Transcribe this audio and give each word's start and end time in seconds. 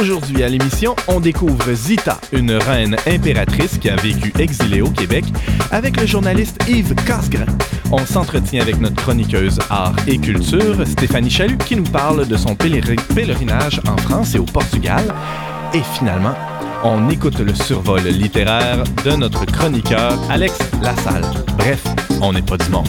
Aujourd'hui 0.00 0.42
à 0.42 0.48
l'émission, 0.48 0.96
on 1.08 1.20
découvre 1.20 1.74
Zita, 1.74 2.18
une 2.32 2.52
reine 2.52 2.96
impératrice 3.06 3.76
qui 3.76 3.90
a 3.90 3.96
vécu 3.96 4.32
exilée 4.38 4.80
au 4.80 4.88
Québec, 4.88 5.24
avec 5.72 6.00
le 6.00 6.06
journaliste 6.06 6.58
Yves 6.68 6.94
Casgrain. 7.04 7.44
On 7.92 8.06
s'entretient 8.06 8.62
avec 8.62 8.80
notre 8.80 8.96
chroniqueuse 8.96 9.58
art 9.68 9.96
et 10.06 10.16
culture, 10.18 10.86
Stéphanie 10.86 11.28
Chalut, 11.28 11.58
qui 11.58 11.76
nous 11.76 11.82
parle 11.82 12.26
de 12.26 12.36
son 12.36 12.54
pèlerinage 12.54 13.80
en 13.86 13.96
France 13.98 14.34
et 14.34 14.38
au 14.38 14.44
Portugal. 14.44 15.04
Et 15.74 15.82
finalement, 15.98 16.34
on 16.82 17.08
écoute 17.10 17.38
le 17.38 17.54
survol 17.54 18.02
littéraire 18.02 18.84
de 19.04 19.12
notre 19.12 19.44
chroniqueur 19.44 20.18
Alex 20.30 20.58
Lassalle. 20.82 21.24
Bref, 21.56 21.82
on 22.20 22.32
n'est 22.32 22.42
pas 22.42 22.56
du 22.56 22.68
monde. 22.70 22.88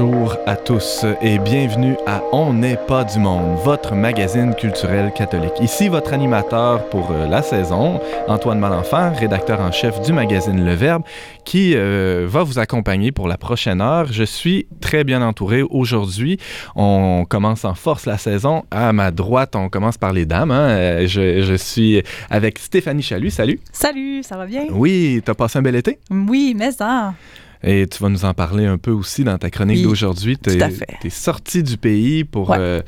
Bonjour 0.00 0.36
à 0.46 0.54
tous 0.54 1.04
et 1.20 1.40
bienvenue 1.40 1.96
à 2.06 2.22
On 2.30 2.52
n'est 2.52 2.76
pas 2.76 3.02
du 3.02 3.18
monde, 3.18 3.58
votre 3.64 3.96
magazine 3.96 4.54
culturel 4.54 5.12
catholique. 5.12 5.54
Ici 5.60 5.88
votre 5.88 6.12
animateur 6.12 6.88
pour 6.88 7.10
euh, 7.10 7.26
la 7.26 7.42
saison, 7.42 8.00
Antoine 8.28 8.60
Malenfant, 8.60 9.12
rédacteur 9.12 9.60
en 9.60 9.72
chef 9.72 10.00
du 10.02 10.12
magazine 10.12 10.64
Le 10.64 10.74
Verbe, 10.74 11.02
qui 11.44 11.72
euh, 11.74 12.26
va 12.28 12.44
vous 12.44 12.60
accompagner 12.60 13.10
pour 13.10 13.26
la 13.26 13.36
prochaine 13.36 13.80
heure. 13.80 14.06
Je 14.12 14.22
suis 14.22 14.68
très 14.80 15.02
bien 15.02 15.20
entouré 15.20 15.62
aujourd'hui. 15.62 16.38
On 16.76 17.24
commence 17.28 17.64
en 17.64 17.74
force 17.74 18.06
la 18.06 18.18
saison. 18.18 18.62
À 18.70 18.92
ma 18.92 19.10
droite, 19.10 19.56
on 19.56 19.68
commence 19.68 19.98
par 19.98 20.12
les 20.12 20.26
dames. 20.26 20.52
Hein. 20.52 20.68
Euh, 20.68 21.06
je, 21.08 21.42
je, 21.42 21.54
suis 21.54 22.04
avec 22.30 22.60
Stéphanie 22.60 23.02
Chalut. 23.02 23.30
Salut. 23.30 23.58
Salut, 23.72 24.22
ça 24.22 24.36
va 24.36 24.46
bien? 24.46 24.66
Oui, 24.70 25.22
t'as 25.24 25.34
passé 25.34 25.58
un 25.58 25.62
bel 25.62 25.74
été? 25.74 25.98
Oui, 26.08 26.54
mais 26.56 26.70
ça. 26.70 27.14
Et 27.62 27.86
tu 27.86 28.02
vas 28.02 28.08
nous 28.08 28.24
en 28.24 28.34
parler 28.34 28.66
un 28.66 28.78
peu 28.78 28.90
aussi 28.92 29.24
dans 29.24 29.36
ta 29.38 29.50
chronique 29.50 29.78
oui, 29.78 29.82
d'aujourd'hui. 29.84 30.36
Tu 30.38 30.50
es, 30.50 31.10
sorti 31.10 31.62
du 31.62 31.76
pays 31.76 32.24
pour 32.24 32.50
ouais. 32.50 32.56
euh, 32.58 32.82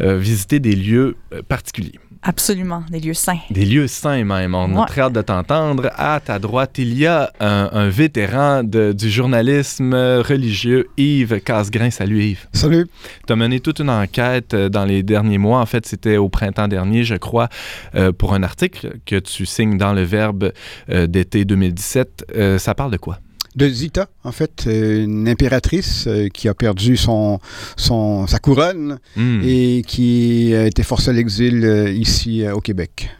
euh, 0.00 0.18
visiter 0.18 0.60
des 0.60 0.76
lieux 0.76 1.16
euh, 1.32 1.42
particuliers. 1.46 1.98
Absolument, 2.24 2.84
des 2.88 3.00
lieux 3.00 3.14
saints. 3.14 3.40
Des 3.50 3.64
lieux 3.64 3.88
saints 3.88 4.22
même. 4.22 4.54
On 4.54 4.76
Ouais. 4.76 4.82
a 4.82 4.86
très 4.86 5.00
hâte 5.00 5.12
de 5.12 5.22
t'entendre. 5.22 5.90
À 5.96 6.20
ta 6.20 6.38
droite, 6.38 6.78
il 6.78 6.96
y 6.96 7.04
a 7.04 7.32
un, 7.40 7.68
un 7.72 7.88
vétéran 7.88 8.62
de- 8.62 8.92
du 8.92 9.10
journalisme 9.10 9.92
religieux, 9.92 10.86
Yves 10.96 11.40
Casgrain. 11.40 11.90
Salut 11.90 12.22
Yves. 12.22 12.46
Salut. 12.52 12.86
Tu 13.26 13.32
as 13.32 13.36
mené 13.36 13.58
toute 13.58 13.80
une 13.80 13.90
enquête 13.90 14.54
dans 14.54 14.84
les 14.84 15.02
derniers 15.02 15.38
mois. 15.38 15.58
En 15.58 15.66
fait, 15.66 15.84
c'était 15.84 16.16
au 16.16 16.28
printemps 16.28 16.68
dernier, 16.68 17.02
je 17.02 17.16
crois, 17.16 17.48
euh, 17.96 18.12
pour 18.12 18.34
un 18.34 18.44
article 18.44 18.98
que 19.04 19.16
tu 19.18 19.44
signes 19.44 19.76
dans 19.76 19.92
le 19.92 20.02
Verbe 20.02 20.52
euh, 20.90 21.08
d'été 21.08 21.44
2017. 21.44 22.26
Euh, 22.36 22.58
ça 22.58 22.76
parle 22.76 22.92
de 22.92 22.98
quoi? 22.98 23.18
De 23.54 23.68
Zita, 23.68 24.08
en 24.24 24.32
fait, 24.32 24.66
une 24.66 25.28
impératrice 25.28 26.06
euh, 26.06 26.28
qui 26.28 26.48
a 26.48 26.54
perdu 26.54 26.96
son, 26.96 27.38
son, 27.76 28.26
sa 28.26 28.38
couronne 28.38 28.98
Hmm. 29.14 29.40
et 29.44 29.82
qui 29.86 30.54
a 30.54 30.66
été 30.66 30.82
forcée 30.82 31.10
à 31.10 31.12
l'exil 31.12 31.62
euh, 31.64 31.90
ici 31.90 32.44
euh, 32.44 32.54
au 32.54 32.60
Québec. 32.60 33.10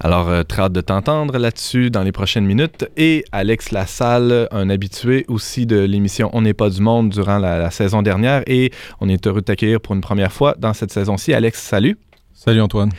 Alors, 0.00 0.28
euh, 0.28 0.42
très 0.44 0.62
hâte 0.62 0.72
de 0.74 0.80
t'entendre 0.80 1.38
là-dessus 1.38 1.90
dans 1.90 2.02
les 2.02 2.12
prochaines 2.12 2.44
minutes. 2.44 2.86
Et 2.96 3.24
Alex 3.32 3.72
Lassalle, 3.72 4.46
un 4.52 4.70
habitué 4.70 5.24
aussi 5.26 5.64
de 5.66 5.78
l'émission 5.80 6.30
On 6.34 6.42
n'est 6.42 6.54
pas 6.54 6.70
du 6.70 6.80
monde 6.80 7.08
durant 7.08 7.38
la, 7.38 7.58
la 7.58 7.70
saison 7.70 8.02
dernière. 8.02 8.42
Et 8.46 8.70
on 9.00 9.08
est 9.08 9.26
heureux 9.26 9.40
de 9.40 9.46
t'accueillir 9.46 9.80
pour 9.80 9.94
une 9.94 10.00
première 10.02 10.32
fois 10.32 10.54
dans 10.58 10.72
cette 10.74 10.92
saison-ci. 10.92 11.32
Alex, 11.34 11.60
salut. 11.60 11.96
Salut 12.34 12.60
Antoine. 12.60 12.90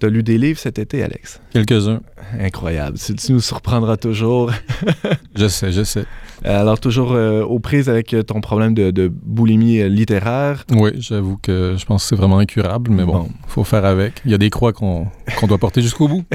Tu 0.00 0.06
as 0.06 0.08
lu 0.08 0.22
des 0.22 0.38
livres 0.38 0.58
cet 0.60 0.78
été, 0.78 1.02
Alex? 1.02 1.40
Quelques-uns. 1.52 2.00
Incroyable. 2.40 2.96
Tu, 2.96 3.14
tu 3.16 3.32
nous 3.32 3.40
surprendras 3.40 3.96
toujours. 3.96 4.52
Je 5.34 5.48
sais, 5.48 5.72
je 5.72 5.82
sais. 5.82 6.04
Alors, 6.44 6.78
toujours 6.80 7.12
euh, 7.12 7.42
aux 7.42 7.58
prises 7.58 7.88
avec 7.88 8.14
euh, 8.14 8.22
ton 8.22 8.40
problème 8.40 8.74
de, 8.74 8.90
de 8.90 9.08
boulimie 9.12 9.80
euh, 9.80 9.88
littéraire. 9.88 10.64
Oui, 10.70 10.90
j'avoue 10.98 11.36
que 11.42 11.74
je 11.76 11.84
pense 11.84 12.02
que 12.04 12.08
c'est 12.10 12.16
vraiment 12.16 12.38
incurable, 12.38 12.90
mais 12.90 13.04
bon, 13.04 13.12
Bon. 13.24 13.28
faut 13.46 13.64
faire 13.64 13.84
avec. 13.84 14.14
Il 14.24 14.30
y 14.30 14.34
a 14.34 14.38
des 14.38 14.50
croix 14.50 14.72
qu'on 14.72 15.06
qu'on 15.38 15.46
doit 15.46 15.58
porter 15.58 15.82
jusqu'au 15.82 16.08
bout. 16.08 16.24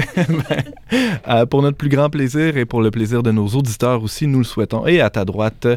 Euh, 1.26 1.46
pour 1.46 1.62
notre 1.62 1.76
plus 1.76 1.88
grand 1.88 2.08
plaisir 2.10 2.56
et 2.56 2.66
pour 2.66 2.80
le 2.82 2.90
plaisir 2.90 3.22
de 3.22 3.32
nos 3.32 3.46
auditeurs 3.48 4.02
aussi, 4.02 4.26
nous 4.26 4.38
le 4.38 4.44
souhaitons. 4.44 4.86
Et 4.86 5.00
à 5.00 5.10
ta 5.10 5.24
droite, 5.24 5.64
euh, 5.66 5.76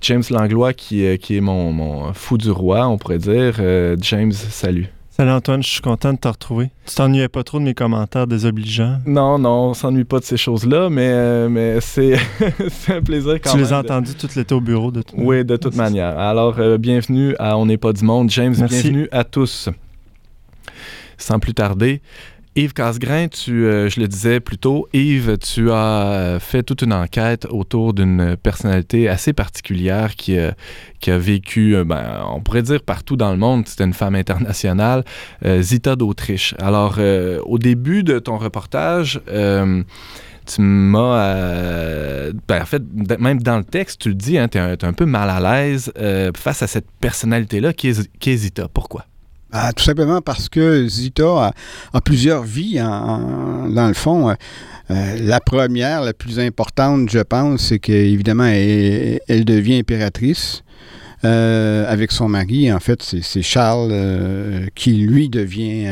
James 0.00 0.22
Langlois, 0.30 0.72
qui, 0.72 1.04
euh, 1.04 1.16
qui 1.18 1.36
est 1.36 1.40
mon, 1.40 1.70
mon 1.70 2.12
fou 2.14 2.36
du 2.38 2.50
roi, 2.50 2.88
on 2.88 2.96
pourrait 2.98 3.18
dire. 3.18 3.56
Euh, 3.60 3.96
James, 4.00 4.32
salut. 4.32 4.88
Salut 5.16 5.30
Antoine, 5.30 5.62
je 5.62 5.68
suis 5.70 5.80
content 5.80 6.12
de 6.12 6.18
te 6.18 6.28
retrouver. 6.28 6.70
Tu 6.84 6.94
t'ennuyais 6.94 7.28
pas 7.28 7.42
trop 7.42 7.58
de 7.58 7.64
mes 7.64 7.72
commentaires 7.72 8.26
désobligeants? 8.26 8.98
Non, 9.06 9.38
non, 9.38 9.68
on 9.70 9.74
s'ennuie 9.74 10.04
pas 10.04 10.18
de 10.18 10.24
ces 10.24 10.36
choses-là, 10.36 10.90
mais, 10.90 11.08
euh, 11.08 11.48
mais 11.48 11.80
c'est 11.80 12.18
un 12.88 13.00
plaisir 13.00 13.40
quand 13.40 13.52
tu 13.52 13.56
même. 13.56 13.64
les 13.64 13.72
as 13.72 13.82
de- 13.82 13.86
entendus 13.86 14.14
tout 14.14 14.28
l'été 14.36 14.54
au 14.54 14.60
bureau 14.60 14.90
de 14.90 15.00
toute 15.00 15.14
Oui, 15.18 15.42
de 15.42 15.56
toute 15.56 15.74
manière. 15.74 16.18
Alors, 16.18 16.56
euh, 16.58 16.76
bienvenue 16.76 17.34
à 17.38 17.56
On 17.56 17.64
n'est 17.64 17.78
pas 17.78 17.94
du 17.94 18.04
monde. 18.04 18.28
James, 18.28 18.54
Merci. 18.58 18.82
bienvenue 18.82 19.08
à 19.10 19.24
tous. 19.24 19.70
Sans 21.16 21.38
plus 21.38 21.54
tarder, 21.54 22.02
Yves 22.56 22.72
Casgrain, 22.72 23.28
tu, 23.28 23.66
euh, 23.66 23.90
je 23.90 24.00
le 24.00 24.08
disais 24.08 24.40
plus 24.40 24.56
tôt, 24.56 24.88
Yves, 24.94 25.36
tu 25.36 25.70
as 25.70 25.74
euh, 25.74 26.40
fait 26.40 26.62
toute 26.62 26.80
une 26.80 26.94
enquête 26.94 27.46
autour 27.50 27.92
d'une 27.92 28.34
personnalité 28.42 29.10
assez 29.10 29.34
particulière 29.34 30.16
qui, 30.16 30.38
euh, 30.38 30.52
a 31.06 31.18
vécu, 31.18 31.76
ben, 31.84 32.24
on 32.30 32.40
pourrait 32.40 32.62
dire 32.62 32.82
partout 32.82 33.18
dans 33.18 33.30
le 33.30 33.36
monde, 33.36 33.68
c'était 33.68 33.84
une 33.84 33.92
femme 33.92 34.14
internationale, 34.14 35.04
Zita 35.60 35.94
d'Autriche. 35.94 36.54
Alors, 36.58 36.98
au 37.44 37.58
début 37.58 38.02
de 38.02 38.18
ton 38.18 38.38
reportage, 38.38 39.20
tu 39.24 40.60
m'as. 40.60 42.32
ben, 42.48 42.62
en 42.62 42.66
fait, 42.66 42.82
même 43.20 43.40
dans 43.40 43.58
le 43.58 43.64
texte, 43.64 44.00
tu 44.00 44.08
le 44.08 44.16
dis, 44.16 44.36
hein, 44.36 44.48
tu 44.48 44.58
es, 44.58 44.84
un 44.84 44.92
peu 44.92 45.06
mal 45.06 45.30
à 45.30 45.38
l'aise 45.38 45.92
face 46.34 46.62
à 46.62 46.66
cette 46.66 46.90
personnalité-là 47.00 47.72
qui 47.72 47.92
qui 48.18 48.36
Zita. 48.36 48.66
Pourquoi? 48.66 49.04
Ah, 49.58 49.72
tout 49.72 49.84
simplement 49.84 50.20
parce 50.20 50.50
que 50.50 50.86
Zita 50.86 51.50
a, 51.94 52.00
plusieurs 52.02 52.42
vies, 52.42 52.74
dans 52.74 53.88
le 53.88 53.94
fond. 53.94 54.28
Euh, 54.90 55.16
la 55.18 55.40
première, 55.40 56.02
la 56.02 56.12
plus 56.12 56.38
importante, 56.38 57.08
je 57.08 57.20
pense, 57.20 57.62
c'est 57.62 57.78
qu'évidemment, 57.78 58.44
elle, 58.44 59.18
elle 59.28 59.46
devient 59.46 59.78
impératrice. 59.78 60.62
euh, 61.24 61.90
avec 61.90 62.12
son 62.12 62.28
mari, 62.28 62.70
en 62.70 62.80
fait, 62.80 63.02
c'est 63.02 63.40
Charles 63.40 63.88
euh, 63.92 64.66
qui, 64.74 64.92
lui, 64.92 65.30
devient 65.30 65.88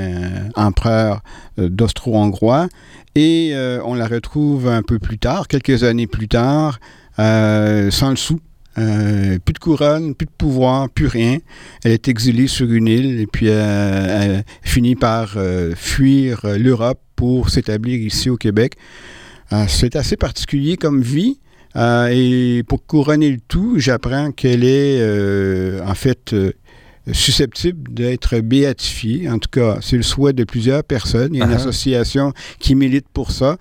empereur 0.56 1.22
d'Austro-Hongrois. 1.56 2.68
Et 3.14 3.54
on 3.82 3.94
la 3.94 4.06
retrouve 4.06 4.68
un 4.68 4.82
peu 4.82 4.98
plus 4.98 5.16
tard, 5.16 5.48
quelques 5.48 5.84
années 5.84 6.06
plus 6.06 6.28
tard, 6.28 6.80
sans 7.16 8.10
le 8.10 8.16
sou. 8.16 8.40
Euh, 8.76 9.38
plus 9.44 9.52
de 9.52 9.58
couronne, 9.60 10.14
plus 10.16 10.26
de 10.26 10.32
pouvoir, 10.36 10.88
plus 10.90 11.06
rien. 11.06 11.38
Elle 11.84 11.92
est 11.92 12.08
exilée 12.08 12.48
sur 12.48 12.70
une 12.72 12.88
île 12.88 13.20
et 13.20 13.26
puis 13.26 13.46
euh, 13.48 14.20
elle 14.22 14.44
finit 14.62 14.96
par 14.96 15.34
euh, 15.36 15.74
fuir 15.76 16.40
euh, 16.44 16.58
l'Europe 16.58 17.00
pour 17.14 17.50
s'établir 17.50 17.98
ici 18.00 18.30
au 18.30 18.36
Québec. 18.36 18.74
C'est 19.68 19.94
assez 19.94 20.16
particulier 20.16 20.76
comme 20.76 21.00
vie. 21.00 21.38
Et 21.76 22.64
pour 22.66 22.84
couronner 22.84 23.30
le 23.30 23.38
tout, 23.46 23.78
j'apprends 23.78 24.32
qu'elle 24.32 24.64
est 24.64 24.98
euh, 25.00 25.80
en 25.86 25.94
fait 25.94 26.34
susceptible 27.12 27.92
d'être 27.92 28.38
béatifiée. 28.40 29.28
En 29.28 29.38
tout 29.38 29.50
cas, 29.50 29.78
c'est 29.80 29.96
le 29.96 30.02
souhait 30.02 30.32
de 30.32 30.42
plusieurs 30.44 30.82
personnes. 30.82 31.34
Il 31.34 31.38
y 31.38 31.42
a 31.42 31.46
une 31.46 31.52
Ah. 31.52 31.56
association 31.56 32.32
qui 32.58 32.74
milite 32.74 33.06
pour 33.12 33.30
ça. 33.30 33.56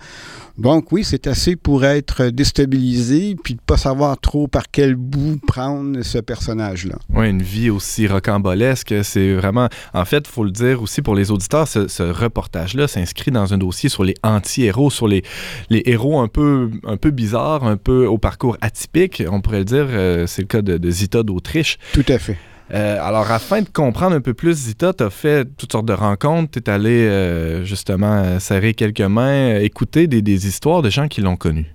Donc 0.56 0.92
oui, 0.92 1.02
c'est 1.02 1.26
assez 1.26 1.56
pour 1.56 1.84
être 1.84 2.26
déstabilisé 2.26 3.36
puis 3.42 3.54
de 3.54 3.60
pas 3.60 3.76
savoir 3.76 4.18
trop 4.20 4.46
par 4.46 4.64
quel 4.70 4.94
bout 4.94 5.40
prendre 5.44 6.02
ce 6.02 6.18
personnage-là. 6.18 6.96
Oui, 7.12 7.28
une 7.28 7.42
vie 7.42 7.70
aussi 7.70 8.06
rocambolesque. 8.06 8.94
C'est 9.02 9.34
vraiment. 9.34 9.68
En 9.92 10.04
fait, 10.04 10.24
il 10.28 10.30
faut 10.30 10.44
le 10.44 10.52
dire 10.52 10.80
aussi 10.80 11.02
pour 11.02 11.16
les 11.16 11.30
auditeurs, 11.32 11.66
ce, 11.66 11.88
ce 11.88 12.04
reportage-là 12.04 12.86
s'inscrit 12.86 13.32
dans 13.32 13.52
un 13.52 13.58
dossier 13.58 13.88
sur 13.88 14.04
les 14.04 14.14
anti-héros, 14.22 14.90
sur 14.90 15.08
les, 15.08 15.24
les 15.70 15.82
héros 15.86 16.20
un 16.20 16.28
peu, 16.28 16.70
un 16.84 16.96
peu 16.96 17.10
bizarres, 17.10 17.64
un 17.64 17.76
peu 17.76 18.06
au 18.06 18.18
parcours 18.18 18.56
atypique. 18.60 19.24
On 19.28 19.40
pourrait 19.40 19.58
le 19.58 19.64
dire, 19.64 19.86
euh, 19.88 20.26
c'est 20.28 20.42
le 20.42 20.48
cas 20.48 20.62
de, 20.62 20.78
de 20.78 20.90
Zita 20.90 21.24
d'Autriche. 21.24 21.78
Tout 21.92 22.06
à 22.08 22.18
fait. 22.18 22.38
Euh, 22.72 22.98
alors, 23.00 23.30
afin 23.30 23.60
de 23.62 23.68
comprendre 23.68 24.16
un 24.16 24.20
peu 24.20 24.32
plus, 24.34 24.54
Zita, 24.54 24.92
tu 24.94 25.04
as 25.04 25.10
fait 25.10 25.44
toutes 25.56 25.72
sortes 25.72 25.86
de 25.86 25.92
rencontres. 25.92 26.52
Tu 26.52 26.58
es 26.60 26.70
allé 26.70 26.90
euh, 27.06 27.64
justement 27.64 28.22
euh, 28.24 28.38
serrer 28.38 28.72
quelques 28.74 29.00
mains, 29.02 29.56
écouter 29.58 30.06
des, 30.06 30.22
des 30.22 30.46
histoires 30.46 30.80
de 30.82 30.88
gens 30.90 31.08
qui 31.08 31.20
l'ont 31.20 31.36
connue. 31.36 31.66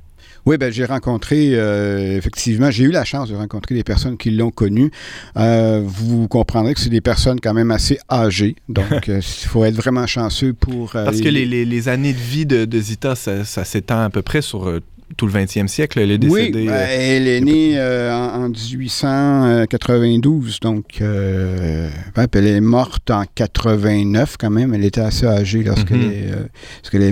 Oui, 0.45 0.57
ben, 0.57 0.71
j'ai 0.71 0.86
rencontré, 0.86 1.50
euh, 1.53 2.18
effectivement, 2.18 2.71
j'ai 2.71 2.86
eu 2.86 2.91
la 2.91 3.03
chance 3.03 3.30
de 3.30 3.36
rencontrer 3.36 3.75
des 3.75 3.83
personnes 3.83 4.18
qui 4.18 4.31
l'ont 4.31 4.50
connu. 4.51 4.89
Euh, 5.38 5.81
vous 5.86 6.27
comprendrez 6.30 6.74
que 6.74 6.80
c'est 6.80 6.89
des 6.89 7.01
personnes 7.01 7.39
quand 7.42 7.53
même 7.53 7.69
assez 7.71 8.00
âgées, 8.09 8.56
donc 8.69 9.09
euh, 9.09 9.18
il 9.19 9.47
faut 9.47 9.65
être 9.65 9.75
vraiment 9.75 10.07
chanceux 10.07 10.53
pour... 10.53 10.92
Parce 10.94 11.19
que 11.21 11.27
les, 11.27 11.45
les- 11.45 11.65
les 11.65 11.89
années 11.89 12.13
de 12.13 12.18
vie 12.19 12.45
de, 12.45 12.63
de 12.65 12.80
Zita, 12.80 13.15
ça, 13.15 13.44
ça 13.44 13.63
s'étend 13.65 14.00
à 14.01 14.09
peu 14.09 14.21
près 14.21 14.42
sur 14.42 14.80
tout 15.17 15.25
le 15.25 15.31
20e 15.33 15.67
siècle. 15.67 16.00
Elle 16.00 16.11
est 16.11 16.23
Oui, 16.25 16.51
décédée. 16.51 16.65
ben, 16.67 16.73
euh, 16.73 16.88
elle 16.89 17.27
est 17.27 17.41
née 17.41 17.73
euh, 17.77 18.13
en, 18.13 18.44
en 18.45 18.50
1892, 18.50 20.59
donc 20.59 20.85
euh, 21.01 21.89
elle 22.33 22.47
est 22.47 22.61
morte 22.61 23.09
en 23.11 23.23
89 23.35 24.35
quand 24.39 24.50
même. 24.50 24.73
Elle 24.73 24.85
était 24.85 25.01
assez 25.01 25.25
âgée 25.25 25.63
lorsqu'elle 25.63 25.97
Mhm. 25.97 26.11
est, 26.11 26.31
euh, 26.31 26.47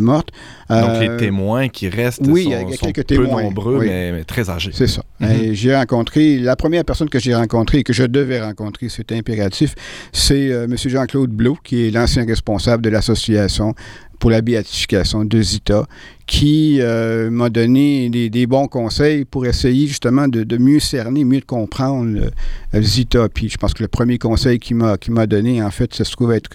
morte. 0.02 0.30
donc 0.70 1.00
les 1.02 1.18
témoins 1.18 1.70
qui 1.70 1.90
restent 1.90 2.22
oui, 2.26 2.44
sont, 2.44 2.50
il 2.50 2.52
y 2.52 2.56
a- 2.56 2.62
il 2.62 2.70
y 2.70 2.74
a 2.74 2.78
sont 2.78 2.86
quelques 2.92 3.08
peu 3.08 3.16
témoins, 3.24 3.44
nombreux, 3.44 3.78
oui. 3.80 3.86
mais, 3.88 4.12
mais 4.12 4.24
très 4.24 4.50
âgés. 4.50 4.72
C'est 4.74 4.88
ça. 4.88 5.02
Mhm. 5.20 5.54
J'ai 5.54 5.76
rencontré, 5.76 6.38
la 6.38 6.56
première 6.56 6.86
personne 6.86 7.10
que 7.10 7.20
j'ai 7.20 7.36
rencontrée 7.36 7.80
et 7.80 7.84
que 7.84 7.94
je 7.94 8.04
devais 8.04 8.42
rencontrer, 8.42 8.90
c'était 8.90 9.16
impératif, 9.18 9.76
c'est 10.12 10.48
M. 10.48 10.76
Jean-Claude 10.78 11.32
Blot, 11.32 11.58
qui 11.64 11.88
est 11.88 11.92
l'ancien 11.92 12.26
responsable 12.26 12.84
de 12.84 12.90
l'association 12.90 13.74
pour 14.20 14.32
la 14.32 14.42
béatification 14.42 15.26
de 15.26 15.42
Zita, 15.42 15.86
qui 16.26 16.78
euh, 16.82 17.30
m'a 17.30 17.50
donné 17.50 18.10
des, 18.10 18.48
bons 18.48 18.68
conseils 18.68 19.26
pour 19.26 19.46
essayer 19.46 19.88
justement 19.88 20.28
de, 20.28 20.58
mieux 20.58 20.80
cerner, 20.80 21.24
mieux 21.24 21.42
comprendre 21.42 22.30
euh, 22.74 22.82
Zita. 22.82 23.30
Puis 23.30 23.50
je 23.50 23.58
pense 23.58 23.74
que 23.74 23.84
le 23.84 23.88
premier 23.88 24.18
conseil 24.18 24.60
qu'il 24.60 24.78
m'a 24.78 24.98
m'a 25.10 25.28
donné, 25.28 25.62
en 25.62 25.72
fait, 25.72 25.94
ça 25.94 26.04
se 26.04 26.12
trouve 26.12 26.32
être 26.32 26.50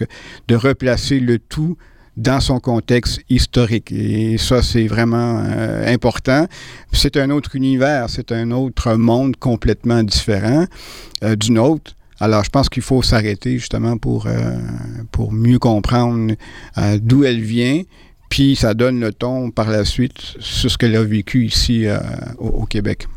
de 0.47 0.55
replacer 0.55 1.19
le 1.19 1.39
tout 1.39 1.77
dans 2.17 2.39
son 2.39 2.59
contexte 2.59 3.21
historique. 3.29 3.91
Et 3.91 4.37
ça, 4.37 4.61
c'est 4.61 4.87
vraiment 4.87 5.43
euh, 5.45 5.91
important. 5.91 6.47
C'est 6.91 7.17
un 7.17 7.29
autre 7.29 7.55
univers, 7.55 8.09
c'est 8.09 8.31
un 8.31 8.51
autre 8.51 8.95
monde 8.95 9.35
complètement 9.37 10.03
différent 10.03 10.65
euh, 11.23 11.35
du 11.35 11.51
nôtre. 11.51 11.95
Alors, 12.19 12.43
je 12.43 12.49
pense 12.49 12.69
qu'il 12.69 12.83
faut 12.83 13.01
s'arrêter 13.01 13.57
justement 13.57 13.97
pour, 13.97 14.27
euh, 14.27 14.57
pour 15.11 15.31
mieux 15.31 15.59
comprendre 15.59 16.33
euh, 16.77 16.99
d'où 17.01 17.23
elle 17.23 17.41
vient. 17.41 17.81
Puis, 18.29 18.55
ça 18.55 18.73
donne 18.73 18.99
le 18.99 19.13
ton 19.13 19.51
par 19.51 19.69
la 19.69 19.85
suite 19.85 20.35
sur 20.39 20.71
ce 20.71 20.77
qu'elle 20.77 20.95
a 20.95 21.03
vécu 21.03 21.45
ici 21.45 21.85
euh, 21.85 21.97
au, 22.37 22.47
au 22.47 22.65
Québec. 22.65 23.07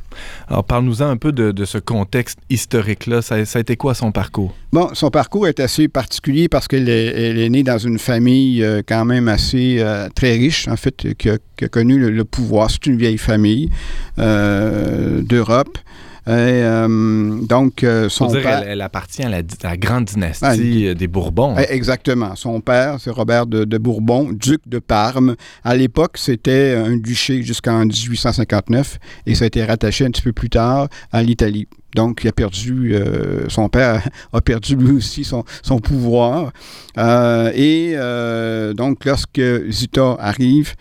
Alors, 0.49 0.65
parle-nous-en 0.65 1.09
un 1.09 1.17
peu 1.19 1.31
de, 1.31 1.53
de 1.53 1.65
ce 1.67 1.77
contexte 1.77 2.39
historique-là. 2.49 3.21
Ça, 3.21 3.45
ça 3.45 3.59
a 3.59 3.61
été 3.61 3.77
quoi 3.77 3.95
son 3.95 4.13
parcours? 4.13 4.55
Bon, 4.73 4.89
son 4.95 5.11
parcours 5.11 5.47
est 5.47 5.61
assez 5.61 5.89
particulier 5.89 6.49
parce 6.49 6.69
qu'elle 6.69 6.89
est, 6.89 7.07
elle 7.07 7.39
est 7.39 7.51
née 7.51 7.63
dans 7.63 7.77
une 7.79 7.99
famille 7.99 8.63
euh, 8.63 8.81
quand 8.87 9.05
même 9.05 9.29
assez 9.29 9.77
euh, 9.79 10.09
très 10.15 10.33
riche, 10.33 10.69
en 10.69 10.77
fait, 10.77 11.15
qui 11.19 11.29
a, 11.29 11.37
qui 11.57 11.67
a 11.67 11.69
connu 11.69 11.99
le, 11.99 12.11
le 12.11 12.25
pouvoir. 12.25 12.71
C'est 12.71 12.87
une 12.87 12.97
vieille 12.97 13.19
famille 13.19 13.71
d'Europe. 14.17 15.79
Euh, 16.28 17.38
donc, 17.43 17.84
euh, 17.84 18.08
son 18.08 18.26
dire, 18.26 18.43
père... 18.43 18.62
elle, 18.62 18.69
elle 18.70 18.81
appartient 18.81 19.23
à 19.23 19.28
la, 19.28 19.38
à 19.38 19.70
la 19.70 19.76
grande 19.76 20.06
dynastie 20.06 20.88
euh, 20.88 20.94
des 20.94 21.06
Bourbons. 21.06 21.55
Eh, 21.58 21.73
Exactement. 21.73 22.34
Son 22.37 22.61
père, 22.61 22.96
c'est 22.99 23.11
Robert 23.11 23.46
de, 23.46 23.64
de 23.64 23.78
Bourbon, 23.78 24.31
duc 24.32 24.61
de 24.67 24.78
Parme. 24.78 25.37
À 25.64 25.76
l'époque, 25.76 26.19
c'était 26.19 26.75
un 26.76 26.96
duché 26.96 27.43
jusqu'en 27.43 27.84
1859 27.84 28.99
et 29.26 29.34
ça 29.34 29.44
a 29.44 29.46
été 29.46 29.64
rattaché 29.64 30.05
un 30.05 30.11
petit 30.11 30.23
peu 30.23 30.32
plus 30.32 30.50
tard 30.50 30.88
à 31.12 31.23
l'Italie. 31.23 31.69
Donc, 31.94 32.25
il 32.25 32.28
a 32.28 32.32
perdu, 32.32 32.94
euh, 32.94 33.49
son 33.49 33.69
père 33.69 34.06
a 34.32 34.40
perdu 34.40 34.76
lui 34.76 34.93
aussi 34.96 35.25
son, 35.25 35.44
son 35.62 35.78
pouvoir. 35.78 36.52
Euh, 36.99 37.50
et 37.55 37.93
euh, 37.94 38.75
donc, 38.75 39.05
lorsque 39.05 39.40
Zita 39.70 40.17
arrive, 40.20 40.75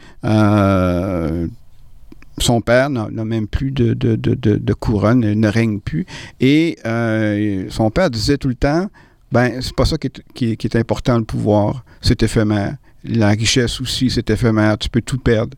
son 2.37 2.61
père 2.61 2.89
n'a 2.89 3.07
même 3.25 3.47
plus 3.47 3.71
de, 3.71 3.93
de, 3.93 4.15
de, 4.15 4.73
couronne, 4.73 5.23
il 5.23 5.39
ne 5.39 5.47
règne 5.47 5.79
plus. 5.79 6.05
Et 6.39 6.77
euh, 6.85 7.65
son 7.69 7.89
père 7.89 8.09
disait 8.09 8.37
tout 8.37 8.49
le 8.49 8.55
temps, 8.55 8.87
ben, 9.31 9.61
c'est 9.61 9.75
pas 9.75 9.85
ça 9.85 9.97
qui 9.97 10.07
est, 10.07 10.21
qui 10.33 10.51
est- 10.51 10.55
qui 10.55 10.67
est 10.67 10.75
important, 10.77 11.17
le 11.17 11.23
pouvoir. 11.23 11.83
C'est 12.01 12.21
éphémère. 12.23 12.75
La 13.07 13.29
richesse 13.29 13.79
aussi, 13.81 14.09
c'est 14.09 14.27
éphémère. 14.29 14.77
Tu 14.79 14.89
peux 14.89 15.01
tout 15.01 15.17
perdre. 15.19 15.55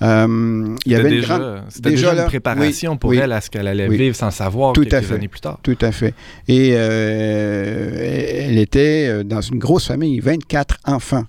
Euh, 0.00 0.74
il 0.86 0.92
y 0.92 0.94
avait 0.94 1.10
une 1.10 1.20
déjà, 1.20 1.38
grande... 1.38 1.62
c'était 1.68 1.90
déjà 1.90 2.02
déjà 2.08 2.14
là, 2.14 2.22
une 2.22 2.28
préparation 2.28 2.92
oui, 2.92 2.98
pour 2.98 3.10
oui. 3.10 3.18
elle 3.18 3.32
à 3.32 3.40
ce 3.40 3.50
qu'elle 3.50 3.66
allait 3.68 3.88
Oui. 3.88 3.96
vivre 3.98 4.16
sans 4.16 4.30
savoir 4.30 4.72
Tout 4.72 4.82
à 4.82 4.86
quelques 4.86 5.04
fait. 5.06 5.14
années 5.14 5.28
plus 5.28 5.40
tard. 5.40 5.58
Tout 5.62 5.76
à 5.82 5.92
fait. 5.92 6.14
Et 6.46 6.70
euh, 6.74 8.46
elle 8.48 8.58
était 8.58 9.22
dans 9.24 9.40
une 9.40 9.58
grosse 9.58 9.86
famille, 9.88 10.20
24 10.20 10.76
enfants. 10.86 11.24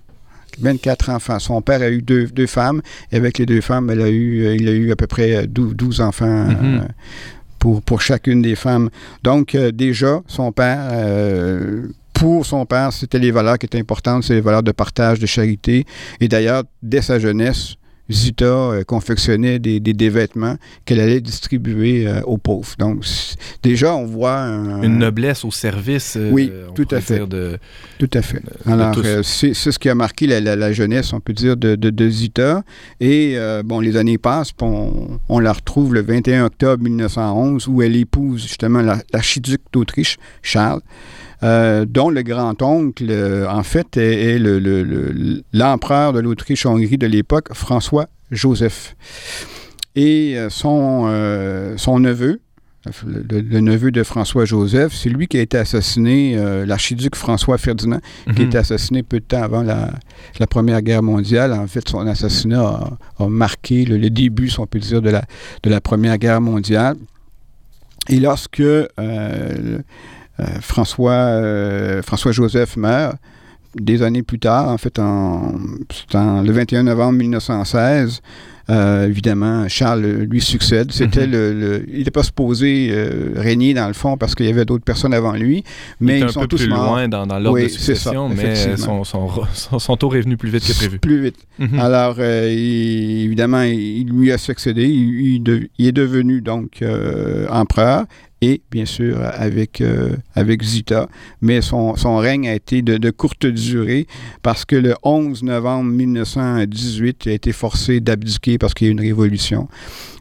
24 0.58 1.10
enfants. 1.10 1.38
Son 1.38 1.60
père 1.62 1.82
a 1.82 1.90
eu 1.90 2.02
deux, 2.02 2.26
deux 2.26 2.46
femmes. 2.46 2.80
Et 3.12 3.16
avec 3.16 3.38
les 3.38 3.46
deux 3.46 3.60
femmes, 3.60 3.90
elle 3.90 4.02
a 4.02 4.08
eu, 4.08 4.44
euh, 4.46 4.56
il 4.56 4.68
a 4.68 4.72
eu 4.72 4.90
à 4.92 4.96
peu 4.96 5.06
près 5.06 5.46
12, 5.46 5.74
12 5.76 6.00
enfants 6.00 6.26
euh, 6.26 6.52
Mhm. 6.52 6.88
pour, 7.58 7.82
pour 7.82 8.00
chacune 8.00 8.40
des 8.42 8.54
femmes. 8.56 8.88
Donc, 9.22 9.54
euh, 9.54 9.70
déjà, 9.70 10.20
son 10.26 10.50
père, 10.52 10.88
euh, 10.92 11.86
pour 12.14 12.44
son 12.44 12.66
père, 12.66 12.92
c'était 12.92 13.18
les 13.18 13.30
valeurs 13.30 13.58
qui 13.58 13.66
étaient 13.66 13.78
importantes, 13.80 14.24
c'est 14.24 14.34
les 14.34 14.40
valeurs 14.40 14.62
de 14.62 14.72
partage, 14.72 15.18
de 15.20 15.26
charité. 15.26 15.86
Et 16.20 16.28
d'ailleurs, 16.28 16.64
dès 16.82 17.02
sa 17.02 17.18
jeunesse, 17.18 17.76
Zita 18.10 18.44
euh, 18.44 18.84
confectionnait 18.84 19.58
des, 19.58 19.80
des- 19.80 19.92
des 19.94 20.08
vêtements 20.08 20.56
qu'elle 20.84 21.00
allait 21.00 21.20
distribuer 21.20 22.06
euh, 22.06 22.20
aux 22.22 22.38
pauvres. 22.38 22.74
Donc, 22.78 23.04
déjà, 23.62 23.94
on 23.94 24.04
voit 24.06 24.38
un- 24.38 24.82
Une 24.82 24.98
noblesse 24.98 25.44
au 25.44 25.50
service, 25.50 26.16
euh, 26.16 26.30
Oui, 26.32 26.50
on 26.68 26.72
tout 26.72 26.88
à 26.90 27.00
fait. 27.00 27.26
de, 27.26 27.58
Tout 27.98 28.10
à 28.14 28.22
fait. 28.22 28.42
Alors, 28.66 28.94
c'est 29.22 29.54
ce 29.54 29.78
qui 29.78 29.88
a 29.88 29.94
marqué 29.94 30.26
la, 30.26 30.40
la- 30.40 30.56
la 30.56 30.72
jeunesse, 30.72 31.12
on 31.12 31.20
peut 31.20 31.32
dire, 31.32 31.56
de, 31.56 31.74
de, 31.76 31.90
de 31.90 32.08
Zita. 32.10 32.62
Et, 33.00 33.36
bon, 33.64 33.80
les 33.80 33.96
années 33.96 34.18
passent, 34.18 34.52
puis 34.52 34.66
on, 34.66 35.18
on 35.28 35.38
la 35.38 35.52
retrouve 35.52 35.94
le 35.94 36.02
21 36.02 36.44
octobre 36.46 36.82
1911, 36.82 37.68
où 37.68 37.82
elle 37.82 37.96
épouse 37.96 38.42
justement 38.42 38.80
la- 38.82 39.02
l'archiduc 39.12 39.60
d'Autriche, 39.72 40.16
Charles, 40.42 40.80
euh, 41.42 41.84
dont 41.88 42.10
le 42.10 42.22
grand-oncle, 42.22 43.06
euh, 43.08 43.48
en 43.48 43.62
fait, 43.62 43.96
est, 43.96 44.34
est 44.34 44.38
le- 44.38 44.58
le- 44.58 44.82
le- 44.82 45.42
l'empereur 45.52 46.12
de 46.12 46.20
l'Autriche-Hongrie 46.20 46.98
de 46.98 47.06
l'époque, 47.06 47.48
François-Joseph. 47.54 48.94
Et 49.96 50.34
euh, 50.36 50.50
son, 50.50 51.74
son 51.76 51.98
neveu, 51.98 52.40
le, 53.06 53.60
neveu 53.60 53.90
de 53.90 54.02
François-Joseph, 54.02 54.94
c'est 54.94 55.10
lui 55.10 55.26
qui 55.26 55.36
a 55.36 55.42
été 55.42 55.58
assassiné, 55.58 56.34
euh, 56.38 56.64
l'archiduc 56.64 57.14
François-Ferdinand, 57.16 58.00
qui 58.24 58.30
a 58.30 58.32
Mhm. 58.44 58.46
été 58.48 58.58
assassiné 58.58 59.02
peu 59.02 59.18
de 59.20 59.24
temps 59.24 59.42
avant 59.42 59.62
la, 59.62 59.90
la 60.38 60.46
Première 60.46 60.80
Guerre 60.80 61.02
mondiale. 61.02 61.52
En 61.52 61.66
fait, 61.66 61.86
son 61.88 62.06
assassinat 62.06 62.62
a, 63.18 63.24
a 63.24 63.28
marqué 63.28 63.84
le, 63.84 63.98
le 63.98 64.08
début, 64.08 64.48
si 64.48 64.60
on 64.60 64.66
peut 64.66 64.78
dire, 64.78 65.02
de 65.02 65.10
la, 65.10 65.24
de 65.62 65.68
la 65.70 65.80
Première 65.82 66.16
Guerre 66.16 66.40
mondiale. 66.40 66.96
Et 68.08 68.18
lorsque 68.18 68.60
euh, 68.60 69.78
euh, 70.40 70.44
François, 70.60 71.12
euh, 71.12 72.02
François-Joseph 72.02 72.76
meurt, 72.76 73.16
des 73.76 74.02
années 74.02 74.22
plus 74.24 74.40
tard, 74.40 74.68
en 74.68 74.78
fait, 74.78 74.98
en, 74.98 75.52
le 76.12 76.50
21 76.50 76.82
novembre 76.84 77.18
1916, 77.18 78.20
euh, 78.68 79.06
évidemment, 79.06 79.68
Charles 79.68 80.02
lui 80.28 80.40
succède. 80.40 80.90
C'était 80.92 81.26
Mhm. 81.26 81.32
le, 81.32 81.52
le- 81.52 81.84
Il 81.88 81.98
n'était 81.98 82.10
pas 82.10 82.22
supposé 82.24 82.88
euh, 82.90 83.32
régner, 83.36 83.72
dans 83.74 83.86
le 83.86 83.92
fond, 83.92 84.16
parce 84.16 84.34
qu'il 84.34 84.46
y 84.46 84.48
avait 84.48 84.64
d'autres 84.64 84.84
personnes 84.84 85.14
avant 85.14 85.32
lui, 85.32 85.62
mais 86.00 86.14
il 86.14 86.16
est 86.16 86.18
ils 86.20 86.24
un 86.24 86.28
sont 86.28 86.40
peu 86.42 86.46
tous 86.48 86.56
plus 86.62 86.68
morts. 86.68 86.84
loin 86.84 87.08
dans, 87.08 87.26
dans 87.28 87.38
l'ordre 87.38 87.58
Oui, 87.58 87.64
de 87.64 87.68
ça, 87.68 87.78
succession, 87.78 88.28
mais 88.28 88.76
son, 88.76 89.04
son, 89.04 89.28
son- 89.54 89.78
son 89.78 89.96
tour 89.96 90.16
est 90.16 90.20
venu 90.22 90.36
plus 90.36 90.50
vite 90.50 90.66
que 90.66 90.72
prévu. 90.72 90.98
Plus 90.98 91.20
vite. 91.22 91.36
Mhm. 91.60 91.78
Alors, 91.78 92.16
euh, 92.18 92.48
il- 92.52 93.24
évidemment, 93.26 93.62
il 93.62 94.04
lui 94.08 94.30
a 94.32 94.38
succédé. 94.38 94.84
Il, 94.88 95.34
il 95.34 95.42
de- 95.44 95.68
il 95.78 95.86
est 95.86 95.92
devenu 95.92 96.40
donc 96.40 96.82
empereur 97.50 98.04
et, 98.42 98.62
bien 98.70 98.86
sûr, 98.86 99.18
avec, 99.22 99.80
euh, 99.80 100.16
avec 100.34 100.62
Zita. 100.62 101.08
Mais 101.40 101.60
son, 101.60 101.96
son 101.96 102.16
règne 102.16 102.48
a 102.48 102.54
été 102.54 102.82
de, 102.82 103.10
courte 103.10 103.46
durée 103.46 104.06
parce 104.42 104.64
que 104.64 104.76
le 104.76 104.94
11 105.02 105.42
novembre 105.42 105.90
1918, 105.90 107.26
il 107.26 107.28
a 107.30 107.34
été 107.34 107.52
forcé 107.52 108.00
d'abdiquer 108.00 108.58
parce 108.58 108.74
qu'il 108.74 108.86
y 108.86 108.88
a 108.88 108.92
eu 108.92 108.94
une 108.94 109.00
révolution. 109.00 109.68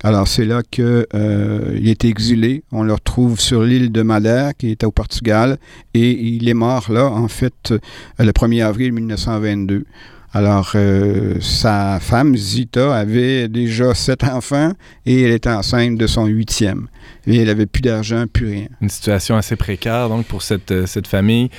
Alors, 0.03 0.27
c'est 0.27 0.45
là 0.45 0.61
qu'il 0.69 1.05
est 1.13 2.05
exilé. 2.05 2.63
On 2.71 2.83
le 2.83 2.93
retrouve 2.93 3.39
sur 3.39 3.63
l'île 3.63 3.91
de 3.91 4.01
Madère, 4.01 4.55
qui 4.57 4.71
est 4.71 4.83
au 4.83 4.91
Portugal, 4.91 5.57
et 5.93 6.11
il 6.11 6.47
est 6.47 6.53
mort 6.53 6.91
là, 6.91 7.05
en 7.05 7.27
fait, 7.27 7.71
euh, 7.71 7.79
le 8.19 8.31
1er 8.31 8.63
avril 8.63 8.93
1922. 8.93 9.85
Alors, 10.31 10.73
euh, 10.75 11.35
sa 11.41 11.99
femme, 11.99 12.35
Zita, 12.38 12.95
avait 12.95 13.47
déjà 13.47 13.95
sept 13.95 14.23
enfants 14.23 14.73
et 15.05 15.23
elle 15.23 15.31
était 15.31 15.49
enceinte 15.49 15.97
de 15.97 16.05
son 16.05 16.25
huitième. 16.27 16.88
Et 17.29 17.38
elle 17.38 17.50
avait 17.50 17.67
plus 17.67 17.81
d'argent, 17.81 18.25
plus 18.31 18.48
rien. 18.48 18.67
Une 18.81 18.89
situation 18.89 19.36
assez 19.36 19.55
précaire, 19.55 20.09
donc, 20.09 20.25
pour 20.25 20.41
cette, 20.41 20.71
euh, 20.71 20.86
cette 20.88 21.07
famille 21.07 21.50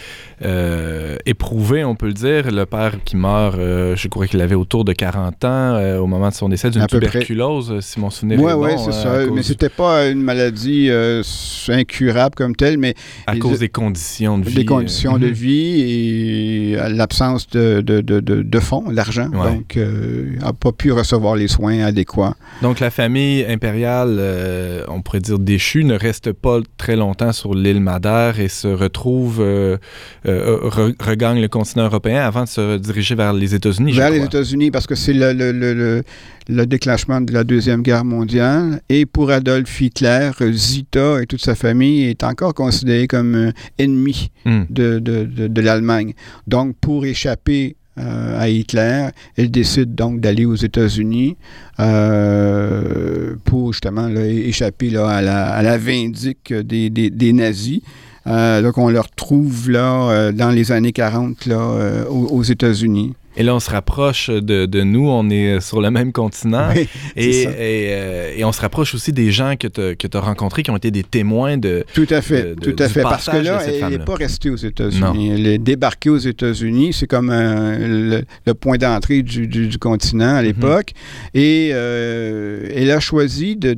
euh, 0.43 1.17
éprouvée, 1.27 1.85
on 1.85 1.95
peut 1.95 2.07
le 2.07 2.15
dire. 2.15 2.51
Le 2.51 2.65
père 2.65 2.95
qui 3.05 3.17
meurt, 3.17 3.59
euh, 3.59 3.95
je 3.95 4.09
crois 4.09 4.27
qu'il 4.27 4.41
avait 4.41 4.55
autour 4.55 4.85
de 4.85 4.93
40 4.93 5.45
ans 5.45 5.49
euh, 5.49 5.99
au 5.99 6.07
moment 6.07 6.31
de 6.31 6.35
son 6.35 6.49
décès 6.49 6.71
d'une 6.71 6.87
près. 6.87 6.99
tuberculose, 6.99 7.81
si 7.81 8.01
mon 8.01 8.11
souvenir 8.11 8.41
Oui, 8.41 8.51
est 8.51 8.55
bon. 8.55 8.65
oui, 8.65 8.73
c'est 8.79 9.07
euh, 9.07 9.27
ça. 9.27 9.33
Mais 9.33 9.43
c'était 9.43 9.69
pas 9.69 10.09
une 10.09 10.23
maladie 10.23 10.91
incurable 11.69 12.35
comme 12.35 12.57
telle, 12.57 12.79
mais 12.79 12.95
à 13.27 13.37
cause 13.37 13.59
des 13.59 13.69
conditions 13.69 14.39
de 14.39 14.47
vie. 14.47 14.55
des 14.55 14.65
conditions 14.65 15.19
de 15.19 15.27
mhm. 15.27 15.33
vie 15.33 15.81
et 15.81 16.77
l'absence 16.89 17.49
de, 17.49 17.81
de, 17.81 18.01
de, 18.01 18.21
de, 18.21 18.61
fonds, 18.61 18.85
l'argent. 18.91 19.29
Ouais. 19.33 19.53
Donc, 19.53 19.79
n'a 20.43 20.53
pas 20.53 20.73
pu 20.73 20.93
recevoir 20.93 21.37
les 21.37 21.49
soins 21.49 21.81
adéquats. 21.81 22.35
Donc 22.63 22.81
la 22.81 22.91
famille 22.91 23.45
impériale, 23.45 24.21
on 24.89 25.03
pourrait 25.03 25.21
dire 25.21 25.39
ne 25.85 25.95
reste 25.99 26.33
pas 26.33 26.59
très 26.77 26.97
longtemps 26.97 27.33
sur 27.33 27.55
l'île 27.55 27.81
Madère 27.81 28.41
et 28.41 28.49
se 28.49 28.69
retrouve, 28.69 29.41
euh, 29.41 29.77
euh, 30.27 30.59
re- 30.69 30.95
regagne 31.03 31.41
le 31.41 31.49
continent 31.49 31.85
européen 31.85 32.23
avant 32.23 32.45
de 32.45 32.49
se 32.49 32.79
diriger 32.79 33.15
vers 33.15 33.33
les 33.33 33.55
États-Unis. 33.55 33.93
je 33.93 34.01
Vers 34.01 34.11
les. 34.11 34.25
États-Unis, 34.25 34.71
parce 34.71 34.87
que 34.87 34.95
c'est 34.95 35.13
le, 35.13 35.33
le- 35.33 35.53
le- 35.53 35.75
le- 35.75 36.03
le 36.49 36.67
déclenchement 36.67 37.21
de 37.21 37.33
la 37.33 37.45
Deuxième 37.45 37.83
Guerre 37.83 38.05
mondiale. 38.05 38.81
Et 38.89 39.07
pour 39.07 39.31
Adolf 39.31 39.81
Hitler, 39.81 40.31
euh, 40.41 40.53
Zita 40.53 41.23
et 41.23 41.27
toute 41.27 41.43
sa 41.43 41.55
famille 41.55 42.05
est 42.05 42.25
encore 42.25 42.55
considérée 42.55 43.07
comme 43.07 43.35
euh, 43.35 43.53
ennemi 43.79 44.31
Hmm. 44.45 44.63
de, 44.71 44.99
de- 44.99 45.25
de- 45.25 45.49
de 45.49 45.61
l'Allemagne. 45.61 46.15
Donc, 46.47 46.75
pour 46.81 47.05
échapper 47.05 47.77
euh, 47.77 47.80
à 47.97 48.49
Hitler, 48.49 49.09
elle 49.37 49.51
décide 49.51 49.95
donc 49.95 50.21
d'aller 50.21 50.45
aux 50.47 50.55
États-Unis 50.55 51.37
euh, 51.79 53.35
pour 53.45 53.73
justement 53.73 54.09
là, 54.09 54.27
échapper 54.27 54.91
là, 54.91 55.09
à, 55.09 55.23
la, 55.23 55.47
à 55.49 55.77
vindique 55.77 56.53
des, 56.53 57.33
nazis. 57.33 57.81
Euh, 58.27 58.63
donc, 58.63 58.79
on 58.79 58.91
le 58.91 59.01
retrouve 59.01 59.71
là, 59.71 60.11
euh, 60.11 60.33
dans 60.33 60.51
les 60.51 60.73
années 60.73 60.93
40 60.93 61.47
là, 61.47 61.59
euh, 61.59 62.05
aux 62.07 62.43
États-Unis. 62.43 63.15
Et 63.37 63.43
là, 63.45 63.55
on 63.55 63.61
se 63.61 63.71
rapproche 63.71 64.29
de, 64.29 64.67
de 64.67 64.83
nous, 64.83 65.09
on 65.09 65.31
est 65.31 65.61
sur 65.61 65.81
le 65.81 65.91
même 65.91 66.13
continent. 66.13 66.69
Oui, 66.75 66.89
Et, 67.17 67.33
c'est 67.33 67.45
ça. 67.45 67.51
et, 67.51 67.55
euh, 67.93 68.35
et 68.37 68.45
on 68.45 68.53
se 68.53 68.61
rapproche 68.61 68.95
aussi 68.95 69.13
des 69.13 69.31
gens 69.31 69.55
que 69.57 69.69
tu 69.69 70.17
as 70.17 70.21
rencontrés 70.21 70.63
qui 70.63 70.71
ont 70.71 70.77
été 70.77 70.91
des 70.91 71.05
témoins 71.05 71.57
de. 71.57 71.85
Tout 71.95 72.07
à 72.11 72.23
fait, 72.23 72.43
de- 72.43 72.55
de- 72.55 72.71
tout 72.73 72.83
à 72.83 72.89
fait. 72.89 73.03
Parce 73.03 73.29
que 73.29 73.37
là, 73.37 73.61
elle 73.65 73.89
n'est 73.91 73.99
pas 74.05 74.15
restée 74.17 74.51
aux. 74.51 74.57
États-Unis. 74.57 75.31
Elle 75.33 75.47
est 75.47 75.59
débarquée 75.59 76.11
aux 76.11 76.19
États-Unis. 76.19 76.93
C'est 76.93 77.07
comme 77.07 77.31
euh, 77.31 77.77
le, 78.19 78.25
le 78.47 78.55
point 78.55 78.77
d'entrée 78.79 79.23
du, 79.23 79.47
du- 79.47 79.69
du 79.69 79.79
continent 79.79 80.33
Mhm. 80.33 80.37
à 80.37 80.43
l'époque. 80.43 80.91
Et 81.35 81.71
euh, 81.73 82.67
elle 82.75 82.91
a 82.91 83.01
choisi 83.01 83.57
de, 83.57 83.77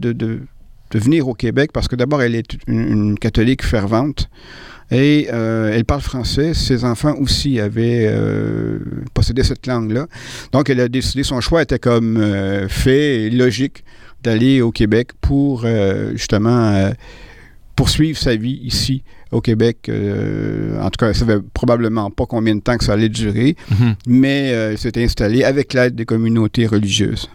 venir 0.94 1.28
au 1.28 1.35
Québec 1.35 1.71
parce 1.73 1.88
que 1.88 1.97
d'abord, 1.97 2.23
elle 2.23 2.35
est 2.35 2.54
une, 2.66 2.80
une 2.88 3.18
catholique 3.18 3.62
fervente. 3.64 4.28
Et 4.92 5.28
euh, 5.32 5.72
elle 5.72 5.84
parle 5.84 6.02
français. 6.02 6.54
Ses 6.54 6.84
enfants 6.84 7.14
aussi 7.18 7.58
avaient 7.58 8.06
euh, 8.08 8.78
possédé 9.14 9.42
cette 9.42 9.66
langue-là. 9.66 10.06
Donc, 10.52 10.70
elle 10.70 10.80
a 10.80 10.88
décidé, 10.88 11.22
son 11.22 11.40
choix 11.40 11.62
était 11.62 11.78
comme 11.78 12.16
euh, 12.18 12.68
fait 12.68 13.22
et 13.22 13.30
logique 13.30 13.84
d'aller 14.22 14.61
au 14.61 14.70
Québec 14.70 15.08
pour 15.20 15.66
justement 16.12 16.92
poursuivre 17.75 18.18
sa 18.18 18.37
vie 18.37 18.61
ici 18.62 19.02
au 19.30 19.40
Québec. 19.40 19.88
Euh, 19.88 20.80
en 20.80 20.90
tout 20.90 20.99
cas, 20.99 21.06
elle 21.06 21.12
ne 21.12 21.18
savait 21.18 21.38
probablement 21.54 22.11
pas 22.11 22.26
combien 22.26 22.54
de 22.54 22.61
temps 22.61 22.76
que 22.76 22.84
ça 22.84 22.92
allait 22.92 23.08
durer, 23.08 23.56
mais 24.06 24.52
euh, 24.52 24.70
elle 24.72 24.78
s'est 24.78 25.02
installée 25.02 25.42
avec 25.42 25.72
l'aide 25.75 25.94
des 25.94 26.04
communautés 26.04 26.66
religieuses. 26.66 27.28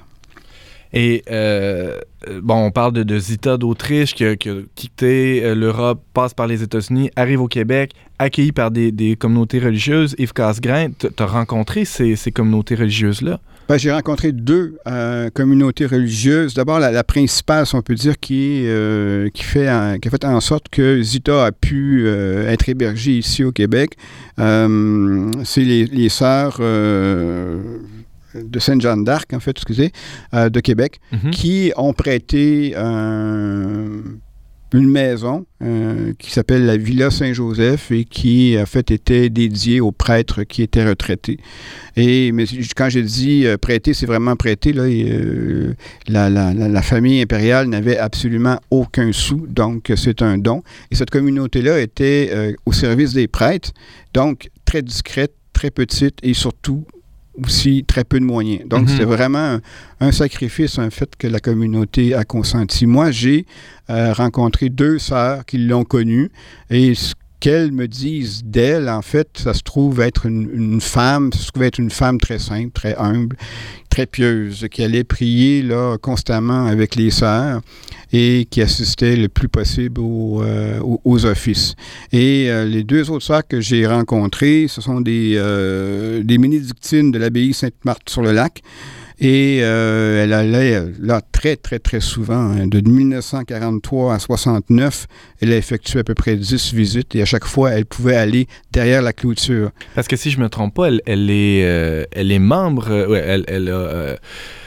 Et 0.93 1.23
euh, 1.29 1.99
euh, 2.27 2.39
bon, 2.41 2.65
on 2.65 2.71
parle 2.71 2.93
de, 2.93 3.19
Zita 3.19 3.57
d'Autriche 3.57 4.13
qui 4.13 4.25
a, 4.25 4.35
qui 4.35 4.49
a 4.49 4.55
quitté 4.75 5.43
euh, 5.43 5.55
l'Europe, 5.55 6.01
passe 6.13 6.33
par 6.33 6.47
les 6.47 6.63
États-Unis, 6.63 7.11
arrive 7.15 7.41
au 7.41 7.47
Québec, 7.47 7.91
accueilli 8.19 8.51
par 8.51 8.71
des, 8.71 9.17
communautés 9.19 9.59
religieuses. 9.59 10.15
Yves 10.17 10.33
Casgrain, 10.33 10.89
tu 10.97 11.07
as 11.17 11.25
rencontré 11.25 11.85
ces, 11.85 12.15
communautés 12.33 12.75
religieuses-là? 12.75 13.39
Ben, 13.69 13.77
J'ai 13.77 13.91
rencontré 13.91 14.31
deux 14.31 14.77
communautés 15.33 15.85
religieuses. 15.85 16.53
D'abord, 16.53 16.79
la, 16.79 17.03
principale, 17.03 17.65
si 17.65 17.75
on 17.75 17.81
peut 17.81 17.95
dire, 17.95 18.17
qui, 18.17 18.65
qui, 19.33 19.43
fait 19.43 19.99
qui 20.01 20.07
a 20.07 20.11
fait 20.11 20.23
en 20.23 20.39
sorte 20.39 20.69
que 20.69 21.01
Zita 21.01 21.47
a 21.47 21.51
pu 21.51 22.07
être 22.07 22.69
hébergée 22.69 23.17
ici 23.17 23.43
au 23.43 23.51
Québec. 23.51 23.97
C'est 24.37 25.63
les, 25.63 26.09
sœurs 26.09 26.61
de 28.43 28.59
Sainte-Jeanne 28.59 29.03
d'Arc, 29.03 29.33
en 29.33 29.39
fait, 29.39 29.51
excusez, 29.51 29.91
euh, 30.33 30.49
de 30.49 30.59
Québec, 30.59 30.99
Mhm. 31.11 31.31
qui 31.31 31.71
ont 31.77 31.93
prêté 31.93 32.73
un- 32.75 34.01
une 34.73 34.89
maison 34.89 35.45
euh, 35.63 36.11
qui 36.19 36.29
s'appelle 36.29 36.65
la 36.65 36.75
Villa 36.75 37.09
Saint-Joseph 37.09 37.89
et 37.91 38.03
qui, 38.03 38.57
en 38.61 38.65
fait, 38.65 38.91
était 38.91 39.29
dédiée 39.29 39.79
aux 39.79 39.93
prêtres 39.93 40.43
qui 40.43 40.61
étaient 40.61 40.85
retraités. 40.85 41.37
Et 41.95 42.33
mais 42.33 42.43
quand 42.75 42.89
j'ai 42.89 43.01
dit 43.01 43.45
euh, 43.45 43.55
prêter, 43.57 43.93
c'est 43.93 44.05
vraiment 44.05 44.35
prêter. 44.35 44.73
Là, 44.73 44.87
et, 44.87 45.07
euh, 45.09 45.73
la, 46.09 46.29
la- 46.29 46.81
famille 46.81 47.21
impériale 47.21 47.67
n'avait 47.69 47.97
absolument 47.97 48.59
aucun 48.69 49.13
sou, 49.13 49.47
donc 49.47 49.91
c'est 49.95 50.21
un 50.21 50.37
don. 50.37 50.61
Et 50.91 50.95
cette 50.95 51.11
communauté-là 51.11 51.79
était 51.79 52.55
au 52.65 52.73
service 52.73 53.13
des 53.13 53.27
prêtres, 53.29 53.71
donc 54.13 54.49
très 54.65 54.81
discrète, 54.81 55.31
très 55.53 55.71
petite 55.71 56.17
et 56.23 56.33
surtout 56.33 56.83
aussi 57.43 57.83
très 57.87 58.03
peu 58.03 58.19
de 58.19 58.25
moyens. 58.25 58.67
Donc, 58.67 58.81
Mhm. 58.89 58.97
c'est 58.97 59.05
vraiment 59.05 59.37
un, 59.55 59.61
un 59.99 60.11
sacrifice, 60.11 60.79
un 60.79 60.89
fait 60.89 61.15
que 61.17 61.27
la 61.27 61.39
communauté 61.39 62.13
a 62.13 62.23
consenti. 62.23 62.85
Moi, 62.85 63.11
j'ai 63.11 63.45
euh, 63.89 64.13
rencontré 64.13 64.69
deux 64.69 64.99
sœurs 64.99 65.45
qui 65.45 65.57
l'ont 65.57 65.83
connue 65.85 66.29
et 66.69 66.95
ce 66.95 67.13
qu'elles 67.39 67.71
me 67.71 67.87
disent 67.87 68.43
d'elle, 68.43 68.89
en 68.89 69.01
fait, 69.01 69.29
ça 69.35 69.53
se 69.53 69.61
trouve 69.61 70.01
être 70.01 70.25
une, 70.25 70.81
femme, 70.81 71.31
ça 71.33 71.39
se 71.39 71.51
trouve 71.51 71.63
être 71.63 71.79
une 71.79 71.91
femme 71.91 72.19
très 72.19 72.39
simple, 72.39 72.71
très 72.71 72.95
humble, 72.97 73.37
très 73.89 74.05
pieuse, 74.05 74.67
qui 74.71 74.83
allait 74.83 75.03
prier 75.03 75.61
là, 75.61 75.97
constamment 75.97 76.65
avec 76.65 76.95
les 76.95 77.11
sœurs 77.11 77.61
et 78.11 78.47
qui 78.49 78.61
assistait 78.61 79.15
le 79.15 79.27
plus 79.27 79.49
possible 79.49 80.01
euh, 80.01 80.79
aux, 80.81 81.25
offices. 81.25 81.75
Et 82.11 82.49
euh, 82.49 82.65
les 82.65 82.83
deux 82.83 83.09
autres 83.11 83.25
sœurs 83.25 83.47
que 83.47 83.59
j'ai 83.59 83.85
rencontrées, 83.85 84.67
ce 84.67 84.81
sont 84.81 85.01
des, 85.01 85.33
euh, 85.35 86.23
des 86.23 86.37
bénédictines 86.37 87.11
de 87.11 87.19
l'abbaye 87.19 87.53
Sainte-Marthe-sur-le-Lac. 87.53 88.61
Et 89.19 89.59
euh, 89.61 90.23
elle 90.23 90.33
allait 90.33 90.79
là 90.99 91.21
très, 91.31 91.55
très, 91.55 91.79
très 91.79 91.99
souvent. 92.01 92.51
hein, 92.51 92.67
de 92.67 92.87
1943 92.87 94.13
à 94.13 94.19
69, 94.19 95.07
elle 95.41 95.53
a 95.53 95.57
effectué 95.57 95.99
à 95.99 96.03
peu 96.03 96.13
près 96.13 96.35
10 96.35 96.73
visites 96.75 97.15
et 97.15 97.23
à 97.23 97.25
chaque 97.25 97.45
fois, 97.45 97.71
elle 97.71 97.85
pouvait 97.85 98.15
aller 98.15 98.47
derrière 98.71 99.01
la 99.01 99.13
clôture. 99.13 99.71
Parce 99.95 100.07
que 100.07 100.15
si 100.15 100.29
je 100.29 100.39
me 100.39 100.49
trompe 100.49 100.75
pas, 100.75 100.89
elle, 100.89 101.01
elle 101.07 101.31
est, 101.31 101.63
euh, 101.65 102.05
elle 102.11 102.31
est 102.31 102.37
membre, 102.37 102.91
euh, 102.91 103.07
ouais, 103.07 103.23
elle, 103.25 103.45
elle, 103.47 103.69
a, 103.69 104.17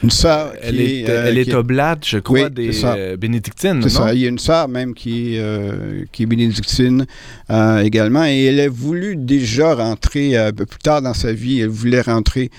Une 0.03 0.09
sœur 0.09 0.53
elle 0.61 0.81
est, 0.81 1.03
elle 1.03 1.37
est 1.37 1.45
qui 1.45 1.53
oblate, 1.53 2.05
je 2.05 2.17
crois, 2.17 2.43
Oui, 2.43 2.51
des 2.51 3.15
bénédictines? 3.17 3.81
C'est 3.83 3.89
ça. 3.89 4.13
Il 4.13 4.19
y 4.19 4.25
a 4.25 4.29
une 4.29 4.39
sœur 4.39 4.67
même 4.67 4.93
qui 4.93 5.37
est, 5.37 6.11
qui 6.11 6.23
est 6.23 6.25
bénédictine 6.25 7.05
également. 7.49 8.25
Et 8.25 8.45
elle 8.45 8.59
a 8.59 8.67
voulu 8.67 9.15
déjà 9.15 9.75
rentrer 9.75 10.35
un 10.35 10.51
peu 10.51 10.65
plus 10.65 10.79
tard 10.79 11.01
dans 11.01 11.13
sa 11.13 11.31
vie. 11.31 11.61
Elle 11.61 11.69
voulait 11.69 12.01
rentrer. 12.01 12.49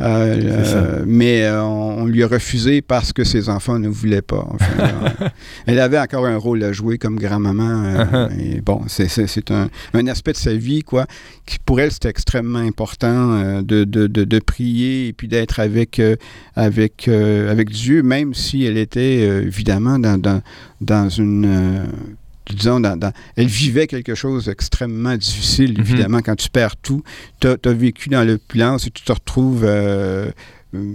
Euh, 0.00 0.34
euh, 0.42 1.04
mais 1.06 1.42
euh, 1.44 1.62
on, 1.62 2.02
on 2.02 2.06
lui 2.06 2.22
a 2.24 2.26
refusé 2.26 2.82
parce 2.82 3.12
que 3.12 3.24
ses 3.24 3.48
enfants 3.48 3.78
ne 3.78 3.88
voulaient 3.88 4.22
pas. 4.22 4.46
Enfin, 4.50 4.72
euh, 5.20 5.28
elle 5.66 5.78
avait 5.78 5.98
encore 5.98 6.26
un 6.26 6.36
rôle 6.36 6.62
à 6.64 6.72
jouer 6.72 6.98
comme 6.98 7.16
grand-maman. 7.18 8.28
et 8.38 8.60
bon, 8.60 8.82
c'est- 8.88 9.50
un, 9.50 9.68
un 9.94 10.06
aspect 10.06 10.32
de 10.32 10.36
sa 10.38 10.54
vie, 10.54 10.82
quoi, 10.82 11.06
qui 11.46 11.58
pour 11.64 11.80
elle, 11.80 11.92
c'était 11.92 12.08
extrêmement 12.08 12.58
important 12.60 13.60
de, 13.62 13.84
de, 13.84 14.06
de, 14.06 14.24
de 14.24 14.38
prier 14.38 15.08
et 15.08 15.12
puis 15.12 15.28
d'être 15.28 15.60
avec, 15.60 16.00
avec, 16.56 17.08
avec 17.08 17.70
Dieu, 17.70 18.02
même 18.02 18.34
si 18.34 18.64
elle 18.64 18.78
était 18.78 19.18
évidemment 19.42 19.98
dans, 19.98 20.18
dans, 20.20 20.40
dans 20.80 21.08
une. 21.08 21.86
Disons, 22.50 22.80
dans- 22.80 22.96
dans- 22.96 23.12
elle 23.36 23.46
vivait 23.46 23.86
quelque 23.86 24.14
chose 24.14 24.46
d'extrêmement 24.46 25.16
difficile, 25.16 25.72
Mhm. 25.74 25.80
évidemment, 25.80 26.20
quand 26.22 26.36
tu 26.36 26.48
perds 26.50 26.76
tout. 26.76 27.02
Tu 27.40 27.48
as, 27.48 27.72
vécu 27.72 28.08
dans 28.08 28.24
l'opulence 28.26 28.86
et 28.86 28.90
tu 28.90 29.02
te 29.02 29.12
retrouves 29.12 29.64
euh, 29.64 30.30
euh, 30.74 30.94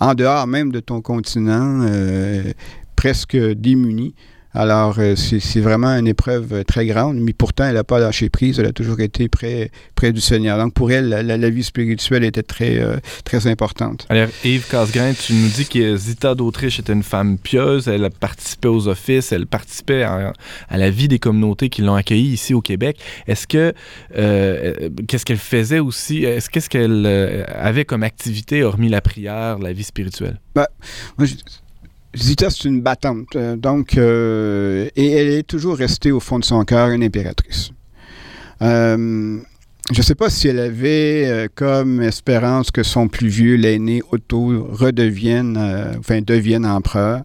en 0.00 0.14
dehors 0.14 0.46
même 0.46 0.72
de 0.72 0.80
ton 0.80 1.00
continent, 1.00 1.80
euh, 1.82 2.52
presque 2.96 3.36
démuni. 3.36 4.14
Alors, 4.56 4.94
euh, 4.98 5.14
c'est 5.16 5.60
vraiment 5.60 5.88
une 5.98 6.06
épreuve 6.08 6.52
euh, 6.54 6.64
très 6.64 6.86
grande, 6.86 7.18
mais 7.18 7.34
pourtant, 7.34 7.64
elle 7.64 7.74
n'a 7.74 7.84
pas 7.84 7.98
lâché 7.98 8.30
prise, 8.30 8.58
elle 8.58 8.64
a 8.66 8.72
toujours 8.72 9.00
été 9.00 9.28
près, 9.28 9.70
près 9.94 10.12
du 10.12 10.20
Seigneur. 10.22 10.56
Donc, 10.56 10.72
pour 10.72 10.90
elle, 10.90 11.10
la, 11.10 11.22
la- 11.22 11.36
la 11.36 11.50
vie 11.50 11.62
spirituelle 11.62 12.24
était 12.24 12.42
très, 12.42 12.78
euh, 12.78 12.96
très 13.24 13.46
importante. 13.48 14.06
Alors, 14.08 14.28
Yves 14.44 14.66
Casgrain, 14.68 15.12
tu 15.12 15.34
nous 15.34 15.48
dis 15.48 15.66
que 15.66 15.96
Zita 15.96 16.34
d'Autriche 16.34 16.78
était 16.80 16.94
une 16.94 17.02
femme 17.02 17.36
pieuse, 17.36 17.86
elle 17.86 18.08
participait 18.10 18.68
aux 18.68 18.88
offices, 18.88 19.30
elle 19.30 19.46
participait 19.46 20.02
à, 20.04 20.32
à 20.70 20.78
la 20.78 20.88
vie 20.90 21.08
des 21.08 21.18
communautés 21.18 21.68
qui 21.68 21.82
l'ont 21.82 21.94
accueillie 21.94 22.32
ici 22.32 22.54
au 22.54 22.62
Québec. 22.62 22.98
Est-ce 23.26 23.46
que, 23.46 23.74
euh, 24.16 24.88
qu'est-ce 25.06 25.26
qu'elle 25.26 25.36
faisait 25.36 25.80
aussi, 25.80 26.24
est-ce 26.24 26.48
qu'est-ce 26.48 26.70
qu'elle 26.70 27.04
avait 27.54 27.84
comme 27.84 28.02
activité, 28.02 28.62
hormis 28.62 28.88
la 28.88 29.02
prière, 29.02 29.58
la 29.58 29.74
vie 29.74 29.84
spirituelle? 29.84 30.40
Moi, 30.54 31.26
je- 31.26 31.34
Zita, 32.16 32.48
c'est 32.50 32.64
une 32.64 32.80
battante. 32.80 33.36
euh, 33.36 33.56
donc, 33.56 33.98
euh, 33.98 34.88
et 34.96 35.10
elle 35.12 35.28
est 35.28 35.42
toujours 35.42 35.76
restée 35.76 36.12
au 36.12 36.20
fond 36.20 36.38
de 36.38 36.44
son 36.44 36.64
cœur 36.64 36.88
une 36.88 37.02
impératrice. 37.02 37.70
Euh, 38.62 39.38
je 39.92 39.98
ne 39.98 40.02
sais 40.02 40.14
pas 40.16 40.30
si 40.30 40.48
elle 40.48 40.58
avait 40.58 41.48
comme 41.54 42.00
espérance 42.02 42.72
que 42.72 42.82
son 42.82 43.06
plus 43.06 43.28
vieux, 43.28 43.54
l'aîné 43.54 44.02
Otto, 44.10 44.66
redevienne, 44.68 45.56
enfin 45.98 46.22
devienne 46.22 46.66
empereur. 46.66 47.22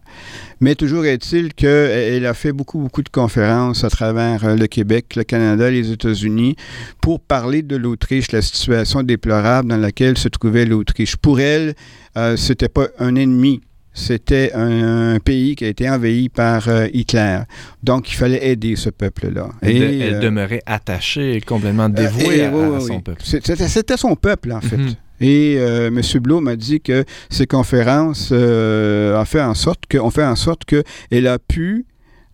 Mais 0.60 0.76
toujours 0.76 1.06
est-il 1.06 1.56
qu'elle 1.56 2.24
a 2.24 2.36
fait 2.36 2.52
beaucoup, 2.52 2.78
beaucoup 2.78 3.02
de 3.02 3.10
conférences 3.10 3.84
à 3.84 3.90
travers 3.90 4.56
le 4.56 4.68
Québec, 4.68 5.16
le 5.16 5.24
Canada, 5.24 5.72
les 5.72 5.92
États-Unis, 5.92 6.56
pour 7.02 7.20
parler 7.20 7.64
de 7.64 7.78
l'Autriche, 7.78 8.32
la 8.32 8.44
situation 8.44 9.02
déplorable 9.02 9.70
dans 9.70 9.78
laquelle 9.78 10.20
se 10.20 10.28
trouvait 10.28 10.66
l'Autriche. 10.66 11.16
Pour 11.16 11.40
elle, 11.40 11.74
euh, 12.16 12.38
c'était 12.38 12.70
pas 12.70 12.90
un 13.00 13.16
ennemi, 13.16 13.62
c'était 13.94 14.52
un, 14.54 15.16
un, 15.16 15.20
pays 15.20 15.56
qui 15.56 15.66
a 15.66 15.68
été 15.68 15.90
envahi 15.90 16.30
par 16.30 16.68
euh, 16.70 16.88
Hitler. 16.94 17.40
Donc, 17.84 18.12
il 18.12 18.16
fallait 18.16 18.48
aider 18.50 18.76
ce 18.76 18.90
peuple-là. 18.90 19.50
Et, 19.62 19.78
elle 19.78 20.16
euh, 20.16 20.20
demeurait 20.20 20.62
attachée, 20.66 21.42
complètement 21.42 21.90
dévouée 21.90 22.38
et- 22.38 22.46
à, 22.46 22.52
oui, 22.52 22.64
à 22.64 22.70
oui, 22.70 22.82
son 22.82 22.96
oui. 22.96 23.02
peuple. 23.02 23.22
C'était 23.24 23.98
son 23.98 24.16
peuple, 24.16 24.52
en 24.54 24.62
fait. 24.62 24.78
Mhm. 24.78 24.94
Et 25.22 25.58
euh, 25.60 25.88
M. 25.88 26.02
Blum 26.20 26.48
a 26.48 26.56
dit 26.56 26.82
que 26.82 27.06
ces 27.30 27.46
conférences 27.46 28.30
euh, 28.32 29.20
ont 29.22 29.26
fait 29.26 29.42
en 29.42 29.54
sorte 29.54 29.86
que, 29.88 29.98
ont 30.00 30.10
fait 30.10 30.26
en 30.26 30.36
sorte 30.36 30.66
qu'elle 30.66 31.28
a 31.28 31.38
pu 31.38 31.86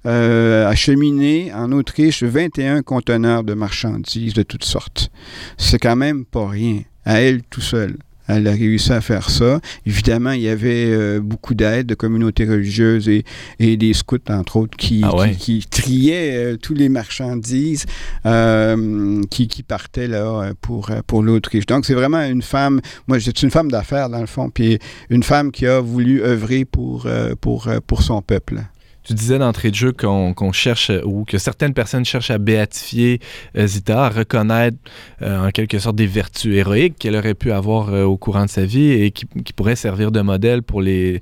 euh, 0.05 0.65
acheminer 0.67 1.51
en 1.53 1.73
Autriche 1.73 2.23
21 2.23 2.83
conteneurs 2.83 3.43
de 3.43 3.53
marchandises 3.53 4.33
de 4.33 4.43
toutes 4.43 4.63
sortes. 4.63 5.09
C'est 5.57 5.79
quand 5.79 5.97
même 5.97 6.23
pas 6.23 6.47
rien. 6.47 6.81
À 7.03 7.19
elle 7.19 7.41
tout 7.43 7.61
seule. 7.61 7.97
Elle 8.27 8.47
a 8.47 8.51
réussi 8.51 8.91
à 8.91 9.01
faire 9.01 9.29
ça. 9.29 9.59
Évidemment, 9.85 10.31
il 10.31 10.41
y 10.41 10.49
avait 10.49 10.85
euh, 10.87 11.19
beaucoup 11.21 11.53
d'aide 11.55 11.87
de 11.87 11.95
communautés 11.95 12.45
religieuses 12.45 13.07
et, 13.09 13.23
et 13.59 13.77
des 13.77 13.93
scouts, 13.93 14.17
entre 14.29 14.57
autres, 14.57 14.77
qui, 14.77 15.01
Ah 15.03 15.15
ouais? 15.15 15.31
qui, 15.31 15.59
qui 15.59 15.67
triaient 15.67 16.35
euh, 16.35 16.57
tous 16.57 16.73
les 16.73 16.89
marchandises 16.89 17.85
euh, 18.25 19.21
qui, 19.29 19.47
qui 19.47 19.63
partaient 19.63 20.07
là, 20.07 20.41
euh, 20.41 20.53
pour, 20.61 20.91
euh, 20.91 21.01
pour 21.07 21.23
l'Autriche. 21.23 21.65
Donc, 21.65 21.85
c'est 21.85 21.93
vraiment 21.93 22.21
une 22.21 22.41
femme, 22.41 22.81
moi, 23.07 23.19
c'est 23.19 23.41
une 23.43 23.51
femme 23.51 23.71
d'affaires, 23.71 24.09
dans 24.09 24.21
le 24.21 24.27
fond, 24.27 24.49
puis 24.49 24.77
une 25.09 25.23
femme 25.23 25.51
qui 25.51 25.65
a 25.65 25.79
voulu 25.79 26.21
œuvrer 26.21 26.65
pour, 26.65 27.07
pour, 27.41 27.69
pour 27.85 28.01
son 28.01 28.21
peuple. 28.21 28.61
Tu 29.07 29.13
disais 29.13 29.39
d'entrée 29.39 29.71
de 29.71 29.75
jeu 29.75 29.93
qu'on 29.93 30.51
cherche, 30.51 30.89
euh, 30.89 31.01
ou 31.05 31.23
que 31.23 31.37
certaines 31.37 31.73
personnes 31.73 32.03
cherchent 32.03 32.29
à 32.29 32.37
béatifier 32.39 33.21
euh, 33.57 33.65
Zita, 33.65 34.07
à 34.07 34.09
reconnaître 34.09 34.77
euh, 35.21 35.47
en 35.47 35.51
quelque 35.51 35.79
sorte 35.79 35.95
des 35.95 36.07
vertus 36.07 36.53
héroïques 36.53 36.97
qu'elle 36.99 37.15
aurait 37.15 37.33
pu 37.33 37.53
avoir 37.53 37.93
au 37.93 38.17
courant 38.17 38.43
de 38.43 38.49
sa 38.49 38.65
vie 38.65 38.91
et 38.91 39.11
qui, 39.11 39.25
pourraient 39.55 39.77
servir 39.77 40.11
de 40.11 40.19
modèle 40.19 40.61
pour 40.61 40.81
les, 40.81 41.21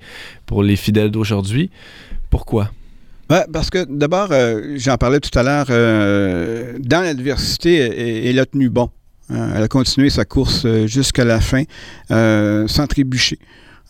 fidèles 0.75 1.11
d'aujourd'hui. 1.11 1.69
Pourquoi? 2.31 2.71
Ouais, 3.29 3.45
parce 3.53 3.69
que 3.69 3.85
d'abord, 3.87 4.29
j'en 4.77 4.97
parlais 4.97 5.19
tout 5.19 5.37
à 5.37 5.43
l'heure, 5.43 5.67
dans 5.67 7.01
l'adversité, 7.01 8.27
elle, 8.27 8.39
a 8.39 8.45
tenu 8.47 8.69
bon. 8.69 8.89
Elle 9.29 9.63
a 9.63 9.67
continué 9.67 10.09
sa 10.09 10.25
course 10.25 10.65
jusqu'à 10.85 11.23
la 11.23 11.39
fin, 11.39 11.63
sans 12.09 12.87
trébucher. 12.87 13.37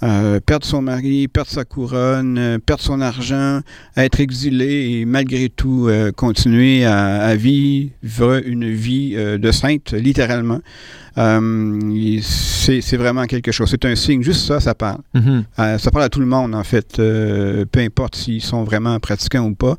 Euh, 0.03 0.41
perdre 0.45 0.65
son 0.65 0.81
mari, 0.81 1.29
perdre 1.29 1.49
sa 1.49 1.63
couronne, 1.63 2.37
euh, 2.37 2.57
perdre 2.59 2.83
son 2.83 2.99
argent, 2.99 3.61
être 3.95 4.19
exilé 4.19 4.99
et 4.99 5.05
malgré 5.05 5.47
tout 5.47 5.87
euh, 5.87 6.11
continuer 6.11 6.83
à, 6.83 7.23
à 7.23 7.35
vivre 7.35 8.41
une 8.45 8.69
vie 8.69 9.15
de 9.15 9.51
sainte, 9.51 9.93
littéralement. 9.93 10.59
C'est 11.15 12.97
vraiment 12.97 13.25
quelque 13.25 13.53
chose. 13.53 13.69
C'est 13.69 13.85
un 13.85 13.95
signe, 13.95 14.21
juste 14.21 14.45
ça, 14.45 14.59
ça 14.59 14.75
parle. 14.75 14.99
Euh, 15.15 15.77
ça 15.77 15.91
parle 15.91 16.03
à 16.03 16.09
tout 16.09 16.19
le 16.19 16.25
monde, 16.25 16.53
en 16.55 16.63
fait, 16.63 16.97
peu 16.97 17.79
importe 17.79 18.17
s'ils 18.17 18.41
sont 18.41 18.65
vraiment 18.65 18.99
pratiquants 18.99 19.45
ou 19.45 19.55
pas. 19.55 19.77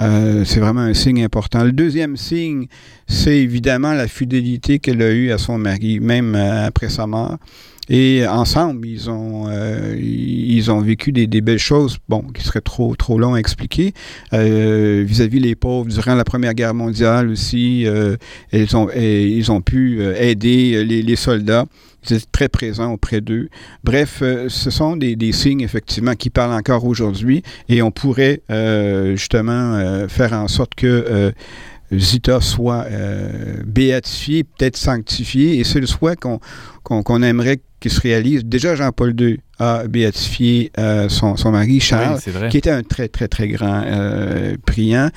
C'est 0.00 0.60
vraiment 0.60 0.80
un 0.80 0.94
signe 0.94 1.22
important. 1.22 1.62
Le 1.62 1.72
deuxième 1.72 2.16
signe, 2.16 2.68
c'est 3.06 3.36
évidemment 3.36 3.92
la 3.92 4.08
fidélité 4.08 4.78
qu'elle 4.78 5.02
a 5.02 5.10
eue 5.12 5.30
à 5.30 5.36
son 5.36 5.58
mari, 5.58 6.00
même 6.00 6.34
après 6.34 6.88
sa 6.88 7.06
mort. 7.06 7.36
Et 7.88 8.26
ensemble, 8.26 8.86
ils 8.86 9.08
ont, 9.08 9.46
euh, 9.48 9.96
ils 9.98 10.70
ont 10.70 10.80
vécu 10.80 11.12
des, 11.12 11.26
des 11.26 11.40
belles 11.40 11.58
choses, 11.58 11.98
bon, 12.08 12.22
qui 12.22 12.42
seraient 12.42 12.60
trop, 12.60 12.94
trop 12.96 13.18
longs 13.18 13.34
à 13.34 13.38
expliquer. 13.38 13.92
Euh, 14.32 15.04
vis-à-vis 15.06 15.40
les 15.40 15.54
pauvres, 15.54 15.88
durant 15.88 16.14
la 16.14 16.24
Première 16.24 16.54
Guerre 16.54 16.74
mondiale 16.74 17.28
aussi, 17.28 17.86
euh, 17.86 18.16
ils, 18.52 18.76
ont, 18.76 18.88
ils 18.94 19.50
ont 19.50 19.62
pu 19.62 20.00
euh, 20.00 20.14
aider 20.20 20.84
les, 20.84 21.02
les 21.02 21.16
soldats. 21.16 21.66
Ils 22.08 22.16
étaient 22.16 22.26
très 22.30 22.48
présents 22.48 22.92
auprès 22.92 23.20
d'eux. 23.20 23.48
Bref, 23.84 24.20
euh, 24.22 24.48
ce 24.48 24.70
sont 24.70 24.96
des, 24.96 25.16
des 25.16 25.32
signes, 25.32 25.62
effectivement, 25.62 26.14
qui 26.14 26.30
parlent 26.30 26.52
encore 26.52 26.84
aujourd'hui 26.84 27.42
et 27.68 27.82
on 27.82 27.90
pourrait 27.90 28.42
euh, 28.50 29.16
justement 29.16 29.74
euh, 29.74 30.08
faire 30.08 30.32
en 30.32 30.46
sorte 30.46 30.74
que 30.74 30.86
euh, 30.86 31.32
Zita 31.92 32.40
soit 32.40 32.84
euh, 32.90 33.62
béatifiée, 33.66 34.44
peut-être 34.44 34.76
sanctifiée, 34.76 35.58
et 35.58 35.64
c'est 35.64 35.80
le 35.80 35.86
souhait 35.86 36.16
qu'on 36.16 36.38
qu'on 36.82 37.02
qu'on 37.02 37.22
aimerait 37.22 37.60
qu'il 37.80 37.90
se 37.90 38.00
réalise. 38.00 38.44
Déjà, 38.44 38.74
Jean-Paul 38.74 39.14
II 39.18 39.40
a 39.58 39.86
béatifié 39.86 40.72
euh, 40.78 41.08
son, 41.08 41.36
son 41.36 41.50
mari, 41.50 41.80
Charles, 41.80 42.18
Oui, 42.26 42.48
qui 42.50 42.58
était 42.58 42.70
un 42.70 42.82
très, 42.82 43.08
très, 43.08 43.28
très 43.28 43.48
grand 43.48 43.82
euh, 43.84 44.56
priant, 44.66 45.10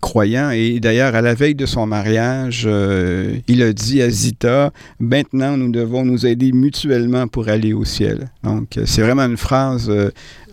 croyant. 0.00 0.50
Et 0.50 0.80
d'ailleurs, 0.80 1.14
à 1.14 1.22
la 1.22 1.34
veille 1.34 1.54
de 1.54 1.66
son 1.66 1.86
mariage, 1.86 2.64
euh, 2.66 3.36
il 3.48 3.62
a 3.62 3.72
dit 3.72 4.02
à 4.02 4.10
Zita, 4.10 4.72
maintenant, 4.98 5.56
nous 5.56 5.70
devons 5.70 6.04
nous 6.04 6.26
aider 6.26 6.52
mutuellement 6.52 7.26
pour 7.28 7.48
aller 7.48 7.72
au 7.72 7.84
ciel. 7.84 8.30
Donc, 8.42 8.76
euh, 8.76 8.84
c'est 8.86 9.02
vraiment 9.02 9.24
une 9.24 9.36
phrase 9.36 9.90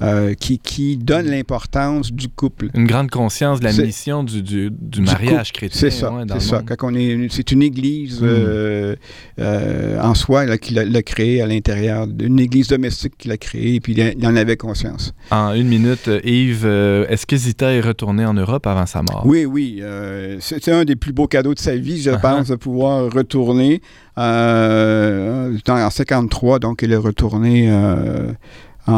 euh, 0.02 0.34
qui, 0.36 0.60
qui 0.60 0.98
donne 0.98 1.28
l'importance 1.28 2.12
du 2.12 2.28
couple. 2.28 2.70
Une 2.74 2.88
grande 2.88 3.10
conscience 3.10 3.60
de 3.60 3.65
la 3.65 3.74
mission 3.74 4.24
du, 4.24 4.41
du, 4.41 4.70
du 4.72 5.00
Du 5.00 5.02
mariage 5.02 5.52
chrétien. 5.52 5.80
C'est 5.80 5.91
ça, 5.91 6.12
ouais, 6.12 6.24
c'est 6.34 6.41
ça. 6.41 6.63
Quand 6.65 6.91
on 6.91 6.96
est, 6.96 7.28
c'est 7.30 7.52
une 7.52 7.62
église 7.62 8.22
Mm. 8.22 8.26
euh, 8.26 8.96
euh, 9.39 10.00
en 10.02 10.13
soi 10.13 10.46
là, 10.46 10.58
qu'il 10.58 10.78
a, 10.80 10.86
l'a 10.86 11.02
créée 11.02 11.41
à 11.41 11.48
l'intérieur, 11.48 12.08
une 12.20 12.39
église 12.39 12.67
domestique 12.67 13.13
qu'il 13.17 13.32
a 13.32 13.38
créée, 13.38 13.76
et 13.76 13.80
puis 13.80 13.94
il, 13.94 14.28
en 14.28 14.36
avait 14.36 14.58
conscience. 14.58 15.13
En 15.32 15.54
une 15.54 15.67
minute, 15.67 16.10
Yves, 16.24 16.65
est-ce 16.65 17.26
que 17.26 17.36
Zita 17.36 17.72
est 17.74 17.82
retournée 17.82 18.26
en 18.26 18.34
Europe 18.34 18.67
avant 18.67 18.86
sa 18.86 19.02
mort? 19.02 19.20
Oui, 19.25 19.45
oui, 19.45 19.79
euh, 19.81 20.38
c'est 20.39 20.67
un 20.69 20.84
des 20.86 20.95
plus 20.95 21.13
beaux 21.13 21.27
cadeaux 21.27 21.53
de 21.53 21.60
sa 21.60 21.75
vie, 21.75 22.01
je 22.01 22.12
Uh-huh. 22.12 22.21
pense, 22.21 22.47
de 22.49 22.55
pouvoir 22.55 23.12
retourner. 23.12 23.81
Euh, 24.17 25.57
en 25.67 25.89
53, 25.89 26.60
donc, 26.60 26.84
elle 26.84 26.91
est 26.91 26.97
retournée 26.97 27.69
euh, 27.71 28.31
en, 28.88 28.93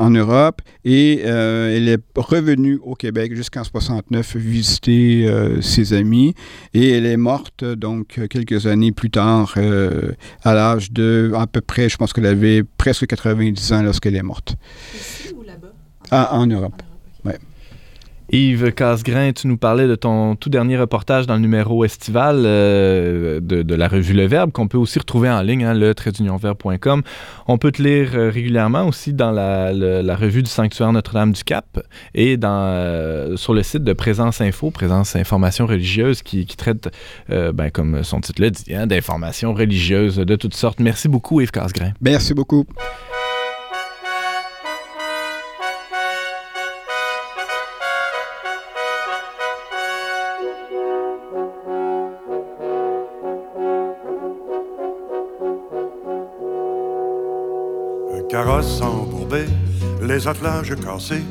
en 0.00 0.10
Europe 0.10 0.62
et 0.84 1.22
euh, 1.26 1.76
elle 1.76 1.88
est 1.88 2.00
revenue 2.16 2.78
au 2.82 2.94
Québec 2.94 3.34
jusqu'en 3.34 3.64
69 3.64 4.36
visiter 4.36 5.26
euh, 5.28 5.60
ses 5.60 5.92
amis 5.92 6.34
et 6.72 6.90
elle 6.92 7.04
est 7.04 7.18
morte 7.18 7.62
donc 7.64 8.18
quelques 8.30 8.66
années 8.66 8.92
plus 8.92 9.10
tard 9.10 9.52
euh, 9.58 10.12
à 10.42 10.54
l'âge 10.54 10.90
de 10.90 11.32
à 11.36 11.46
peu 11.46 11.60
près, 11.60 11.90
je 11.90 11.98
pense 11.98 12.14
qu'elle 12.14 12.24
avait 12.26 12.62
presque 12.78 13.06
90 13.06 13.72
ans 13.74 13.82
lorsqu'elle 13.82 14.16
est 14.16 14.22
morte. 14.22 14.56
Ici 14.94 15.34
ou 15.38 15.42
là-bas? 15.42 15.68
Ah, 16.10 16.30
en 16.32 16.46
Europe. 16.46 16.80
Yves 18.32 18.72
Casgrain, 18.72 19.32
tu 19.32 19.48
nous 19.48 19.56
parlais 19.56 19.88
de 19.88 19.96
ton 19.96 20.36
tout 20.36 20.50
dernier 20.50 20.78
reportage 20.78 21.26
dans 21.26 21.34
le 21.34 21.40
numéro 21.40 21.84
estival 21.84 22.42
euh, 22.44 23.40
de, 23.40 23.74
la 23.74 23.88
revue 23.88 24.14
Le 24.14 24.26
Verbe, 24.26 24.52
qu'on 24.52 24.68
peut 24.68 24.78
aussi 24.78 25.00
retrouver 25.00 25.28
en 25.28 25.42
ligne, 25.42 25.64
hein, 25.64 25.74
le 25.74 25.94
traitdunionverbe.com. 25.94 27.02
On 27.48 27.58
peut 27.58 27.72
te 27.72 27.82
lire 27.82 28.10
euh, 28.14 28.30
régulièrement 28.30 28.86
aussi 28.86 29.12
dans 29.12 29.32
la, 29.32 29.70
revue 30.14 30.42
du 30.44 30.50
Sanctuaire 30.50 30.92
Notre-Dame-du-Cap 30.92 31.80
et 32.14 32.36
dans, 32.36 32.66
euh, 32.66 33.36
sur 33.36 33.52
le 33.52 33.64
site 33.64 33.82
de 33.82 33.92
Présence 33.92 34.40
Info, 34.40 34.70
Présence 34.70 35.16
Information 35.16 35.66
religieuse, 35.66 36.22
qui, 36.22 36.46
traite, 36.46 36.88
ben, 37.28 37.70
comme 37.72 38.04
son 38.04 38.20
titre 38.20 38.42
le 38.42 38.50
dit, 38.50 38.74
hein, 38.74 38.86
d'informations 38.86 39.54
religieuses 39.54 40.16
de 40.16 40.36
toutes 40.36 40.54
sortes. 40.54 40.78
Merci 40.78 41.08
beaucoup, 41.08 41.40
Yves 41.40 41.50
Casgrain. 41.50 41.92
Merci 42.00 42.34
beaucoup. 42.34 42.64
Les 60.20 60.28
attelages 60.28 60.74
cassés, 60.76 61.24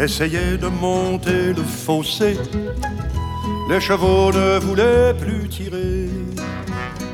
essayait 0.00 0.56
de 0.56 0.68
monter 0.68 1.52
le 1.52 1.62
fossé. 1.62 2.36
Les 3.68 3.80
chevaux 3.80 4.32
ne 4.32 4.58
voulaient 4.60 5.14
plus 5.14 5.48
tirer. 5.48 6.08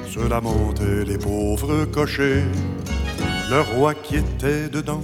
Cela 0.08 0.40
montait 0.40 1.04
les 1.04 1.18
pauvres 1.18 1.84
cochers. 1.86 2.44
Le 3.50 3.60
roi 3.60 3.94
qui 3.94 4.16
était 4.16 4.68
dedans 4.68 5.02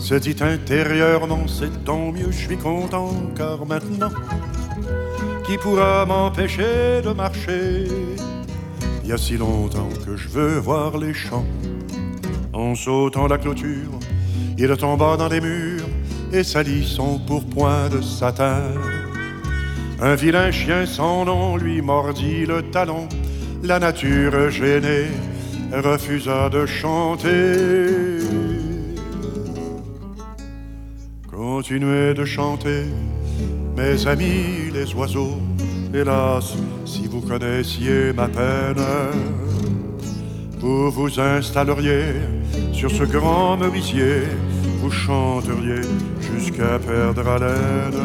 se 0.00 0.14
dit 0.14 0.36
intérieurement, 0.40 1.46
c'est 1.46 1.84
tant 1.84 2.10
mieux, 2.10 2.32
je 2.32 2.46
suis 2.46 2.56
content, 2.56 3.12
car 3.36 3.64
maintenant, 3.64 4.10
qui 5.46 5.56
pourra 5.56 6.04
m'empêcher 6.04 7.00
de 7.02 7.12
marcher? 7.12 7.84
Il 9.04 9.10
y 9.10 9.12
a 9.12 9.18
si 9.18 9.36
longtemps 9.36 9.90
que 10.04 10.16
je 10.16 10.28
veux 10.28 10.58
voir 10.58 10.98
les 10.98 11.14
champs. 11.14 11.46
En 12.52 12.74
sautant 12.74 13.26
la 13.28 13.38
clôture, 13.38 13.98
il 14.58 14.76
tomba 14.76 15.16
dans 15.16 15.28
les 15.28 15.40
murs 15.40 15.88
et 16.32 16.44
salit 16.44 16.86
son 16.86 17.18
pourpoint 17.18 17.88
de 17.88 18.00
satin. 18.00 18.62
Un 20.00 20.14
vilain 20.14 20.50
chien 20.50 20.86
sans 20.86 21.24
nom 21.24 21.56
lui 21.56 21.80
mordit 21.80 22.46
le 22.46 22.62
talon. 22.62 23.08
la 23.62 23.78
nature 23.78 24.50
gênée 24.50 25.08
refusa 25.72 26.50
de 26.50 26.66
chanter. 26.66 28.18
Continuez 31.30 32.12
de 32.14 32.24
chanter, 32.24 32.84
mes 33.76 34.06
amis 34.06 34.70
les 34.72 34.92
oiseaux. 34.94 35.40
Hélas, 35.94 36.54
si 36.84 37.06
vous 37.06 37.20
connaissiez 37.20 38.12
ma 38.12 38.28
peine, 38.28 38.84
vous 40.58 40.90
vous 40.90 41.20
installeriez 41.20 42.43
sur 42.88 42.98
ce 42.98 43.04
grand 43.04 43.56
merisier, 43.56 44.24
vous 44.82 44.90
chanteriez 44.90 45.80
jusqu'à 46.20 46.78
perdre 46.78 47.26
haleine. 47.26 48.02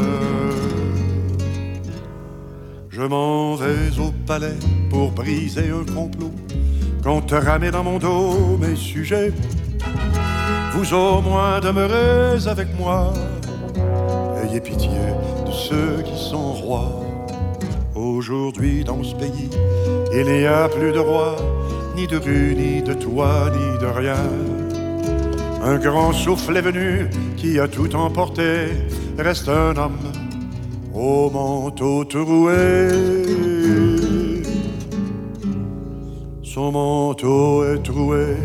Je 2.90 3.02
m'en 3.02 3.56
vais 3.56 4.00
au 4.00 4.14
palais 4.26 4.58
pour 4.90 5.12
briser 5.12 5.70
un 5.70 5.84
complot, 5.94 6.32
quand 7.04 7.30
ramer 7.32 7.72
dans 7.72 7.84
mon 7.84 7.98
dos 8.00 8.58
mes 8.58 8.78
sujets. 8.78 9.34
Vous 10.74 10.94
au 10.94 11.22
moins 11.22 11.60
demeurez 11.60 12.48
avec 12.48 12.70
moi, 12.80 13.12
ayez 14.42 14.62
pitié 14.62 15.02
de 15.46 15.52
ceux 15.52 16.04
qui 16.06 16.18
sont 16.18 16.54
rois. 16.54 17.04
Aujourd'hui 17.96 18.86
dans 18.86 19.04
ce 19.04 19.14
pays, 19.16 19.50
il 20.14 20.26
n'y 20.26 20.46
a 20.46 20.70
plus 20.70 20.94
de 20.94 21.00
roi, 21.00 21.36
ni 21.98 22.08
de 22.08 22.16
rue, 22.16 22.56
ni 22.56 22.82
de 22.82 22.94
toit, 22.94 23.52
ni 23.52 23.78
de 23.78 23.88
rien. 23.88 24.59
Un 25.62 25.78
grand 25.78 26.14
souffle 26.14 26.56
est 26.56 26.62
venu 26.62 27.10
qui 27.36 27.60
a 27.60 27.68
tout 27.68 27.94
emporté, 27.96 28.68
reste 29.18 29.50
un 29.50 29.76
homme 29.76 30.00
au 30.94 31.30
manteau 31.30 32.06
troué. 32.06 32.88
Son 36.44 36.72
manteau 36.72 37.64
est 37.66 37.84
troué, 37.84 38.36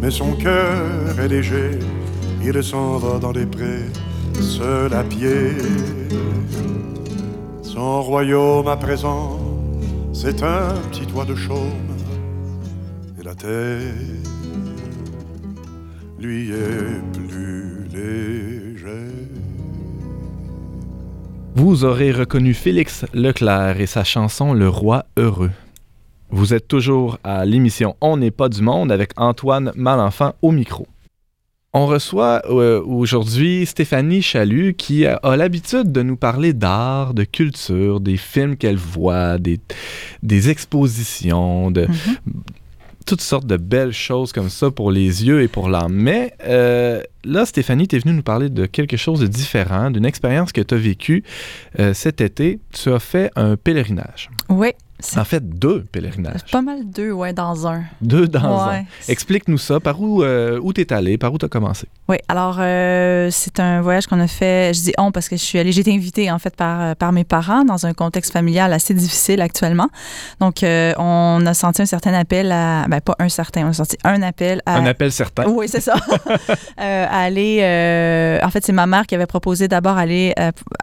mais 0.00 0.10
son 0.10 0.32
cœur 0.32 1.18
est 1.18 1.28
léger. 1.28 1.78
Il 2.44 2.62
s'en 2.62 2.98
va 2.98 3.18
dans 3.18 3.32
les 3.32 3.46
prés, 3.46 3.86
seul 4.40 4.92
à 4.94 5.02
pied. 5.02 5.56
Son 7.62 8.02
royaume 8.02 8.68
à 8.68 8.76
présent, 8.76 9.38
c'est 10.12 10.42
un 10.42 10.74
petit 10.90 11.06
toit 11.06 11.24
de 11.24 11.34
chaume. 11.34 11.90
Et 13.18 13.24
la 13.24 13.34
terre 13.34 14.19
lui 16.20 16.50
est 16.50 17.00
plus 17.28 17.84
légère. 17.92 18.88
Vous 21.54 21.84
aurez 21.84 22.12
reconnu 22.12 22.54
Félix 22.54 23.04
Leclerc 23.12 23.80
et 23.80 23.86
sa 23.86 24.04
chanson 24.04 24.52
Le 24.52 24.68
Roi 24.68 25.04
heureux. 25.16 25.50
Vous 26.30 26.54
êtes 26.54 26.68
toujours 26.68 27.18
à 27.24 27.44
l'émission 27.44 27.96
On 28.00 28.16
n'est 28.16 28.30
pas 28.30 28.48
du 28.48 28.62
monde 28.62 28.92
avec 28.92 29.12
Antoine 29.16 29.72
Malenfant 29.74 30.34
au 30.42 30.52
micro. 30.52 30.86
On 31.72 31.86
reçoit 31.86 32.42
euh, 32.50 32.82
aujourd'hui 32.84 33.64
Stéphanie 33.64 34.22
Chalut 34.22 34.74
qui 34.74 35.06
a, 35.06 35.16
a 35.16 35.36
l'habitude 35.36 35.92
de 35.92 36.02
nous 36.02 36.16
parler 36.16 36.52
d'art, 36.52 37.14
de 37.14 37.22
culture, 37.24 38.00
des 38.00 38.16
films 38.16 38.56
qu'elle 38.56 38.76
voit, 38.76 39.38
des, 39.38 39.60
des 40.22 40.50
expositions, 40.50 41.70
de, 41.70 41.82
Mhm. 41.86 42.42
Toutes 43.10 43.22
sortes 43.22 43.46
de 43.46 43.56
belles 43.56 43.92
choses 43.92 44.32
comme 44.32 44.48
ça 44.48 44.70
pour 44.70 44.92
les 44.92 45.26
yeux 45.26 45.42
et 45.42 45.48
pour 45.48 45.68
l'âme. 45.68 45.92
Mais 45.92 46.32
euh, 46.46 47.02
là, 47.24 47.44
Stéphanie, 47.44 47.88
tu 47.88 47.96
es 47.96 47.98
venue 47.98 48.14
nous 48.14 48.22
parler 48.22 48.48
de 48.48 48.66
quelque 48.66 48.96
chose 48.96 49.18
de 49.18 49.26
différent, 49.26 49.90
d'une 49.90 50.04
expérience 50.04 50.52
que 50.52 50.60
tu 50.60 50.76
as 50.76 50.78
vécue 50.78 51.24
euh, 51.80 51.92
cet 51.92 52.20
été. 52.20 52.60
Tu 52.72 52.92
as 52.92 53.00
fait 53.00 53.32
un 53.34 53.56
pèlerinage. 53.56 54.30
Oui, 54.48 54.68
En 55.16 55.24
fait, 55.24 55.48
deux 55.48 55.82
pèlerinages. 55.84 56.40
pas 56.50 56.62
mal 56.62 56.80
deux, 56.84 57.10
ouais, 57.12 57.32
dans 57.32 57.66
un. 57.66 57.82
Deux 58.00 58.28
dans 58.28 58.68
Ouais. 58.68 58.78
un. 58.78 58.84
Explique-nous 59.08 59.58
ça. 59.58 59.80
Par 59.80 60.00
où, 60.00 60.22
euh, 60.22 60.58
où 60.62 60.72
tu 60.72 60.80
es 60.80 60.92
allé? 60.92 61.18
Par 61.18 61.32
où 61.32 61.38
tu 61.38 61.46
as 61.46 61.48
commencé? 61.48 61.86
Oui, 62.08 62.16
alors 62.28 62.56
euh, 62.58 63.28
c'est 63.30 63.60
un 63.60 63.80
voyage 63.82 64.06
qu'on 64.06 64.18
a 64.20 64.26
fait, 64.26 64.74
je 64.74 64.80
dis 64.82 64.92
on 64.98 65.12
parce 65.12 65.28
que 65.28 65.36
je 65.36 65.42
suis 65.42 65.58
allée, 65.58 65.70
j'ai 65.72 65.82
été 65.82 65.94
invitée 65.94 66.30
en 66.30 66.38
fait 66.40 66.54
par, 66.56 66.80
euh, 66.80 66.94
par 66.94 67.12
mes 67.12 67.22
parents 67.24 67.64
dans 67.64 67.86
un 67.86 67.92
contexte 67.94 68.32
familial 68.32 68.72
assez 68.72 68.94
difficile 68.94 69.40
actuellement. 69.40 69.88
Donc 70.40 70.62
euh, 70.64 70.92
on 70.98 71.44
a 71.46 71.54
senti 71.54 71.82
un 71.82 71.86
certain 71.86 72.12
appel 72.14 72.50
à, 72.50 72.86
ben 72.88 73.00
pas 73.00 73.14
un 73.20 73.28
certain, 73.28 73.66
on 73.66 73.70
a 73.70 73.72
senti 73.74 73.96
un 74.02 74.22
appel 74.22 74.60
à... 74.66 74.76
Un 74.78 74.86
appel 74.86 75.12
certain. 75.12 75.44
Oui, 75.48 75.68
c'est 75.68 75.80
ça. 75.80 75.94
À 76.76 77.22
aller, 77.24 77.58
en 78.42 78.50
fait, 78.50 78.64
c'est 78.64 78.72
ma 78.72 78.86
mère 78.86 79.06
qui 79.06 79.14
avait 79.14 79.26
proposé 79.26 79.68
d'abord 79.68 79.96
aller 79.98 80.34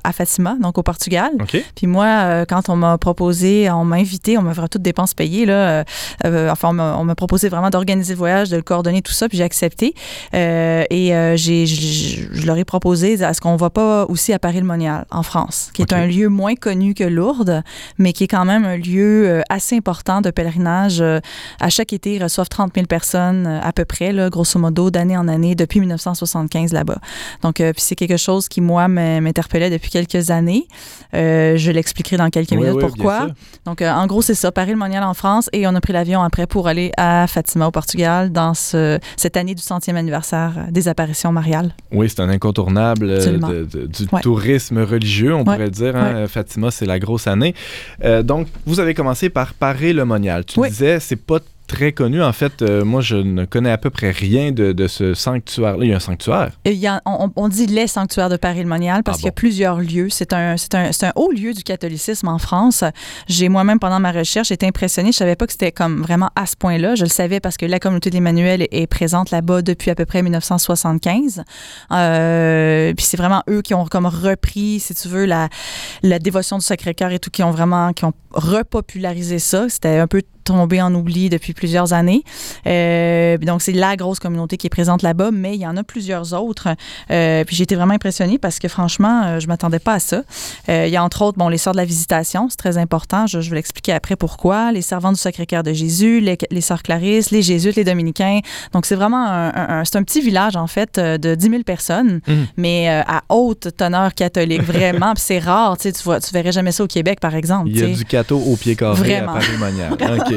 à 0.03 0.11
Fatima, 0.11 0.55
donc 0.61 0.77
au 0.77 0.83
Portugal. 0.83 1.31
OK. 1.39 1.57
Puis 1.75 1.87
moi, 1.87 2.45
quand 2.45 2.69
on 2.69 2.75
m'a 2.75 2.97
proposé, 2.97 3.69
on 3.71 3.83
m'a 3.83 3.99
invité, 4.07 4.37
on 4.37 4.41
m'a 4.41 4.53
toutes 4.69 4.81
dépenses 4.81 5.13
payées, 5.13 5.45
là. 5.45 5.53
euh, 5.53 5.83
euh, 6.25 6.49
enfin, 6.49 6.69
on 6.69 7.03
m'a- 7.03 7.15
proposé 7.15 7.49
vraiment 7.49 7.69
d'organiser 7.69 8.13
le 8.13 8.17
voyage, 8.17 8.49
de 8.49 8.55
le 8.55 8.61
coordonner, 8.61 9.01
tout 9.01 9.11
ça, 9.11 9.27
puis 9.27 9.37
j'ai 9.37 9.43
accepté. 9.43 9.93
Euh, 10.33 10.83
et 10.89 11.07
j'ai, 11.35 11.65
je, 11.65 12.45
leur 12.45 12.57
ai 12.57 12.63
proposé, 12.65 13.13
est-ce 13.13 13.41
qu'on 13.41 13.55
va 13.55 13.69
pas 13.69 14.05
aussi 14.05 14.33
à 14.33 14.39
Paris-le-Monial, 14.39 15.05
en 15.11 15.23
France, 15.23 15.71
qui 15.73 15.81
est 15.81 15.93
un 15.93 16.05
lieu 16.05 16.29
moins 16.29 16.55
connu 16.55 16.93
que 16.93 17.03
Lourdes, 17.03 17.63
mais 17.97 18.13
qui 18.13 18.23
est 18.25 18.27
quand 18.27 18.45
même 18.45 18.65
un 18.65 18.77
lieu 18.77 19.41
assez 19.49 19.75
important 19.75 20.21
de 20.21 20.29
pèlerinage. 20.31 21.03
À 21.59 21.69
chaque 21.69 21.91
été, 21.93 22.15
ils 22.15 22.23
reçoivent 22.23 22.49
30 22.49 22.71
000 22.75 22.85
personnes 22.87 23.47
à 23.47 23.71
peu 23.73 23.83
près, 23.85 24.11
là, 24.13 24.29
grosso 24.29 24.59
modo, 24.59 24.89
d'année 24.91 25.17
en 25.17 25.27
année, 25.27 25.55
depuis 25.55 25.79
1975 25.79 26.71
là-bas. 26.73 26.99
Donc, 27.41 27.59
euh, 27.61 27.73
puis 27.73 27.81
c'est 27.81 27.95
quelque 27.95 28.17
chose 28.17 28.47
qui, 28.47 28.61
moi, 28.61 28.87
m'in- 28.87 29.21
m'interpellait 29.21 29.69
depuis 29.69 29.89
quelques 29.89 30.29
années. 30.29 30.67
Euh, 31.13 31.57
je 31.57 31.71
l'expliquerai 31.71 32.17
dans 32.17 32.29
quelques 32.29 32.51
Oui, 32.51 32.57
minutes 32.57 32.75
oui, 32.75 32.81
pourquoi. 32.81 33.27
Donc, 33.65 33.81
euh, 33.81 33.91
en 33.97 34.07
gros, 34.07 34.21
c'est 34.21 34.33
ça, 34.35 34.51
Paris-le-Monial 34.51 35.03
en 35.03 35.13
France, 35.13 35.49
et 35.53 35.67
on 35.67 35.75
a 35.75 35.81
pris 35.81 35.93
l'avion 35.93 36.21
après 36.21 36.47
pour 36.47 36.67
aller 36.67 36.91
à 36.97 37.25
Fatima, 37.27 37.67
au 37.67 37.71
Portugal, 37.71 38.31
dans 38.31 38.53
ce- 38.53 38.99
cette 39.15 39.37
année 39.37 39.55
du 39.55 39.61
centième 39.61 39.97
anniversaire 39.97 40.53
des 40.69 40.87
apparitions 40.87 41.31
mariales. 41.31 41.73
Oui, 41.91 42.09
c'est 42.09 42.19
un 42.21 42.29
incontournable 42.29 43.09
euh, 43.09 43.17
Absolument. 43.17 43.49
de- 43.49 43.63
de- 43.65 43.85
du 43.87 44.07
Ouais. 44.11 44.21
tourisme 44.21 44.79
religieux, 44.81 45.33
on 45.33 45.39
Ouais. 45.39 45.43
pourrait 45.43 45.69
dire. 45.69 45.95
hein. 45.95 46.27
Fatima, 46.27 46.71
c'est 46.71 46.85
la 46.85 46.99
grosse 46.99 47.27
année. 47.27 47.53
Euh, 48.03 48.23
donc, 48.23 48.47
vous 48.65 48.79
avez 48.79 48.93
commencé 48.93 49.29
par 49.29 49.53
Paris-le-Monial. 49.53 50.45
Tu 50.45 50.59
Oui. 50.59 50.69
disais, 50.69 50.99
c'est 50.99 51.15
pas 51.15 51.39
très 51.67 51.91
connu. 51.91 52.23
En 52.23 52.33
fait, 52.33 52.61
euh, 52.61 52.83
moi, 52.85 53.01
je 53.01 53.15
ne 53.17 53.45
connais 53.45 53.69
à 53.71 53.77
peu 53.77 53.89
près 53.89 54.11
rien 54.11 54.51
de, 54.51 54.71
de 54.71 54.87
ce 54.87 55.13
sanctuaire-là. 55.13 55.85
Il 55.85 55.89
y 55.89 55.93
a 55.93 55.97
un 55.97 55.99
sanctuaire. 55.99 56.51
Et 56.65 56.71
il 56.71 56.77
y 56.79 56.87
a- 56.87 57.01
on, 57.05 57.29
on 57.35 57.47
dit 57.49 57.67
les 57.67 57.87
sanctuaires 57.87 58.29
de 58.29 58.37
Paris-le-Monial 58.37 59.03
parce 59.03 59.17
Ah 59.17 59.19
qu'il 59.19 59.25
y 59.27 59.29
a 59.29 59.33
plusieurs 59.33 59.79
lieux. 59.79 60.07
C'est 60.09 60.33
un, 60.33 60.57
c'est 60.57 60.73
un, 60.75 60.91
c'est 60.91 61.05
un 61.07 61.11
haut 61.15 61.31
lieu 61.31 61.53
du 61.53 61.63
catholicisme 61.63 62.27
en 62.27 62.37
France. 62.39 62.83
J'ai 63.27 63.49
moi-même, 63.49 63.79
pendant 63.79 63.99
ma 63.99 64.11
recherche, 64.11 64.51
été 64.51 64.65
impressionnée. 64.65 65.11
Je 65.11 65.17
savais 65.17 65.35
pas 65.35 65.45
que 65.45 65.51
c'était 65.51 65.71
comme 65.71 66.01
vraiment 66.01 66.29
à 66.35 66.45
ce 66.45 66.55
point-là. 66.55 66.95
Je 66.95 67.03
le 67.03 67.09
savais 67.09 67.39
parce 67.39 67.57
que 67.57 67.65
la 67.65 67.79
communauté 67.79 68.09
d'Emmanuel 68.09 68.61
est, 68.63 68.69
est 68.71 68.87
présente 68.87 69.31
là-bas 69.31 69.61
depuis 69.61 69.91
à 69.91 69.95
peu 69.95 70.05
près 70.05 70.21
1975. 70.23 71.43
Euh, 71.91 72.93
puis 72.95 73.05
c'est 73.05 73.17
vraiment 73.17 73.43
eux 73.49 73.61
qui 73.61 73.73
ont 73.73 73.85
comme 73.85 74.05
repris, 74.05 74.79
si 74.79 74.93
tu 74.93 75.07
veux, 75.07 75.25
la, 75.25 75.49
la 76.03 76.19
dévotion 76.19 76.57
du 76.57 76.65
Sacré-Cœur 76.65 77.11
et 77.11 77.19
tout, 77.19 77.29
qui 77.29 77.43
ont 77.43 77.51
vraiment 77.51 77.93
qui 77.93 78.05
ont 78.05 78.13
repopularisé 78.31 79.39
ça. 79.39 79.67
C'était 79.69 79.97
un 79.97 80.07
peu 80.07 80.21
tombé 80.47 80.81
en 80.81 80.93
oubli 80.95 81.29
depuis 81.29 81.53
plusieurs 81.53 81.91
années. 81.93 82.23
Euh, 82.65 83.37
donc, 83.37 83.61
c'est 83.61 83.71
la 83.73 83.95
grosse 83.95 84.19
communauté 84.19 84.57
qui 84.57 84.67
est 84.67 84.69
présente 84.71 85.01
là-bas, 85.01 85.29
mais 85.31 85.55
il 85.55 85.61
y 85.61 85.67
en 85.67 85.75
a 85.77 85.83
plusieurs 85.83 86.33
autres. 86.33 86.69
Euh, 87.11 87.43
puis 87.43 87.55
j'ai 87.55 87.63
été 87.63 87.75
vraiment 87.75 87.93
impressionnée 87.93 88.37
parce 88.37 88.59
que 88.59 88.67
franchement, 88.67 89.23
euh, 89.25 89.39
je 89.39 89.47
m'attendais 89.47 89.79
pas 89.79 89.93
à 89.93 89.99
ça. 89.99 90.21
Il 90.69 90.89
y 90.89 90.95
a 90.97 91.03
entre 91.03 91.21
autres, 91.21 91.37
bon, 91.37 91.49
les 91.49 91.57
sœurs 91.57 91.73
de 91.73 91.77
la 91.77 91.85
visitation, 91.85 92.47
c'est 92.49 92.57
très 92.57 92.77
important. 92.77 93.27
Je, 93.27 93.41
je 93.41 93.49
vais 93.49 93.57
l'expliquer 93.57 93.93
après 93.93 94.15
pourquoi. 94.15 94.71
Les 94.71 94.81
servantes 94.81 95.15
du 95.15 95.19
Sacré-Cœur 95.21 95.63
de 95.63 95.73
Jésus, 95.73 96.19
les, 96.19 96.37
les 96.51 96.61
sœurs 96.61 96.81
Clarisse, 96.83 97.31
les 97.31 97.41
Jésuites, 97.41 97.75
les 97.75 97.83
Dominicains. 97.83 98.39
Donc, 98.73 98.85
c'est 98.85 98.95
vraiment 98.95 99.25
un, 99.25 99.49
un- 99.49 99.79
un- 99.79 99.85
c'est 99.85 99.97
un 99.97 100.03
petit 100.03 100.21
village, 100.21 100.55
en 100.55 100.67
fait, 100.67 100.99
de 100.99 101.35
10 101.35 101.49
000 101.49 101.63
personnes, 101.63 102.21
Mhm. 102.27 102.47
mais 102.57 102.87
à 102.89 103.21
haute 103.29 103.67
teneur 103.77 104.13
catholique, 104.13 104.63
vraiment. 104.63 105.13
Puis 105.13 105.23
c'est 105.25 105.39
rare, 105.39 105.77
tu 105.77 105.91
vois, 106.03 106.19
tu 106.19 106.31
verrais 106.33 106.51
jamais 106.51 106.71
ça 106.71 106.83
au 106.83 106.87
Québec, 106.87 107.19
par 107.19 107.35
exemple. 107.35 107.69
Il 107.69 107.79
y 107.79 107.83
a 107.83 107.87
du 107.95 108.05
cateau 108.05 108.37
au 108.39 108.55
pied 108.55 108.75
carré 108.75 108.95
Vraiment. 108.95 109.33
à 109.33 109.39
Paris-Monial. 109.39 109.97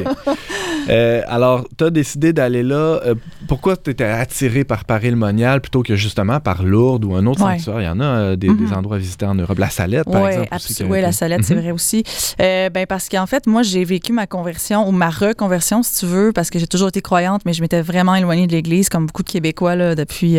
Euh, 0.88 1.22
alors, 1.28 1.66
tu 1.78 1.84
as 1.84 1.90
décidé 1.90 2.32
d'aller 2.32 2.62
là. 2.62 3.00
Euh, 3.04 3.14
pourquoi 3.48 3.76
tu 3.76 3.90
étais 3.90 4.04
attiré 4.04 4.64
par 4.64 4.84
Paris-le-Monial 4.84 5.60
plutôt 5.60 5.82
que 5.82 5.94
justement 5.94 6.40
par 6.40 6.62
Lourdes 6.62 7.04
ou 7.04 7.14
un 7.14 7.26
autre 7.26 7.44
Ouais. 7.44 7.58
sanctuaire? 7.58 7.80
Il 7.82 7.84
y 7.84 7.88
en 7.88 8.00
a 8.00 8.04
euh, 8.04 8.36
des, 8.36 8.48
Mhm. 8.48 8.66
des 8.66 8.72
endroits 8.72 8.96
à 8.96 8.98
visiter 8.98 9.26
en 9.26 9.34
Europe. 9.34 9.58
La 9.58 9.70
Salette, 9.70 10.10
par 10.10 10.26
exemple. 10.28 10.48
aussi, 10.54 10.84
Oui, 10.84 11.00
la 11.00 11.12
salette, 11.12 11.44
c'est 11.44 11.54
Mhm. 11.54 11.60
vrai 11.60 11.70
aussi. 11.72 12.02
Ben, 12.38 12.86
parce 12.88 13.08
qu'en 13.08 13.26
fait, 13.26 13.46
moi, 13.46 13.62
j'ai 13.62 13.84
vécu 13.84 14.12
ma 14.12 14.26
conversion 14.26 14.88
ou 14.88 14.92
ma 14.92 15.10
reconversion, 15.10 15.82
si 15.82 16.00
tu 16.00 16.06
veux, 16.06 16.32
parce 16.32 16.50
que 16.50 16.58
j'ai 16.58 16.66
toujours 16.66 16.88
été 16.88 17.00
croyante, 17.02 17.42
mais 17.44 17.52
je 17.52 17.60
m'étais 17.62 17.82
vraiment 17.82 18.14
éloignée 18.14 18.46
de 18.46 18.52
l'Église, 18.52 18.88
comme 18.88 19.06
beaucoup 19.06 19.22
de 19.22 19.30
Québécois, 19.30 19.76
là, 19.76 19.94
depuis 19.94 20.38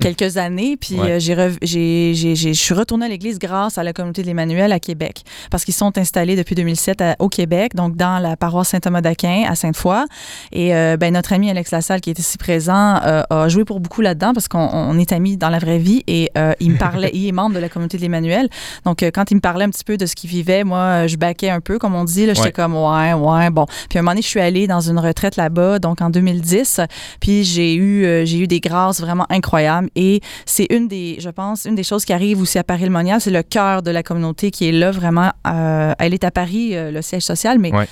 quelques 0.00 0.36
années. 0.36 0.76
Puis 0.76 0.98
Ouais. 1.00 1.20
j'ai 1.20 1.34
rev- 1.34 1.58
j'ai- 1.62 2.12
j'ai- 2.14 2.34
j'ai- 2.34 2.54
je 2.54 2.60
suis 2.60 2.74
retournée 2.74 3.06
à 3.06 3.08
l'Église 3.08 3.38
grâce 3.38 3.78
à 3.78 3.82
la 3.82 3.92
communauté 3.92 4.22
de 4.22 4.26
l'Emmanuel 4.26 4.72
à 4.72 4.80
Québec, 4.80 5.22
parce 5.50 5.64
qu'ils 5.64 5.74
sont 5.74 5.96
installés 5.98 6.36
depuis 6.36 6.54
2007 6.54 7.00
à- 7.00 7.16
au 7.18 7.28
Québec, 7.28 7.74
donc 7.74 7.96
dans 7.96 8.18
la 8.18 8.36
paroisse 8.36 8.68
Saint-Thomas 8.68 8.95
d'Aquin 9.00 9.44
à 9.48 9.54
Sainte-Foy. 9.54 10.04
Et 10.52 10.74
euh, 10.74 10.96
ben, 10.96 11.12
notre 11.12 11.32
ami 11.32 11.50
Alex 11.50 11.70
Lassalle, 11.70 12.00
qui 12.00 12.10
est 12.10 12.18
ici 12.18 12.38
présent, 12.38 13.00
euh, 13.04 13.22
a 13.30 13.48
joué 13.48 13.64
pour 13.64 13.80
beaucoup 13.80 14.00
là-dedans 14.00 14.32
parce 14.34 14.48
qu'on 14.48 14.68
on 14.72 14.98
est 14.98 15.12
amis 15.12 15.36
dans 15.36 15.48
la 15.48 15.58
vraie 15.58 15.78
vie 15.78 16.02
et 16.06 16.30
euh, 16.36 16.52
il 16.60 16.72
me 16.72 16.78
parlait, 16.78 17.10
il 17.14 17.26
est 17.26 17.32
membre 17.32 17.54
de 17.54 17.60
la 17.60 17.68
communauté 17.68 17.96
de 17.96 18.02
l'Emmanuel. 18.02 18.48
Donc, 18.84 19.02
quand 19.14 19.30
il 19.30 19.34
me 19.36 19.40
parlait 19.40 19.64
un 19.64 19.70
petit 19.70 19.84
peu 19.84 19.96
de 19.96 20.06
ce 20.06 20.14
qu'il 20.14 20.30
vivait, 20.30 20.64
moi, 20.64 21.06
je 21.06 21.16
baquais 21.16 21.50
un 21.50 21.60
peu, 21.60 21.78
comme 21.78 21.94
on 21.94 22.04
dit. 22.04 22.26
J'étais 22.26 22.40
Ouais. 22.40 22.52
comme, 22.52 22.74
ouais, 22.76 23.12
ouais, 23.12 23.50
bon. 23.50 23.66
Puis 23.88 23.98
à 23.98 24.00
un 24.00 24.02
moment 24.02 24.12
donné, 24.12 24.22
je 24.22 24.28
suis 24.28 24.40
allée 24.40 24.66
dans 24.66 24.80
une 24.80 24.98
retraite 24.98 25.36
là-bas, 25.36 25.78
donc 25.78 26.00
en 26.00 26.10
2010. 26.10 26.80
Puis 27.20 27.44
j'ai 27.44 27.74
eu, 27.74 28.24
j'ai 28.26 28.38
eu 28.38 28.46
des 28.46 28.60
grâces 28.60 29.00
vraiment 29.00 29.26
incroyables. 29.30 29.88
Et 29.96 30.20
c'est 30.44 30.66
une 30.70 30.88
des, 30.88 31.16
je 31.20 31.28
pense, 31.30 31.64
une 31.64 31.74
des 31.74 31.82
choses 31.82 32.04
qui 32.04 32.12
arrive 32.12 32.40
aussi 32.40 32.58
à 32.58 32.64
Paris-le-Monial, 32.64 33.20
c'est 33.20 33.30
le 33.30 33.42
cœur 33.42 33.82
de 33.82 33.90
la 33.90 34.02
communauté 34.02 34.50
qui 34.50 34.68
est 34.68 34.72
là 34.72 34.90
vraiment. 34.90 35.30
elle 35.98 36.14
est 36.14 36.24
à 36.24 36.30
Paris, 36.30 36.74
le 36.74 37.02
siège 37.02 37.22
social, 37.24 37.58
mais 37.58 37.72
Ouais. 37.76 37.86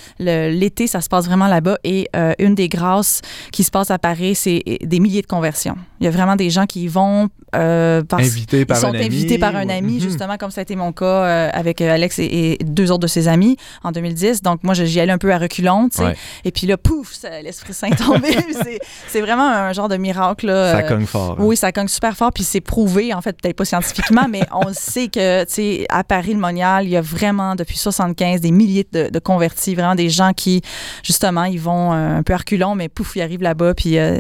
l'été, 0.51 0.87
ça 0.95 1.01
se 1.01 1.09
passe 1.09 1.27
vraiment 1.27 1.49
là-bas. 1.49 1.79
Et 1.85 2.09
euh, 2.15 2.33
une 2.39 2.55
des 2.55 2.69
grâces 2.69 3.21
qui 3.53 3.65
se 3.65 3.71
passe 3.73 3.91
à 3.91 3.99
Paris, 3.99 4.35
c'est 4.37 4.63
des 4.83 5.01
milliers 5.01 5.23
de 5.23 5.27
conversions. 5.27 5.77
Il 6.01 6.05
y 6.05 6.07
a 6.07 6.11
vraiment 6.11 6.37
des 6.37 6.51
gens 6.51 6.67
qui 6.67 6.85
y 6.85 6.89
vont 6.89 7.29
euh, 7.57 8.03
parce 8.03 8.23
Invité 8.27 8.65
par 8.65 8.77
ils 8.77 8.81
sont 8.81 8.87
un 8.89 8.95
ami. 8.95 9.05
invités 9.07 9.39
par 9.39 9.55
un 9.57 9.69
ami, 9.69 9.95
Mhm. 9.95 10.01
justement, 10.01 10.37
comme 10.37 10.51
ça 10.51 10.61
a 10.61 10.63
été 10.63 10.75
mon 10.77 10.93
cas 10.93 11.05
euh, 11.05 11.51
avec 11.53 11.81
euh, 11.81 11.93
Alex 11.95 12.19
et, 12.19 12.25
et 12.25 12.59
deux 12.65 12.91
autres 12.91 13.03
de 13.03 13.07
ses 13.07 13.29
amis 13.29 13.57
en 13.85 13.93
2010. 13.93 14.43
Donc, 14.43 14.63
moi, 14.65 14.75
j'y 14.75 14.99
allais 15.01 15.13
un 15.13 15.19
peu 15.19 15.33
à 15.33 15.39
reculons, 15.39 15.89
tu 15.89 15.99
sais. 15.99 16.05
Ouais. 16.05 16.17
Et 16.45 16.51
puis 16.51 16.67
là, 16.67 16.77
pouf, 16.77 17.13
l'Esprit 17.43 17.73
Saint 17.75 17.89
est 17.89 17.97
tombé. 17.97 18.37
C'est- 19.09 19.21
vraiment 19.21 19.49
un 19.49 19.73
genre 19.73 19.89
de 19.89 19.97
miracle. 19.97 20.47
Là. 20.47 20.73
Ça 20.73 20.79
Euh, 20.79 20.89
cogne 20.89 21.07
fort. 21.07 21.33
hein. 21.33 21.37
oui, 21.45 21.57
ça 21.57 21.73
cogne 21.73 21.89
super 21.89 22.17
fort, 22.17 22.31
puis 22.33 22.45
c'est 22.45 22.61
prouvé, 22.61 23.15
en 23.15 23.21
fait, 23.23 23.35
peut-être 23.41 23.57
pas 23.57 23.65
scientifiquement, 23.65 24.27
mais 24.29 24.43
on 24.53 24.73
sait 24.73 25.09
que, 25.09 25.45
tu 25.45 25.53
sais, 25.53 25.87
à 25.89 26.03
Paris-le-Monial, 26.05 26.85
il 26.85 26.91
y 26.91 26.97
a 26.97 27.01
vraiment, 27.01 27.55
depuis 27.55 27.79
75, 27.79 28.41
des 28.41 28.51
milliers 28.51 28.87
de, 28.93 29.09
de 29.11 29.19
convertis, 29.21 29.75
vraiment 29.75 29.95
des 29.95 30.11
gens 30.11 30.33
qui, 30.35 30.61
justement, 31.03 31.45
ils 31.45 31.61
vont 31.61 31.93
euh, 31.93 32.17
un 32.17 32.23
peu 32.23 32.35
reculons, 32.35 32.75
mais 32.75 32.89
pouf, 32.89 33.17
ils 33.17 33.23
arrivent 33.23 33.43
là-bas, 33.43 33.75
puis 33.75 33.99
euh, 33.99 34.19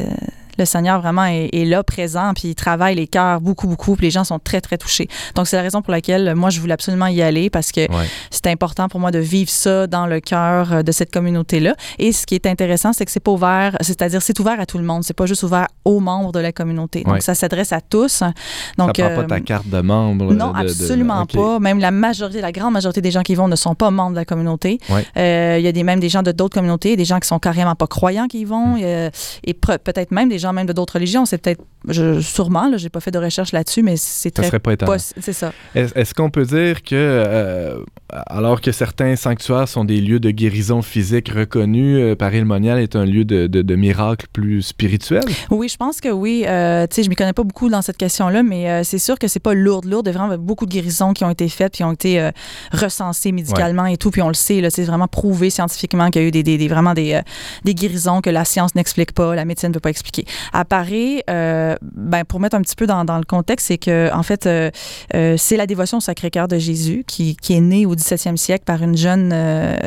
le 0.59 0.65
Seigneur 0.65 1.01
vraiment 1.01 1.25
est, 1.25 1.51
est 1.53 1.65
là, 1.65 1.83
présent, 1.83 2.33
puis 2.35 2.49
il 2.49 2.55
travaille 2.55 2.95
les 2.95 3.07
cœurs 3.07 3.41
beaucoup, 3.41 3.67
beaucoup, 3.67 3.97
puis 3.97 4.07
les 4.07 4.11
gens 4.11 4.25
sont 4.25 4.39
très, 4.39 4.61
très 4.61 4.79
touchés. 4.79 5.09
Donc, 5.35 5.47
c'est 5.47 5.57
la 5.57 5.63
raison 5.63 5.83
pour 5.83 5.93
laquelle 5.93 6.29
euh, 6.29 6.35
moi, 6.35 6.51
je 6.51 6.61
voulais 6.61 6.73
absolument 6.75 7.07
y 7.07 7.23
aller, 7.23 7.51
parce 7.51 7.73
que 7.73 7.81
Ouais. 7.93 8.07
c'est 8.31 8.47
important 8.47 8.89
pour 8.89 9.01
moi 9.01 9.11
de 9.11 9.19
vivre 9.19 9.51
ça 9.51 9.87
dans 9.87 10.07
le 10.07 10.21
cœur 10.21 10.73
euh, 10.73 10.83
de 10.83 10.93
cette 10.93 11.13
communauté-là. 11.13 11.75
Et 11.99 12.13
ce 12.13 12.27
qui 12.27 12.35
est 12.35 12.47
intéressant, 12.47 12.93
c'est 12.93 13.05
que 13.05 13.11
c'est 13.11 13.21
pas 13.21 13.31
ouvert, 13.33 13.77
c'est-à-dire 13.81 14.23
c'est 14.23 14.39
ouvert 14.41 14.59
à 14.61 14.67
tout 14.67 14.79
le 14.79 14.85
monde. 14.85 15.05
C'est 15.05 15.15
pas 15.17 15.27
juste 15.27 15.43
ouvert 15.43 15.67
aux 15.85 16.01
membres 16.01 16.33
de 16.33 16.41
la 16.41 16.53
communauté. 16.53 17.03
Donc 17.05 17.15
Ouais. 17.15 17.21
ça 17.21 17.35
s'adresse 17.35 17.73
à 17.73 17.81
tous. 17.81 18.23
Donc 18.79 18.97
ça 18.97 19.03
prend 19.05 19.13
euh, 19.13 19.17
pas 19.23 19.25
ta 19.25 19.41
carte 19.41 19.69
de 19.69 19.81
membre. 19.81 20.33
non, 20.35 20.53
de- 20.53 20.59
de- 20.65 20.71
absolument 20.71 21.27
pas. 21.27 21.59
Même 21.59 21.79
la 21.79 21.91
majorité, 21.91 22.41
la 22.41 22.53
grande 22.53 22.73
majorité 22.73 23.01
des 23.01 23.11
gens 23.11 23.23
qui 23.23 23.35
vont 23.35 23.49
ne 23.49 23.57
sont 23.57 23.75
pas 23.75 23.91
membres 23.91 24.11
de 24.13 24.17
la 24.17 24.25
communauté. 24.25 24.79
Ouais. 24.91 25.05
Euh, 25.17 25.57
Il 25.59 25.65
y 25.65 25.69
a 25.69 25.73
des, 25.73 25.83
même 25.85 26.01
des 26.01 26.09
gens 26.09 26.23
de 26.23 26.33
d'autres 26.33 26.55
communautés, 26.55 26.97
des 26.97 27.05
gens 27.05 27.19
qui 27.21 27.29
sont 27.29 27.39
carrément 27.39 27.75
pas 27.75 27.87
croyants 27.87 28.27
qui 28.27 28.41
y 28.41 28.45
Hmm. 28.45 28.49
vont, 28.49 28.77
euh, 28.83 29.11
et 29.45 29.53
pre- 29.53 29.79
peut-être 29.79 30.11
même 30.11 30.29
des 30.29 30.39
gens 30.39 30.44
même 30.53 30.67
de 30.67 30.73
d'autres 30.73 30.95
religions. 30.95 31.25
C'est 31.27 31.39
peut-être, 31.39 31.63
je- 31.89 32.21
sûrement, 32.21 32.69
là, 32.69 32.77
j'ai 32.77 32.89
pas 32.89 33.01
fait 33.01 33.11
de 33.11 33.19
recherche 33.19 33.53
là-dessus, 33.53 33.83
mais 33.83 33.97
c'est 33.97 34.29
Ça 34.37 34.43
très 34.43 34.47
serait 34.49 34.59
pas 34.61 34.77
C'est 34.99 35.33
ça. 35.33 35.53
Est- 35.75 35.97
Est-ce 35.97 36.15
qu'on 36.15 36.31
peut 36.31 36.45
dire 36.45 36.83
que, 36.83 36.95
euh, 36.95 37.79
alors 38.27 38.61
que 38.61 38.73
certains 38.73 39.17
sanctuaires 39.17 39.69
sont 39.69 39.85
des 39.85 40.01
lieux 40.01 40.21
de 40.21 40.31
guérison 40.31 40.83
physique 40.83 41.29
reconnus, 41.31 41.99
euh, 42.01 42.15
Paris-le-Monial 42.17 42.79
est 42.79 42.97
un 42.97 43.05
lieu 43.05 43.25
de, 43.25 43.47
de, 43.47 43.63
de 43.63 43.75
miracle 43.77 44.27
plus 44.33 44.63
spirituel? 44.63 45.25
Oui, 45.51 45.69
je 45.69 45.77
pense 45.77 46.01
que 46.01 46.09
oui. 46.09 46.45
Euh, 46.47 46.87
tu 46.89 46.97
sais, 46.97 47.03
je 47.03 47.09
m'y 47.09 47.17
connais 47.17 47.33
pas 47.33 47.43
beaucoup 47.45 47.69
dans 47.69 47.83
cette 47.83 47.97
question-là, 47.97 48.43
mais 48.43 48.85
c'est 48.85 48.99
sûr 48.99 49.19
que 49.19 49.29
c'est 49.29 49.41
pas 49.41 49.55
lourd, 49.55 49.83
lourd. 49.85 50.03
Il 50.05 50.13
y 50.13 50.15
a 50.15 50.19
vraiment 50.19 50.37
beaucoup 50.39 50.67
de 50.67 50.71
guérisons 50.71 51.13
qui 51.13 51.25
ont 51.25 51.31
été 51.31 51.49
faites, 51.49 51.73
puis 51.75 51.85
ont 51.85 51.93
été 51.93 52.31
recensées 52.73 53.33
médicalement 53.33 53.87
et 53.87 53.97
tout, 53.97 54.11
puis 54.11 54.23
on 54.23 54.29
le 54.29 54.35
sait, 54.35 54.63
c'est 54.71 54.85
vraiment 54.85 55.09
prouvé 55.09 55.51
scientifiquement 55.51 56.11
qu'il 56.11 56.23
y 56.23 56.25
a 56.25 56.29
eu 56.29 56.31
des, 56.31 56.43
des- 56.43 56.59
des- 56.59 56.69
vraiment 56.69 56.95
des, 56.95 57.21
des 57.65 57.75
guérisons 57.75 58.21
que 58.21 58.31
la 58.31 58.45
science 58.45 58.75
n'explique 58.75 59.13
pas, 59.13 59.35
la 59.35 59.45
médecine 59.45 59.69
ne 59.69 59.75
peut 59.75 59.81
pas 59.81 59.91
expliquer. 59.91 60.25
À 60.53 60.65
Paris, 60.65 61.23
euh, 61.31 61.77
ben, 61.83 62.25
pour 62.25 62.41
mettre 62.41 62.57
un 62.57 62.63
petit 62.63 62.77
peu 62.77 62.87
dans, 62.87 63.03
le 63.03 63.25
contexte, 63.25 63.69
c'est 63.69 63.79
que 63.79 64.13
en 64.13 64.23
fait, 64.23 64.47
euh, 64.47 64.71
euh, 65.15 65.37
c'est 65.39 65.57
la 65.57 65.67
dévotion 65.67 65.99
au 65.99 66.01
Sacré-Cœur 66.01 66.49
de 66.49 66.59
Jésus 66.59 67.05
qui, 67.07 67.37
est 67.51 67.61
née 67.61 67.87
au 67.87 67.95
17e 67.95 68.37
siècle 68.37 68.65
par 68.65 68.83
une 68.83 68.97
jeune 68.97 69.35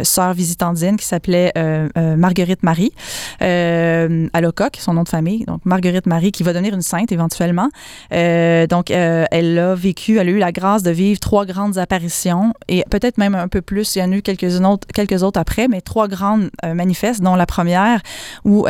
sœur 0.03 0.33
visitandine 0.33 0.97
qui 0.97 1.05
s'appelait 1.05 1.51
Marguerite 1.95 2.63
Marie 2.63 2.91
à 3.39 4.41
Locoque, 4.41 4.77
son 4.79 4.93
nom 4.93 5.03
de 5.03 5.09
famille. 5.09 5.45
Donc, 5.45 5.61
Marguerite 5.65 6.05
Marie, 6.05 6.31
qui 6.31 6.43
va 6.43 6.53
devenir 6.53 6.73
une 6.73 6.81
sainte 6.81 7.11
éventuellement. 7.11 7.69
Donc, 8.11 8.89
elle 8.91 9.59
a 9.59 9.75
vécu, 9.75 10.17
elle 10.17 10.29
a 10.29 10.31
eu 10.31 10.37
la 10.37 10.51
grâce 10.51 10.83
de 10.83 10.91
vivre 10.91 11.19
trois 11.19 11.45
grandes 11.45 11.77
apparitions 11.77 12.53
et 12.67 12.83
peut-être 12.89 13.17
même 13.17 13.35
un 13.35 13.47
peu 13.47 13.61
plus. 13.61 13.95
Il 13.95 13.99
y 13.99 14.03
en 14.03 14.11
a 14.11 14.15
eu 14.15 14.21
quelques 14.21 14.61
autres, 14.61 14.87
quelques 14.93 15.23
autres 15.23 15.39
après, 15.39 15.67
mais 15.67 15.81
trois 15.81 16.07
grandes 16.07 16.49
manifestes, 16.63 17.21
dont 17.21 17.35
la 17.35 17.45
première 17.45 18.01
où 18.45 18.65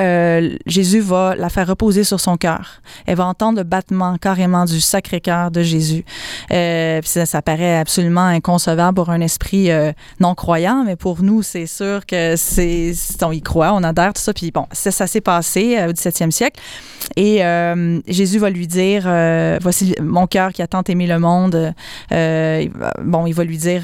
Jésus 0.65 1.01
va 1.01 1.35
la 1.35 1.49
faire 1.49 1.66
reposer 1.67 2.03
sur 2.03 2.19
son 2.19 2.38
cœur. 2.38 2.82
Elle 3.06 3.17
va 3.17 3.25
entendre 3.25 3.58
le 3.58 3.63
battement 3.63 4.17
carrément 4.17 4.65
du 4.65 4.82
Sacré-Cœur 4.82 5.51
de 5.51 5.62
Jésus. 5.62 6.06
Euh, 6.51 7.01
ça, 7.03 7.41
paraît 7.41 7.77
absolument 7.77 8.25
inconcevable 8.25 8.95
pour 8.95 9.10
un 9.10 9.21
esprit 9.21 9.71
euh, 9.71 9.91
non 10.19 10.36
croyant, 10.36 10.84
mais 10.86 10.95
pour 10.95 11.21
nous, 11.21 11.43
c'est 11.43 11.65
sûr 11.65 12.06
que 12.06 12.36
c'est, 12.36 12.93
on 13.21 13.32
y 13.32 13.41
croit, 13.41 13.73
on 13.73 13.84
adhère, 13.84 14.13
tout 14.13 14.21
ça. 14.21 14.34
Puis 14.34 14.51
bon, 14.51 14.65
ça, 14.71 15.08
s'est 15.08 15.21
passé 15.21 15.77
euh, 15.77 15.89
au 15.89 15.91
17e 15.91 16.32
siècle. 16.32 16.60
Et 17.15 17.41
Jésus 18.08 18.38
va 18.38 18.49
lui 18.49 18.67
dire, 18.67 19.03
voici 19.62 19.95
mon 20.01 20.27
cœur 20.27 20.51
qui 20.51 20.62
a 20.62 20.67
tant 20.67 20.84
aimé 20.84 21.08
le 21.08 21.19
monde. 21.19 21.73
Bon, 22.12 23.25
il 23.25 23.34
va 23.34 23.43
lui 23.43 23.58
dire, 23.58 23.84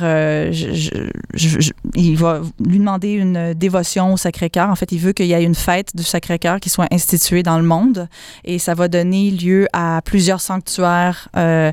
il 1.95 2.17
va 2.17 2.41
lui 2.63 2.79
demander 2.79 3.11
une 3.11 3.53
dévotion 3.53 4.13
au 4.13 4.17
Sacré-Cœur. 4.17 4.69
En 4.69 4.75
fait, 4.75 4.91
il 4.91 4.99
veut 4.99 5.13
qu'il 5.13 5.27
y 5.27 5.33
ait 5.33 5.43
une 5.43 5.55
fête 5.55 5.95
du 5.95 6.03
Sacré-Cœur 6.03 6.59
qui 6.59 6.69
soit 6.69 6.87
instituée 6.91 7.43
dans 7.43 7.57
le 7.57 7.63
monde. 7.63 7.72
Et 8.43 8.59
ça 8.59 8.73
va 8.73 8.87
donner 8.87 9.31
lieu 9.31 9.67
à 9.73 10.01
plusieurs 10.03 10.41
sanctuaires 10.41 11.29
euh, 11.37 11.71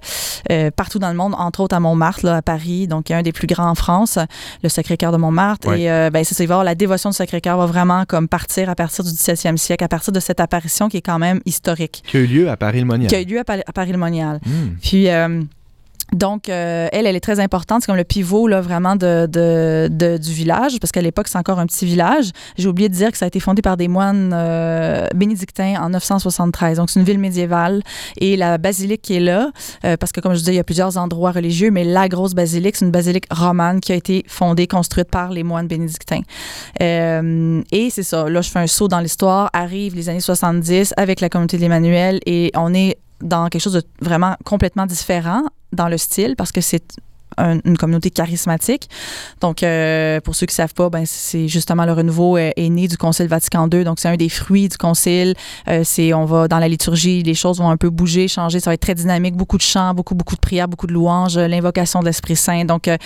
euh, 0.50 0.70
partout 0.70 0.98
dans 0.98 1.10
le 1.10 1.16
monde, 1.16 1.34
entre 1.36 1.60
autres 1.60 1.76
à 1.76 1.80
Montmartre, 1.80 2.24
là, 2.24 2.36
à 2.36 2.42
Paris, 2.42 2.86
donc 2.86 3.08
il 3.08 3.12
y 3.12 3.14
a 3.14 3.18
un 3.18 3.22
des 3.22 3.32
plus 3.32 3.46
grands 3.46 3.68
en 3.68 3.74
France, 3.74 4.18
le 4.62 4.68
Sacré-Cœur 4.68 5.12
de 5.12 5.16
Montmartre. 5.16 5.68
Ouais. 5.68 5.82
Et 5.82 5.90
euh, 5.90 6.10
ben, 6.10 6.24
c'est 6.24 6.34
ça, 6.34 6.42
il 6.44 6.46
va 6.46 6.52
y 6.52 6.54
avoir 6.54 6.64
la 6.64 6.74
dévotion 6.74 7.10
du 7.10 7.16
Sacré-Cœur 7.16 7.58
va 7.58 7.66
vraiment 7.66 8.04
comme 8.06 8.28
partir 8.28 8.68
à 8.68 8.74
partir 8.74 9.04
du 9.04 9.10
17e 9.10 9.56
siècle, 9.56 9.84
à 9.84 9.88
partir 9.88 10.12
de 10.12 10.20
cette 10.20 10.40
apparition 10.40 10.88
qui 10.88 10.98
est 10.98 11.02
quand 11.02 11.18
même 11.18 11.40
historique, 11.44 12.02
Qui 12.06 12.16
a 12.16 12.20
eu 12.20 12.26
lieu 12.26 12.50
à 12.50 12.56
Paris-le-Monial. 12.56 13.08
qui 13.08 13.14
a 13.14 13.20
eu 13.20 13.24
lieu 13.24 13.40
à 13.40 13.72
Paris-le-Monial. 13.72 14.40
Hmm. 14.44 14.76
Puis, 14.82 15.08
euh, 15.08 15.42
donc, 16.12 16.48
euh, 16.48 16.88
elle, 16.92 17.06
elle 17.06 17.16
est 17.16 17.20
très 17.20 17.40
importante. 17.40 17.82
C'est 17.82 17.86
comme 17.86 17.96
le 17.96 18.04
pivot, 18.04 18.46
là, 18.48 18.60
vraiment, 18.60 18.96
de, 18.96 19.26
de- 19.26 19.88
de- 19.90 20.16
du 20.18 20.32
village, 20.32 20.78
parce 20.80 20.90
qu'à 20.92 21.02
l'époque, 21.02 21.28
c'est 21.28 21.38
encore 21.38 21.58
un 21.58 21.66
petit 21.66 21.86
village. 21.86 22.30
J'ai 22.58 22.68
oublié 22.68 22.88
de 22.88 22.94
dire 22.94 23.10
que 23.12 23.18
ça 23.18 23.26
a 23.26 23.28
été 23.28 23.40
fondé 23.40 23.62
par 23.62 23.76
des 23.76 23.88
moines 23.88 24.32
euh, 24.34 25.06
bénédictins 25.14 25.74
en 25.80 25.90
973. 25.90 26.78
Donc, 26.78 26.90
c'est 26.90 26.98
une 27.00 27.06
ville 27.06 27.18
médiévale. 27.18 27.82
Et 28.18 28.36
la 28.36 28.58
basilique 28.58 29.02
qui 29.02 29.14
est 29.16 29.20
là, 29.20 29.50
euh, 29.84 29.96
parce 29.96 30.12
que, 30.12 30.20
comme 30.20 30.32
je 30.34 30.38
disais, 30.38 30.52
il 30.52 30.56
y 30.56 30.60
a 30.60 30.64
plusieurs 30.64 30.96
endroits 30.96 31.32
religieux, 31.32 31.70
mais 31.70 31.84
la 31.84 32.08
grosse 32.08 32.34
basilique, 32.34 32.76
c'est 32.76 32.84
une 32.84 32.90
basilique 32.90 33.26
romane 33.30 33.80
qui 33.80 33.92
a 33.92 33.94
été 33.94 34.24
fondée, 34.26 34.66
construite 34.66 35.10
par 35.10 35.30
les 35.30 35.42
moines 35.42 35.68
bénédictins. 35.68 36.22
Euh, 36.82 37.62
et 37.72 37.90
c'est 37.90 38.02
ça. 38.02 38.28
Là, 38.28 38.40
je 38.40 38.50
fais 38.50 38.58
un 38.58 38.66
saut 38.66 38.88
dans 38.88 39.00
l'histoire. 39.00 39.50
Arrivent 39.52 39.94
les 39.94 40.08
années 40.08 40.20
70 40.20 40.94
avec 40.96 41.20
la 41.20 41.28
communauté 41.28 41.56
de 41.56 41.62
l'Emmanuel 41.62 42.20
et 42.26 42.50
on 42.56 42.74
est 42.74 42.96
dans 43.20 43.48
quelque 43.48 43.62
chose 43.62 43.74
de 43.74 43.82
vraiment 44.00 44.36
complètement 44.44 44.86
différent 44.86 45.42
dans 45.72 45.88
le 45.88 45.98
style 45.98 46.36
parce 46.36 46.52
que 46.52 46.60
c'est 46.60 46.98
un- 47.36 47.58
une 47.64 47.76
communauté 47.76 48.10
charismatique. 48.10 48.88
Donc, 49.40 49.62
euh, 49.62 50.20
pour 50.20 50.34
ceux 50.34 50.46
qui 50.46 50.52
ne 50.52 50.56
savent 50.56 50.74
pas, 50.74 50.90
ben, 50.90 51.04
c'est 51.06 51.48
justement 51.48 51.84
le 51.84 51.92
renouveau 51.92 52.36
est, 52.38 52.52
est 52.56 52.68
né 52.68 52.88
du 52.88 52.96
Concile 52.96 53.26
Vatican 53.28 53.68
II. 53.72 53.84
Donc, 53.84 53.98
c'est 54.00 54.08
un 54.08 54.16
des 54.16 54.28
fruits 54.28 54.68
du 54.68 54.76
Concile. 54.76 55.34
Euh, 55.68 55.82
c'est, 55.84 56.12
on 56.14 56.24
va 56.24 56.48
dans 56.48 56.58
la 56.58 56.68
liturgie, 56.68 57.22
les 57.22 57.34
choses 57.34 57.58
vont 57.58 57.70
un 57.70 57.76
peu 57.76 57.90
bouger, 57.90 58.28
changer. 58.28 58.60
Ça 58.60 58.70
va 58.70 58.74
être 58.74 58.80
très 58.80 58.94
dynamique. 58.94 59.36
Beaucoup 59.36 59.56
de 59.56 59.62
chants, 59.62 59.94
beaucoup, 59.94 60.14
beaucoup 60.14 60.34
de 60.34 60.40
prières, 60.40 60.68
beaucoup 60.68 60.86
de 60.86 60.92
louanges, 60.92 61.36
euh, 61.36 61.48
l'invocation 61.48 62.00
de 62.00 62.06
l'Esprit 62.06 62.36
Saint. 62.36 62.64
Donc, 62.64 62.88
euh, 62.88 62.96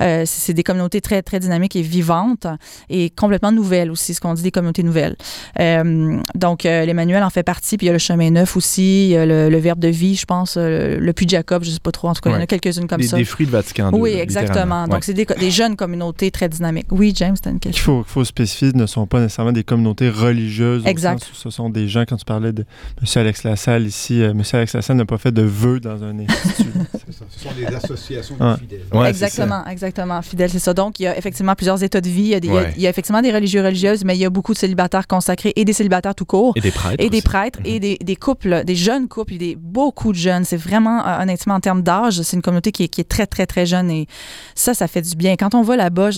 euh, 0.00 0.22
c'est 0.26 0.54
des 0.54 0.62
communautés 0.62 1.00
très, 1.00 1.22
très 1.22 1.40
dynamiques 1.40 1.76
et 1.76 1.82
vivantes 1.82 2.46
et 2.88 3.10
complètement 3.10 3.52
nouvelles 3.52 3.90
aussi, 3.90 4.14
ce 4.14 4.20
qu'on 4.20 4.34
dit 4.34 4.42
des 4.42 4.50
communautés 4.50 4.82
nouvelles. 4.82 5.16
Euh, 5.60 6.18
donc, 6.34 6.66
euh, 6.66 6.84
l'Emmanuel 6.84 7.22
en 7.22 7.30
fait 7.30 7.42
partie. 7.42 7.76
Puis, 7.76 7.86
il 7.86 7.88
y 7.88 7.90
a 7.90 7.92
le 7.92 7.98
chemin 7.98 8.30
neuf 8.30 8.56
aussi, 8.56 9.06
il 9.06 9.10
y 9.10 9.16
a 9.16 9.26
le, 9.26 9.48
le 9.48 9.58
Verbe 9.58 9.78
de 9.78 9.88
vie, 9.88 10.14
je 10.16 10.24
pense, 10.26 10.56
euh, 10.56 10.98
le 10.98 11.12
Puy 11.12 11.26
de 11.26 11.30
Jacob, 11.30 11.64
je 11.64 11.68
ne 11.70 11.74
sais 11.74 11.80
pas 11.80 11.92
trop. 11.92 12.08
En 12.08 12.14
tout 12.14 12.20
cas, 12.20 12.30
il 12.30 12.34
y 12.34 12.36
en 12.36 12.40
a 12.40 12.46
quelques-unes 12.46 12.86
comme 12.86 13.00
Des, 13.00 13.06
ça. 13.08 13.16
des 13.16 13.24
fruits 13.24 13.46
de 13.46 13.50
Vatican 13.50 13.73
Oui, 13.92 14.10
exactement. 14.10 14.84
Donc, 14.84 14.94
Ouais. 14.94 14.98
c'est 15.02 15.14
des, 15.14 15.50
jeunes 15.50 15.76
communautés 15.76 16.30
très 16.30 16.48
dynamiques. 16.48 16.86
Oui, 16.90 17.12
James, 17.16 17.36
c'était 17.36 17.50
une 17.50 17.56
Il 17.56 17.60
question? 17.60 17.84
faut, 17.84 18.02
qu'il 18.02 18.12
faut 18.12 18.24
spécifier, 18.24 18.72
ne 18.74 18.86
sont 18.86 19.06
pas 19.06 19.20
nécessairement 19.20 19.52
des 19.52 19.64
communautés 19.64 20.08
religieuses. 20.10 20.82
au 20.84 20.88
Exact. 20.88 21.20
sens 21.24 21.30
où 21.32 21.34
ce 21.34 21.50
sont 21.50 21.70
des 21.70 21.88
gens, 21.88 22.04
quand 22.08 22.16
tu 22.16 22.24
parlais 22.24 22.52
de 22.52 22.64
M. 23.00 23.06
Alex 23.16 23.44
Lassalle 23.44 23.86
ici, 23.86 24.20
euh, 24.22 24.30
M. 24.30 24.42
Alex 24.52 24.74
Lassalle 24.74 24.96
n'a 24.96 25.04
pas 25.04 25.18
fait 25.18 25.32
de 25.32 25.42
vœux 25.42 25.80
dans 25.80 26.02
un 26.02 26.18
institut. 26.18 26.70
C'est 27.06 27.12
ça. 27.12 27.24
Ce 27.28 27.40
sont 27.40 27.50
des 27.56 27.66
associations 27.66 28.36
Ouais. 28.40 28.52
de 28.54 28.56
fidèles. 28.58 28.80
Ouais, 28.92 29.08
exactement, 29.10 29.64
exactement. 29.66 30.22
Fidèle, 30.22 30.50
c'est 30.50 30.58
ça. 30.58 30.74
Donc, 30.74 30.98
il 31.00 31.04
y 31.04 31.06
a 31.06 31.16
effectivement 31.16 31.54
plusieurs 31.54 31.82
états 31.82 32.00
de 32.00 32.08
vie. 32.08 32.22
Il 32.22 32.28
y 32.28 32.34
a, 32.34 32.40
des- 32.40 32.48
il 32.48 32.54
y 32.54 32.56
a- 32.56 32.60
Ouais. 32.62 32.72
il 32.76 32.82
y 32.82 32.86
a 32.86 32.90
effectivement 32.90 33.22
des 33.22 33.32
religieux 33.32 33.62
religieuses, 33.62 34.04
mais 34.04 34.16
il 34.16 34.20
y 34.20 34.24
a 34.24 34.30
beaucoup 34.30 34.52
de 34.54 34.58
célibataires 34.58 35.06
consacrés 35.06 35.52
et 35.56 35.64
des 35.64 35.72
célibataires 35.72 36.14
tout 36.14 36.24
court. 36.24 36.52
Et 36.56 36.60
des 36.60 36.70
prêtres. 36.70 37.02
Et 37.02 37.10
des 37.10 37.18
aussi. 37.18 37.22
prêtres 37.26 37.58
et 37.64 37.80
des, 37.80 37.96
des 38.02 38.16
couples, 38.16 38.64
des 38.64 38.76
jeunes 38.76 39.08
couples, 39.08 39.34
et 39.34 39.38
des, 39.38 39.56
beaucoup 39.56 40.12
de 40.12 40.18
jeunes. 40.18 40.44
C'est 40.44 40.56
vraiment, 40.56 41.06
euh, 41.06 41.22
honnêtement, 41.22 41.54
en 41.54 41.60
termes 41.60 41.82
d'âge, 41.82 42.20
c'est 42.22 42.36
une 42.36 42.42
communauté 42.42 42.72
qui 42.72 42.84
est, 42.84 42.88
qui 42.88 43.00
est 43.00 43.08
très, 43.08 43.26
très, 43.26 43.46
très 43.46 43.63
et 43.90 44.06
ça, 44.54 44.74
ça 44.74 44.88
fait 44.88 45.02
du 45.02 45.16
bien. 45.16 45.36
Quand 45.36 45.54
on 45.54 45.62
va 45.62 45.76
là-bas, 45.76 46.10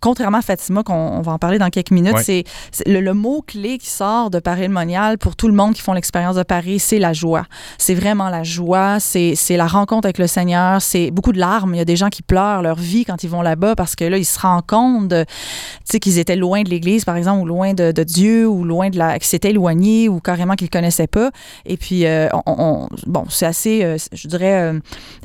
contrairement 0.00 0.38
à 0.38 0.42
Fatima, 0.42 0.82
qu'on 0.82 0.94
on 0.94 1.20
va 1.22 1.32
en 1.32 1.38
parler 1.38 1.58
dans 1.58 1.70
quelques 1.70 1.90
minutes, 1.90 2.14
Ouais. 2.14 2.22
c'est 2.22 2.44
le, 2.86 3.00
le 3.00 3.14
mot-clé 3.14 3.78
qui 3.78 3.88
sort 3.90 4.30
de 4.30 4.38
Paris 4.38 4.62
le 4.66 4.72
Monial 4.72 5.18
pour 5.18 5.36
tout 5.36 5.48
le 5.48 5.54
monde 5.54 5.74
qui 5.74 5.82
font 5.82 5.92
l'expérience 5.92 6.36
de 6.36 6.42
Paris, 6.42 6.78
c'est 6.78 6.98
la 6.98 7.12
joie. 7.12 7.44
C'est 7.78 7.94
vraiment 7.94 8.28
la 8.28 8.42
joie, 8.42 8.98
c'est 9.00 9.34
la 9.50 9.66
rencontre 9.66 10.06
avec 10.06 10.18
le 10.18 10.26
Seigneur, 10.26 10.80
c'est 10.82 11.10
beaucoup 11.10 11.32
de 11.32 11.38
larmes. 11.38 11.74
Il 11.74 11.78
y 11.78 11.80
a 11.80 11.84
des 11.84 11.96
gens 11.96 12.08
qui 12.08 12.22
pleurent 12.22 12.62
leur 12.62 12.76
vie 12.76 13.04
quand 13.04 13.22
ils 13.24 13.30
vont 13.30 13.42
là-bas 13.42 13.74
parce 13.76 13.94
que 13.96 14.04
là, 14.04 14.18
ils 14.18 14.24
se 14.24 14.38
rendent 14.38 14.66
compte 14.66 15.12
qu'ils 16.00 16.18
étaient 16.18 16.36
loin 16.36 16.62
de 16.62 16.68
l'Église, 16.68 17.04
par 17.04 17.16
exemple, 17.16 17.42
ou 17.42 17.46
loin 17.46 17.72
de, 17.74 17.90
de 17.92 18.02
Dieu, 18.02 18.46
ou 18.46 18.64
loin 18.64 18.90
de 18.90 18.98
la... 18.98 19.14
qu'ils 19.18 19.24
s'étaient 19.28 19.50
éloignés, 19.50 20.08
ou 20.08 20.20
carrément 20.20 20.54
qu'ils 20.54 20.66
ne 20.66 20.70
connaissaient 20.70 21.06
pas. 21.06 21.30
Et 21.64 21.76
puis, 21.76 22.04
euh, 22.06 22.28
on, 22.32 22.42
on- 22.46 22.88
bon, 23.06 23.24
c'est 23.30 23.46
assez, 23.46 23.82
euh, 23.82 23.96
je 24.12 24.28
dirais, 24.28 24.60
euh, 24.72 24.78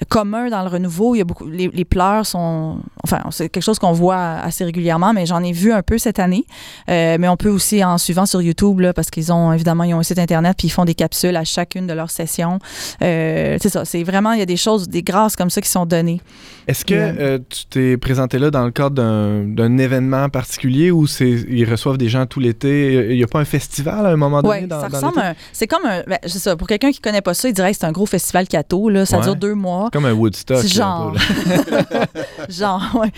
commun 0.09 0.49
dans 0.49 0.61
le 0.61 0.69
renouveau. 0.69 1.15
Il 1.15 1.19
y 1.19 1.21
a 1.21 1.25
beaucoup... 1.25 1.45
Les, 1.47 1.67
les 1.73 1.85
pleurs 1.85 2.25
sont... 2.25 2.77
Enfin, 3.03 3.21
c'est 3.31 3.49
quelque 3.49 3.63
chose 3.63 3.79
qu'on 3.79 3.91
voit 3.91 4.17
assez 4.17 4.63
régulièrement, 4.63 5.13
mais 5.13 5.25
j'en 5.25 5.43
ai 5.43 5.51
vu 5.51 5.71
un 5.73 5.81
peu 5.81 5.97
cette 5.97 6.19
année. 6.19 6.45
Euh, 6.89 7.17
mais 7.19 7.27
on 7.27 7.37
peut 7.37 7.49
aussi, 7.49 7.83
en 7.83 7.97
suivant 7.97 8.25
sur 8.25 8.41
YouTube, 8.41 8.79
là, 8.79 8.93
parce 8.93 9.09
qu'ils 9.09 9.31
ont, 9.33 9.51
évidemment, 9.53 9.83
ils 9.83 9.93
ont 9.93 9.99
un 9.99 10.03
site 10.03 10.19
Internet, 10.19 10.55
puis 10.57 10.67
ils 10.67 10.71
font 10.71 10.85
des 10.85 10.93
capsules 10.95 11.35
à 11.35 11.43
chacune 11.43 11.87
de 11.87 11.93
leurs 11.93 12.11
sessions. 12.11 12.59
Euh, 13.01 13.57
c'est 13.61 13.69
ça, 13.69 13.85
c'est 13.85 14.03
vraiment, 14.03 14.33
il 14.33 14.39
y 14.39 14.43
a 14.43 14.45
des 14.45 14.57
choses, 14.57 14.87
des 14.87 15.03
grâces 15.03 15.35
comme 15.35 15.49
ça 15.49 15.61
qui 15.61 15.69
sont 15.69 15.85
données. 15.85 16.21
Est-ce 16.67 16.85
que 16.85 16.93
euh, 16.93 17.39
tu 17.49 17.65
t'es 17.65 17.97
présenté 17.97 18.37
là 18.37 18.51
dans 18.51 18.63
le 18.65 18.71
cadre 18.71 18.95
d'un 18.95 19.77
événement 19.77 20.29
particulier 20.29 20.91
c'est 21.07 21.29
ils 21.29 21.69
reçoivent 21.69 21.97
des 21.97 22.09
gens 22.09 22.25
tout 22.25 22.39
l'été? 22.39 23.09
Il 23.11 23.17
n'y 23.17 23.23
a 23.23 23.27
pas 23.27 23.39
un 23.39 23.45
festival 23.45 24.05
à 24.05 24.09
un 24.09 24.15
moment 24.15 24.41
donné 24.41 24.61
Oui, 24.61 24.69
ça 24.69 24.87
ressemble 24.87 25.21
C'est 25.51 25.67
comme 25.67 25.85
un. 25.85 26.03
Ben, 26.07 26.19
c'est 26.25 26.39
ça. 26.39 26.55
Pour 26.55 26.67
quelqu'un 26.67 26.91
qui 26.91 26.99
connaît 26.99 27.21
pas 27.21 27.33
ça, 27.33 27.47
il 27.49 27.53
dirait 27.53 27.71
que 27.71 27.77
c'est 27.79 27.85
un 27.85 27.91
gros 27.91 28.05
festival 28.05 28.47
catho. 28.47 28.89
Là. 28.89 29.05
Ça 29.05 29.17
Ouais. 29.17 29.23
dure 29.23 29.35
deux 29.35 29.53
mois. 29.55 29.89
Comme 29.91 30.05
un 30.05 30.13
Woodstock. 30.13 30.65
Genre. 30.65 31.13
peu, 31.13 31.99
Genre, 32.49 32.81
ouais. 32.99 33.11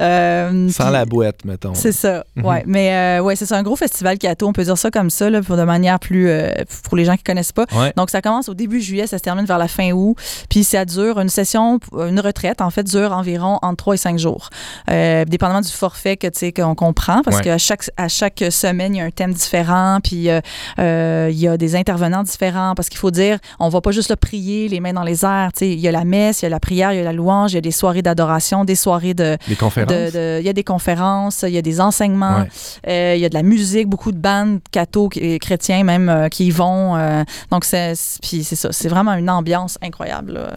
Euh. 0.00 0.68
Sans 0.70 0.90
la 0.90 1.04
boîte, 1.04 1.44
mettons. 1.44 1.74
C'est 1.74 1.92
ça, 1.92 2.24
Mhm. 2.36 2.44
ouais. 2.44 2.62
Mais 2.66 2.94
euh, 3.18 3.22
ouais, 3.22 3.36
c'est 3.36 3.52
un 3.52 3.62
gros 3.62 3.76
festival 3.76 4.18
catho, 4.18 4.46
on 4.48 4.52
peut 4.52 4.64
dire 4.64 4.78
ça 4.78 4.90
comme 4.90 5.10
ça, 5.10 5.30
là, 5.30 5.42
pour 5.42 5.56
de 5.56 5.62
manière 5.62 5.98
plus 5.98 6.28
euh, 6.28 6.50
pour 6.84 6.96
les 6.96 7.04
gens 7.04 7.16
qui 7.16 7.22
connaissent 7.24 7.52
pas. 7.52 7.66
Ouais. 7.72 7.92
Donc 7.96 8.10
ça 8.10 8.20
commence 8.22 8.48
au 8.48 8.54
début 8.54 8.80
juillet, 8.80 9.06
ça 9.06 9.18
se 9.18 9.22
termine 9.22 9.44
vers 9.46 9.58
la 9.58 9.68
fin 9.68 9.90
août, 9.92 10.16
puis 10.48 10.64
ça 10.64 10.84
dure 10.84 11.18
une 11.20 11.28
session, 11.28 11.78
une 11.92 12.20
retraite 12.20 12.60
en 12.60 12.70
fait 12.70 12.82
dure 12.84 13.12
environ 13.12 13.58
entre 13.62 13.76
3 13.76 13.94
et 13.94 13.98
5 13.98 14.18
jours, 14.18 14.50
dépendamment 14.88 15.60
du 15.60 15.70
forfait 15.70 16.16
que 16.16 16.28
qu'on 16.50 16.74
comprend, 16.74 17.22
parce 17.22 17.36
Ouais. 17.38 17.42
qu'à 17.44 17.58
chaque 17.58 17.90
à 17.96 18.08
chaque 18.08 18.44
semaine 18.50 18.94
il 18.94 18.98
y 18.98 19.00
a 19.00 19.04
un 19.04 19.10
thème 19.10 19.32
différent, 19.32 19.98
puis 20.02 20.28
il 20.28 21.38
y 21.38 21.48
a 21.48 21.56
des 21.56 21.76
intervenants 21.76 22.22
différents, 22.22 22.74
parce 22.74 22.88
qu'il 22.88 22.98
faut 22.98 23.10
dire, 23.10 23.38
on 23.60 23.68
va 23.68 23.80
pas 23.80 23.90
juste 23.92 24.10
le 24.10 24.16
prier 24.16 24.68
les 24.68 24.80
mains 24.80 24.92
dans 24.92 25.02
les 25.04 25.24
airs, 25.24 25.50
il 25.60 25.78
y 25.80 25.88
a 25.88 25.92
la 25.92 26.04
messe, 26.04 26.42
il 26.42 26.44
y 26.44 26.46
a 26.46 26.50
la 26.50 26.60
prière, 26.60 26.92
il 26.92 26.96
y 26.96 27.00
a 27.00 27.04
la 27.04 27.12
louange, 27.12 27.52
il 27.52 27.56
y 27.56 27.58
a 27.58 27.60
des 27.62 27.70
soirées 27.70 28.02
d'adoration, 28.02 28.64
des 28.64 28.74
soirées 28.74 29.13
de 29.14 29.36
Des 29.48 29.56
conférences? 29.56 29.90
il 30.14 30.44
y 30.44 30.48
a 30.48 30.52
des 30.52 30.64
conférences, 30.64 31.44
il 31.46 31.54
y 31.54 31.58
a 31.58 31.62
des 31.62 31.80
enseignements, 31.80 32.40
Ouais. 32.40 32.48
euh, 32.88 33.14
il 33.16 33.20
y 33.20 33.24
a 33.24 33.28
de 33.28 33.34
la 33.34 33.42
musique, 33.42 33.88
beaucoup 33.88 34.12
de 34.12 34.18
bandes 34.18 34.60
cathos 34.70 35.10
et 35.16 35.38
chrétiens 35.38 35.84
même 35.84 36.08
euh, 36.08 36.28
qui 36.28 36.46
y 36.46 36.50
vont. 36.50 36.96
euh, 36.96 37.22
donc 37.50 37.64
c'est 37.64 37.94
c'est- 37.94 38.20
puis 38.22 38.44
c'est 38.44 38.56
ça, 38.56 38.70
c'est 38.72 38.88
vraiment 38.88 39.14
une 39.14 39.30
ambiance 39.30 39.78
incroyable. 39.82 40.32
là. 40.34 40.50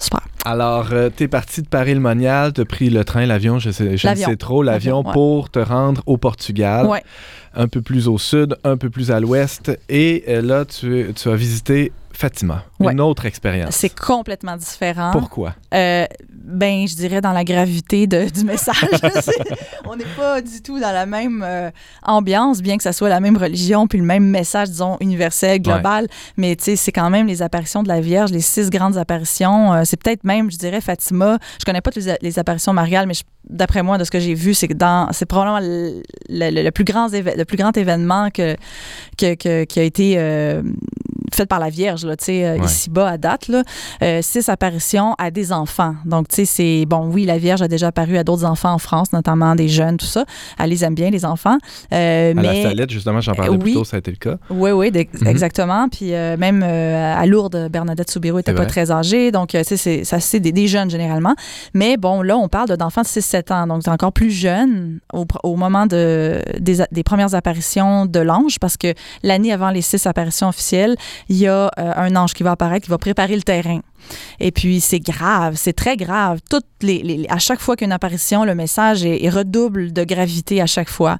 Super. 0.00 0.20
Alors, 0.44 0.90
euh, 0.92 1.10
t'es 1.10 1.26
parti 1.26 1.60
de 1.60 1.66
Paris-le-Monial, 1.66 2.52
t'as 2.52 2.64
pris 2.64 2.88
le 2.88 3.04
train, 3.04 3.26
l'avion, 3.26 3.58
je 3.58 3.70
sais, 3.72 3.96
je 3.96 4.08
ne 4.08 4.14
sais 4.14 4.36
trop, 4.36 4.62
l'avion 4.62 4.98
L'avion, 4.98 5.06
ouais. 5.08 5.12
pour 5.12 5.50
te 5.50 5.58
rendre 5.58 6.02
au 6.06 6.16
Portugal, 6.18 6.86
Ouais. 6.86 7.02
un 7.54 7.66
peu 7.66 7.82
plus 7.82 8.06
au 8.06 8.16
sud, 8.16 8.56
un 8.62 8.76
peu 8.76 8.90
plus 8.90 9.10
à 9.10 9.18
l'ouest, 9.18 9.76
et 9.88 10.22
euh, 10.28 10.40
là, 10.40 10.64
tu, 10.64 11.12
tu 11.16 11.28
as 11.28 11.34
visité 11.34 11.90
Fatima, 12.22 12.64
Ouais. 12.80 12.92
une 12.94 13.00
autre 13.00 13.26
expérience. 13.26 13.76
C'est 13.76 13.94
complètement 13.96 14.56
différent. 14.56 15.10
Pourquoi? 15.12 15.54
Euh, 15.72 16.04
ben, 16.32 16.88
je 16.88 16.96
dirais 16.96 17.20
dans 17.20 17.30
la 17.30 17.44
gravité 17.44 18.08
de- 18.08 18.28
du 18.28 18.42
message. 18.44 18.74
On 19.86 19.94
n'est 19.94 20.04
pas 20.16 20.42
du 20.42 20.60
tout 20.60 20.80
dans 20.80 20.90
la 20.90 21.06
même 21.06 21.44
euh, 21.46 21.70
ambiance, 22.02 22.60
bien 22.60 22.76
que 22.76 22.82
ça 22.82 22.92
soit 22.92 23.08
la 23.08 23.20
même 23.20 23.36
religion 23.36 23.86
puis 23.86 23.98
le 24.00 24.04
même 24.04 24.24
message, 24.24 24.68
disons, 24.68 24.96
universel, 24.98 25.62
global. 25.62 26.08
Mais 26.36 26.56
tu 26.56 26.64
sais, 26.64 26.76
c'est 26.76 26.90
quand 26.90 27.08
même 27.08 27.28
les 27.28 27.40
apparitions 27.40 27.84
de 27.84 27.88
la 27.88 28.00
Vierge, 28.00 28.32
les 28.32 28.40
six 28.40 28.68
grandes 28.68 28.96
apparitions. 28.98 29.72
Euh, 29.74 29.82
c'est 29.84 29.96
peut-être 30.02 30.24
même, 30.24 30.50
je 30.50 30.56
dirais, 30.58 30.80
Fatima. 30.80 31.38
Je 31.60 31.64
connais 31.64 31.80
pas 31.82 31.92
toutes 31.92 32.04
les, 32.04 32.16
les 32.20 32.38
apparitions 32.40 32.72
mariales, 32.72 33.06
mais 33.06 33.14
d'après 33.48 33.84
moi, 33.84 33.96
de 33.96 34.02
ce 34.02 34.10
que 34.10 34.18
j'ai 34.18 34.34
vu, 34.34 34.54
c'est 34.54 34.66
que 34.66 34.74
dans, 34.74 35.12
c'est 35.12 35.24
probablement 35.26 35.60
le, 35.60 36.02
le- 36.30 36.62
le 36.64 36.70
plus 36.72 36.84
grand 36.84 37.06
le 37.12 37.44
plus 37.44 37.56
grand 37.56 37.76
événement 37.76 38.30
que, 38.30 38.56
que- 39.16 39.34
que- 39.36 39.62
qui 39.64 39.78
a 39.78 39.82
été 39.84 40.16
euh, 41.38 41.42
fait 41.42 41.46
par 41.46 41.60
la 41.60 41.70
Vierge, 41.70 42.04
là, 42.04 42.14
euh, 42.28 42.58
Ouais. 42.58 42.64
ici-bas 42.64 43.08
à 43.10 43.16
date, 43.18 43.48
là. 43.48 43.62
Euh, 44.02 44.20
six 44.22 44.48
apparitions 44.48 45.14
à 45.18 45.30
des 45.30 45.52
enfants. 45.52 45.94
Donc, 46.04 46.28
tu 46.28 46.36
sais, 46.36 46.44
c'est 46.44 46.84
bon, 46.86 47.08
oui, 47.12 47.24
la 47.24 47.38
Vierge 47.38 47.62
a 47.62 47.68
déjà 47.68 47.88
apparu 47.88 48.16
à 48.18 48.24
d'autres 48.24 48.44
enfants 48.44 48.72
en 48.72 48.78
France, 48.78 49.12
notamment 49.12 49.54
des 49.54 49.68
jeunes, 49.68 49.96
tout 49.98 50.06
ça. 50.06 50.24
Elle 50.58 50.70
les 50.70 50.84
aime 50.84 50.94
bien, 50.94 51.10
les 51.10 51.24
enfants. 51.24 51.58
Euh, 51.92 52.32
À 52.32 52.34
mais 52.34 52.62
la 52.62 52.70
Salette, 52.70 52.90
justement, 52.90 53.20
j'en 53.20 53.34
parlais 53.34 53.52
Euh, 53.54 53.58
plus 53.58 53.70
oui. 53.70 53.74
tôt, 53.74 53.84
ça 53.84 53.96
a 53.96 53.98
été 54.00 54.10
le 54.10 54.16
cas. 54.16 54.36
oui, 54.50 54.70
oui, 54.72 54.90
Mhm. 54.90 55.26
exactement. 55.26 55.88
Puis 55.88 56.12
euh, 56.14 56.36
même 56.36 56.62
à 56.62 57.24
Lourdes, 57.26 57.68
Bernadette 57.70 58.10
Soubirou 58.10 58.38
était 58.40 58.50
C'est 58.52 58.56
pas 58.56 58.66
très 58.66 58.90
âgée. 58.90 59.30
Donc, 59.30 59.50
tu 59.50 59.62
sais, 59.62 59.76
c'est- 59.76 60.04
ça, 60.04 60.18
c'est 60.20 60.40
des, 60.40 60.52
des 60.52 60.66
jeunes 60.68 60.90
généralement. 60.90 61.34
Mais 61.74 61.96
bon, 61.96 62.22
là, 62.22 62.36
on 62.36 62.48
parle 62.48 62.68
de- 62.68 62.76
d'enfants 62.76 63.02
de 63.02 63.06
6-7 63.06 63.50
ans. 63.52 63.66
Donc, 63.66 63.82
c'est 63.84 63.90
encore 63.90 64.12
plus 64.12 64.30
jeune 64.30 64.98
au, 65.12 65.56
moment 65.56 65.86
de, 65.86 66.42
des 66.60 67.02
premières 67.02 67.34
apparitions 67.34 68.06
de 68.06 68.20
l'ange 68.20 68.58
parce 68.60 68.76
que 68.76 68.94
l'année 69.22 69.52
avant 69.52 69.70
les 69.70 69.82
six 69.82 70.06
apparitions 70.06 70.48
officielles, 70.48 70.96
il 71.28 71.36
y 71.36 71.46
a 71.46 71.70
euh, 71.78 71.92
un 71.96 72.16
ange 72.16 72.34
qui 72.34 72.42
va 72.42 72.52
apparaître, 72.52 72.84
qui 72.84 72.90
va 72.90 72.98
préparer 72.98 73.36
le 73.36 73.42
terrain. 73.42 73.80
Et 74.40 74.50
puis, 74.52 74.80
c'est 74.80 75.00
grave, 75.00 75.54
c'est 75.56 75.72
très 75.72 75.96
grave. 75.96 76.38
Toutes 76.50 76.64
les, 76.82 77.02
les- 77.02 77.26
à 77.28 77.38
chaque 77.38 77.60
fois 77.60 77.76
qu'une 77.76 77.92
apparition, 77.92 78.44
le 78.44 78.54
message 78.54 79.04
est, 79.04 79.24
est 79.24 79.30
redouble 79.30 79.92
de 79.92 80.04
gravité 80.04 80.60
à 80.60 80.66
chaque 80.66 80.88
fois. 80.88 81.18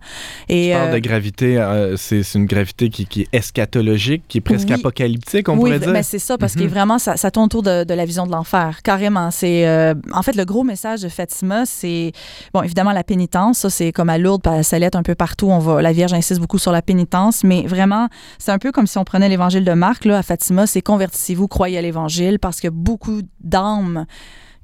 Et, 0.48 0.68
Tu 0.68 0.72
parles 0.76 0.88
euh, 0.90 0.92
de 0.94 0.98
gravité, 0.98 1.58
euh, 1.58 1.96
c'est 1.96 2.22
c'est 2.22 2.38
une 2.38 2.46
gravité 2.46 2.88
qui, 2.90 3.06
qui 3.06 3.22
est 3.22 3.28
eschatologique, 3.34 4.22
qui 4.28 4.38
est 4.38 4.40
presque 4.40 4.68
Oui. 4.68 4.74
apocalyptique, 4.74 5.48
on 5.48 5.54
oui, 5.54 5.58
pourrait 5.70 5.78
dire. 5.80 5.90
mais 5.90 6.02
c'est 6.02 6.18
ça, 6.18 6.38
parce 6.38 6.54
Mhm. 6.56 6.62
que 6.62 6.66
vraiment, 6.68 6.98
ça, 6.98 7.16
ça 7.16 7.30
tourne 7.30 7.46
autour 7.46 7.62
de, 7.62 7.84
de 7.84 7.94
la 7.94 8.04
vision 8.04 8.26
de 8.26 8.32
l'enfer, 8.32 8.80
carrément. 8.82 9.30
C'est, 9.30 9.66
euh, 9.66 9.94
en 10.12 10.22
fait, 10.22 10.36
le 10.36 10.44
gros 10.44 10.64
message 10.64 11.00
de 11.02 11.08
Fatima, 11.08 11.64
c'est, 11.66 12.12
bon, 12.54 12.62
évidemment, 12.62 12.92
la 12.92 13.04
pénitence. 13.04 13.58
Ça, 13.58 13.70
c'est 13.70 13.92
comme 13.92 14.08
à 14.10 14.18
Lourdes, 14.18 14.46
à 14.46 14.62
Salette, 14.62 14.96
un 14.96 15.02
peu 15.02 15.14
partout. 15.14 15.46
On 15.48 15.58
va, 15.58 15.82
la 15.82 15.92
Vierge 15.92 16.12
insiste 16.12 16.40
beaucoup 16.40 16.58
sur 16.58 16.72
la 16.72 16.82
pénitence, 16.82 17.42
mais 17.44 17.62
vraiment, 17.62 18.08
c'est 18.38 18.52
un 18.52 18.58
peu 18.58 18.72
comme 18.72 18.86
si 18.86 18.98
on 18.98 19.04
prenait 19.04 19.28
l'évangile 19.28 19.64
de 19.64 19.72
Marc, 19.72 20.04
là, 20.04 20.18
à 20.18 20.22
Fatima, 20.22 20.66
c'est 20.66 20.82
convertissez-vous, 20.82 21.48
croyez 21.48 21.78
à 21.78 21.82
l'évangile, 21.82 22.38
parce 22.38 22.60
que 22.60 22.67
beaucoup 22.70 23.20
d'âmes 23.40 24.06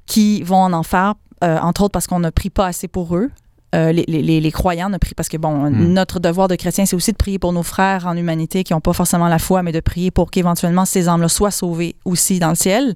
qui 0.05 0.43
vont 0.43 0.57
en 0.63 0.73
enfer, 0.73 1.15
euh, 1.43 1.57
entre 1.59 1.81
autres 1.83 1.91
parce 1.91 2.07
qu'on 2.07 2.19
ne 2.19 2.29
prie 2.29 2.49
pas 2.49 2.67
assez 2.67 2.87
pour 2.87 3.15
eux. 3.15 3.29
Euh, 3.73 3.91
les, 3.91 4.05
les- 4.07 4.21
les- 4.21 4.39
les 4.39 4.51
croyants 4.53 4.89
ne 4.89 4.97
prient 4.97 5.15
parce 5.15 5.27
que 5.27 5.35
bon 5.35 5.69
Mm. 5.69 5.87
notre 5.91 6.19
devoir 6.21 6.47
de 6.47 6.55
chrétien 6.55 6.85
c'est 6.85 6.95
aussi 6.95 7.11
de 7.11 7.17
prier 7.17 7.39
pour 7.39 7.51
nos 7.51 7.63
frères 7.63 8.07
en 8.07 8.15
humanité 8.15 8.63
qui 8.63 8.71
n'ont 8.71 8.79
pas 8.79 8.93
forcément 8.93 9.27
la 9.27 9.39
foi 9.39 9.63
mais 9.63 9.73
de 9.73 9.81
prier 9.81 10.11
pour 10.11 10.31
qu'éventuellement 10.31 10.85
ces 10.85 11.09
âmes-là 11.09 11.27
soient 11.27 11.51
sauvées 11.51 11.95
aussi 12.05 12.39
dans 12.39 12.49
le 12.49 12.55
ciel 12.55 12.93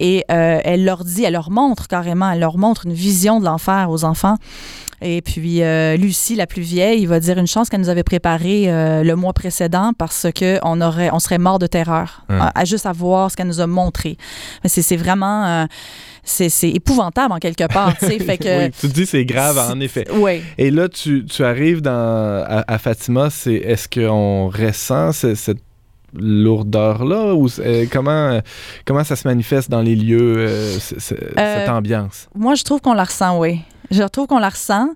et 0.00 0.24
euh, 0.32 0.58
elle 0.64 0.84
leur 0.84 1.04
dit 1.04 1.22
elle 1.22 1.34
leur 1.34 1.50
montre 1.52 1.86
carrément 1.86 2.28
elle 2.28 2.40
leur 2.40 2.58
montre 2.58 2.86
une 2.86 2.92
vision 2.94 3.38
de 3.38 3.44
l'enfer 3.44 3.88
aux 3.88 4.02
enfants 4.04 4.34
et 5.02 5.20
puis 5.22 5.62
euh, 5.62 5.96
Lucie 5.96 6.36
la 6.36 6.46
plus 6.46 6.62
vieille 6.62 7.04
va 7.06 7.20
dire 7.20 7.36
une 7.38 7.46
chance 7.46 7.68
qu'elle 7.68 7.80
nous 7.80 7.88
avait 7.90 8.02
préparé 8.02 8.64
euh, 8.66 9.02
le 9.02 9.14
mois 9.16 9.32
précédent 9.32 9.92
parce 9.96 10.26
que 10.34 10.58
on 10.62 10.80
aurait 10.80 11.10
on 11.12 11.18
serait 11.18 11.38
mort 11.38 11.58
de 11.58 11.66
terreur 11.66 12.22
à, 12.28 12.58
à 12.60 12.64
juste 12.64 12.86
à 12.86 12.92
voir 12.92 13.30
ce 13.30 13.36
qu'elle 13.36 13.46
nous 13.48 13.60
a 13.60 13.66
montré 13.66 14.16
c'est 14.64 14.96
vraiment 14.96 15.44
euh, 15.46 15.66
c'est 16.24 16.70
épouvantable 16.70 17.32
en 17.34 17.38
quelque 17.38 17.66
part 17.72 17.92
fait 17.98 18.18
que 18.38 18.58
Oui, 18.64 18.70
tu 18.72 18.88
te 18.88 18.92
dis 18.92 19.06
c'est 19.06 19.24
grave, 19.24 19.58
en 19.58 19.78
effet. 19.80 20.06
oui 20.12 20.42
Et 20.58 20.70
là, 20.72 20.88
tu, 20.88 21.24
tu 21.24 21.44
arrives 21.44 21.82
dans, 21.82 21.92
à, 21.92 22.64
à 22.66 22.78
Fatima, 22.78 23.30
c'est 23.30 23.54
est-ce 23.54 23.88
qu'on 23.88 24.48
ressent 24.48 25.12
ce- 25.12 25.36
cette 25.36 25.60
lourdeur-là 26.14 27.34
ou 27.34 27.48
euh, 27.60 27.86
comment, 27.92 28.40
comment 28.84 29.04
ça 29.04 29.16
se 29.16 29.26
manifeste 29.28 29.70
dans 29.70 29.82
les 29.82 29.94
lieux, 29.96 30.36
euh, 30.38 30.78
cette 30.80 31.68
ambiance? 31.68 32.28
Moi, 32.34 32.54
je 32.54 32.64
trouve 32.64 32.80
qu'on 32.80 32.94
la 32.94 33.04
ressent, 33.04 33.38
oui. 33.38 33.60
Je 33.90 34.02
trouve 34.04 34.26
qu'on 34.26 34.38
la 34.38 34.48
ressent, 34.48 34.88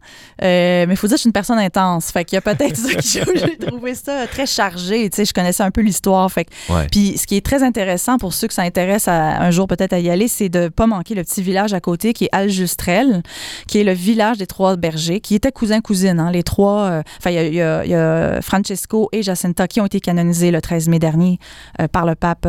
euh, 0.43 0.87
mais 0.87 0.95
il 0.95 0.97
faut 0.97 1.07
dire 1.07 1.15
que 1.15 1.19
je 1.19 1.23
suis 1.23 1.29
une 1.29 1.33
personne 1.33 1.59
intense. 1.59 2.11
Fait 2.11 2.25
qu'il 2.25 2.37
y 2.37 2.39
a 2.39 2.41
peut-être 2.43 2.77
ça 2.77 2.95
qui 2.95 3.19
joue. 3.25 3.31
J'ai 3.35 3.57
trouvé 3.57 3.95
ça 3.95 4.27
très 4.27 4.47
chargé. 4.47 5.09
Tu 5.11 5.17
sais, 5.17 5.25
je 5.25 5.33
connaissais 5.33 5.63
un 5.63 5.71
peu 5.71 5.81
l'histoire. 5.81 6.31
Fait 6.31 6.45
que- 6.45 6.51
Ouais. 6.69 6.87
Puis 6.91 7.17
ce 7.19 7.27
qui 7.27 7.37
est 7.37 7.45
très 7.45 7.63
intéressant 7.63 8.19
pour 8.19 8.33
ceux 8.35 8.47
que 8.49 8.55
ça 8.55 8.63
intéresse 8.63 9.09
à, 9.09 9.41
un 9.41 9.51
jour 9.51 9.67
peut-être 9.67 9.93
à 9.93 9.99
y 9.99 10.11
aller, 10.11 10.29
c'est 10.29 10.49
de 10.49 10.69
pas 10.69 10.87
manquer 10.87 11.15
le 11.15 11.23
petit 11.25 11.43
village 11.43 11.73
à 11.75 11.81
côté 11.81 12.13
qui 12.13 12.25
est 12.27 12.29
Aljustrel, 12.33 13.23
qui 13.67 13.79
est 13.79 13.85
le 13.85 13.93
village 13.93 14.39
des 14.39 14.47
trois 14.47 14.77
bergers, 14.77 15.21
qui 15.21 15.35
étaient 15.35 15.53
cousins-cousines. 15.53 16.21
Hein, 16.21 16.31
les 16.31 16.43
trois, 16.43 16.83
euh, 16.83 17.03
enfin, 17.19 17.31
il 17.31 17.55
y 17.55 17.61
a- 17.63 17.85
y, 17.85 17.91
y 18.39 18.43
Francesco 18.43 19.09
et 19.13 19.23
Jacinta 19.23 19.67
qui 19.69 19.81
ont 19.81 19.87
été 19.87 20.01
canonisés 20.01 20.51
le 20.51 20.61
13 20.61 20.89
mai 20.89 20.99
dernier 20.99 21.39
euh, 21.81 21.89
par 21.89 22.07
le 22.07 22.15
pape 22.15 22.47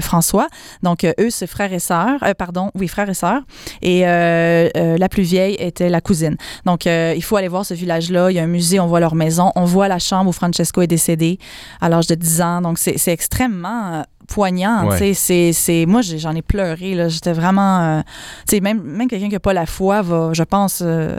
François. 0.00 0.46
Donc, 0.82 1.04
eux, 1.04 1.30
c'est 1.30 1.46
frères 1.46 1.72
et 1.72 1.78
sœurs. 1.78 2.20
Pardon, 2.38 2.70
oui, 2.74 2.88
frères 2.88 3.08
et 3.08 3.14
sœurs. 3.14 3.42
Et 3.82 4.02
la 4.02 5.08
plus 5.08 5.22
vieille 5.22 5.54
était 5.58 5.81
la 5.90 6.00
cousine. 6.00 6.36
Donc, 6.64 6.86
euh, 6.86 7.14
il 7.16 7.22
faut 7.22 7.36
aller 7.36 7.48
voir 7.48 7.64
ce 7.64 7.74
village-là. 7.74 8.30
Il 8.30 8.34
y 8.34 8.38
a 8.38 8.42
un 8.42 8.46
musée, 8.46 8.80
on 8.80 8.86
voit 8.86 9.00
leur 9.00 9.14
maison, 9.14 9.52
on 9.56 9.64
voit 9.64 9.88
la 9.88 9.98
chambre 9.98 10.30
où 10.30 10.32
Francesco 10.32 10.82
est 10.82 10.86
décédé 10.86 11.38
à 11.80 11.88
l'âge 11.88 12.06
de 12.06 12.14
10 12.14 12.42
ans. 12.42 12.60
Donc, 12.60 12.78
c'est 12.78 13.12
extrêmement 13.12 13.94
euh, 13.94 14.02
poignant. 14.32 14.88
Ouais. 14.88 15.12
C'est, 15.14 15.52
c'est, 15.52 15.86
moi, 15.86 16.00
j'ai- 16.02 16.18
j'en 16.18 16.34
ai 16.34 16.42
pleuré. 16.42 16.94
Là. 16.94 17.08
J'étais 17.08 17.32
vraiment. 17.32 17.80
euh, 17.80 18.00
tu 18.48 18.56
sais, 18.56 18.60
même, 18.60 18.82
même 18.82 19.08
quelqu'un 19.08 19.26
qui 19.28 19.34
n'a 19.34 19.40
pas 19.40 19.52
la 19.52 19.66
foi 19.66 20.02
va, 20.02 20.30
je 20.32 20.42
pense, 20.42 20.82
euh, 20.84 21.16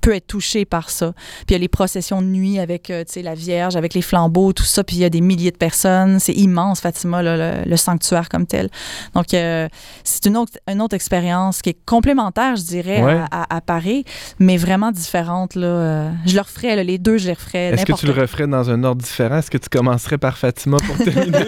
peut 0.00 0.14
être 0.14 0.26
touché 0.26 0.64
par 0.64 0.90
ça. 0.90 1.12
Puis 1.12 1.46
il 1.50 1.52
y 1.52 1.54
a 1.56 1.58
les 1.58 1.68
processions 1.68 2.20
de 2.22 2.26
nuit 2.26 2.58
avec 2.58 2.90
euh, 2.90 3.04
tu 3.04 3.12
sais, 3.14 3.22
la 3.22 3.34
Vierge, 3.34 3.76
avec 3.76 3.94
les 3.94 4.02
flambeaux, 4.02 4.52
tout 4.52 4.64
ça. 4.64 4.82
Puis 4.84 4.96
il 4.96 5.00
y 5.00 5.04
a 5.04 5.10
des 5.10 5.20
milliers 5.20 5.50
de 5.52 5.56
personnes. 5.56 6.18
C'est 6.20 6.32
immense, 6.34 6.80
Fatima, 6.80 7.22
là, 7.22 7.36
le, 7.64 7.70
le 7.70 7.76
sanctuaire 7.76 8.28
comme 8.28 8.46
tel. 8.46 8.68
Donc, 9.14 9.32
euh, 9.34 9.68
c'est 10.04 10.26
une 10.26 10.36
autre, 10.36 10.52
une 10.68 10.80
autre 10.82 10.94
expérience 10.94 11.62
qui 11.62 11.70
est 11.70 11.78
complémentaire, 11.86 12.56
je 12.56 12.62
dirais, 12.62 13.02
Ouais. 13.02 13.20
à, 13.30 13.42
à- 13.42 13.56
à 13.56 13.60
Paris, 13.60 14.04
mais 14.38 14.56
vraiment 14.56 14.90
différente. 14.90 15.54
Là. 15.54 16.10
Je 16.26 16.34
le 16.34 16.40
referais, 16.40 16.76
là, 16.76 16.82
les 16.82 16.98
deux, 16.98 17.18
je 17.18 17.28
les 17.28 17.32
referais. 17.34 17.68
Est-ce 17.74 17.86
que 17.86 17.92
tu 17.92 18.06
le 18.06 18.12
referais 18.12 18.46
dans 18.46 18.70
un 18.70 18.82
ordre 18.84 19.02
différent? 19.02 19.38
Est-ce 19.38 19.50
que 19.50 19.58
tu 19.58 19.68
commencerais 19.68 20.18
par 20.18 20.36
Fatima 20.36 20.78
pour 20.86 20.96
terminer? 20.96 21.38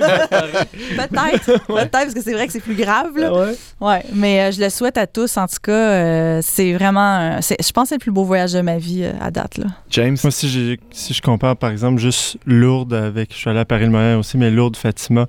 Peut-être, 1.10 1.44
peut-être, 1.66 1.90
parce 1.90 2.14
que 2.14 2.22
c'est 2.22 2.32
vrai 2.32 2.46
que 2.46 2.52
c'est 2.52 2.60
plus 2.60 2.74
grave. 2.74 3.16
Là. 3.16 3.32
Ouais. 3.32 3.54
Ouais, 3.80 4.04
mais 4.14 4.40
euh, 4.42 4.52
je 4.52 4.60
le 4.60 4.70
souhaite 4.70 4.98
à 4.98 5.06
tous. 5.06 5.36
En 5.36 5.46
tout 5.46 5.56
cas, 5.62 5.72
euh, 5.72 6.40
c'est 6.42 6.72
vraiment, 6.74 7.40
c'est- 7.40 7.56
je 7.64 7.72
pense 7.72 7.84
que 7.84 7.88
c'est 7.90 7.94
le 7.96 8.00
plus 8.00 8.10
beau 8.10 8.24
voyage 8.24 8.52
de 8.52 8.60
ma 8.60 8.78
vie 8.78 9.04
euh, 9.04 9.12
à 9.20 9.30
date. 9.30 9.58
Là. 9.58 9.66
James? 9.90 10.16
Moi, 10.22 10.30
si, 10.30 10.48
j'ai- 10.48 10.80
si 10.90 11.14
je 11.14 11.22
compare, 11.22 11.56
par 11.56 11.70
exemple, 11.70 12.00
juste 12.00 12.36
Lourdes 12.46 12.92
avec, 12.94 13.32
je 13.32 13.38
suis 13.38 13.50
allé 13.50 13.60
à 13.60 13.64
Paris-le-Monial 13.64 14.18
aussi, 14.18 14.36
mais 14.38 14.50
Lourdes, 14.50 14.76
Fatima, 14.76 15.26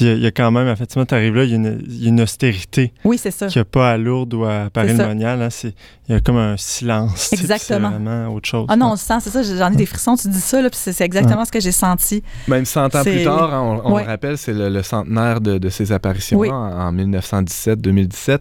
il 0.00 0.06
y, 0.06 0.10
a- 0.10 0.14
il 0.14 0.20
y 0.22 0.26
a 0.26 0.30
quand 0.30 0.50
même, 0.50 0.66
à 0.68 0.76
Fatima, 0.76 1.04
tu 1.06 1.14
arrives 1.14 1.34
là, 1.36 1.44
il 1.44 1.50
y, 1.50 1.54
a 1.54 1.56
une- 1.56 1.82
il 1.86 2.02
y 2.02 2.06
a 2.06 2.08
une 2.08 2.20
austérité 2.20 2.92
Oui, 3.04 3.18
c'est 3.18 3.30
ça. 3.30 3.46
qu'il 3.46 3.58
n'y 3.58 3.62
a 3.62 3.66
pas 3.66 3.92
à 3.92 3.96
Lourdes 3.98 4.34
ou 4.34 4.44
à 4.44 4.68
Paris-le-Monial. 4.72 5.42
hein. 5.42 5.48
C'est- 5.50 5.74
Il 6.08 6.16
y 6.16 6.18
a 6.18 6.20
comme 6.20 6.36
un 6.36 6.56
silence. 6.58 7.32
Exactement. 7.32 7.88
C'est 7.90 7.94
vraiment 8.02 8.34
autre 8.34 8.48
chose. 8.48 8.66
Ah 8.68 8.76
non, 8.76 8.88
on 8.88 8.90
le 8.92 8.96
sent, 8.96 9.14
c'est 9.22 9.30
ça, 9.30 9.42
j'en 9.42 9.72
ai 9.72 9.76
des 9.76 9.86
frissons, 9.86 10.16
tu 10.16 10.28
dis 10.28 10.40
ça, 10.40 10.60
là, 10.60 10.68
puis 10.68 10.78
c'est 10.82 10.92
c'est 10.92 11.04
exactement 11.04 11.44
ce 11.44 11.52
que 11.52 11.60
j'ai 11.60 11.72
senti. 11.72 12.22
Même 12.48 12.64
100 12.64 12.94
ans 12.96 13.02
plus 13.02 13.22
tard, 13.24 13.54
hein, 13.54 13.80
on, 13.84 13.88
on 13.88 13.94
Ouais. 13.94 14.02
le 14.02 14.08
rappelle, 14.08 14.36
c'est 14.36 14.52
le, 14.52 14.68
le 14.68 14.82
centenaire 14.82 15.11
de, 15.12 15.58
de 15.58 15.68
ses 15.68 15.92
apparitions 15.92 16.38
Oui. 16.38 16.50
en, 16.50 16.54
en 16.54 16.92
1917-2017. 16.92 18.38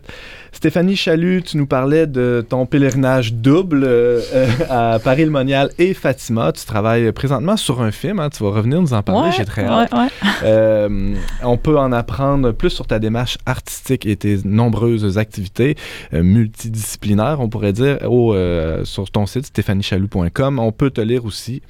Stéphanie 0.54 0.96
Chalut, 0.96 1.44
tu 1.44 1.58
nous 1.58 1.66
parlais 1.66 2.08
de 2.08 2.46
ton 2.48 2.66
pèlerinage 2.66 3.34
double 3.34 3.84
euh, 3.84 4.22
euh, 4.34 4.48
à 4.70 5.00
Paris-le-Monial 5.00 5.72
et 5.80 5.94
Fatima. 5.94 6.52
Tu 6.52 6.66
travailles 6.66 7.12
présentement 7.12 7.58
sur 7.58 7.82
un 7.82 7.92
film, 7.92 8.20
hein, 8.20 8.30
tu 8.30 8.44
vas 8.44 8.50
revenir 8.52 8.82
nous 8.82 8.94
en 8.94 9.02
parler, 9.02 9.30
Ouais, 9.30 9.36
j'ai 9.38 9.46
très 9.46 9.66
hâte. 9.66 9.92
ouais, 9.94 10.00
ouais. 10.00 10.08
Euh, 10.44 11.14
on 11.44 11.58
peut 11.58 11.78
en 11.78 11.92
apprendre 11.92 12.52
plus 12.52 12.70
sur 12.70 12.88
ta 12.88 13.00
démarche 13.00 13.38
artistique 13.46 14.06
et 14.06 14.16
tes 14.16 14.40
nombreuses 14.44 15.18
activités 15.18 15.76
euh, 16.14 16.24
multidisciplinaires, 16.24 17.40
on 17.40 17.50
pourrait 17.50 17.74
dire, 17.74 17.98
au, 18.12 18.36
sur 18.84 19.10
ton 19.12 19.26
site 19.26 19.46
stéphaniechalou.com. 19.48 20.60
On 20.60 20.72
peut 20.72 20.90
te 20.90 21.02
lire 21.02 21.26
aussi 21.26 21.62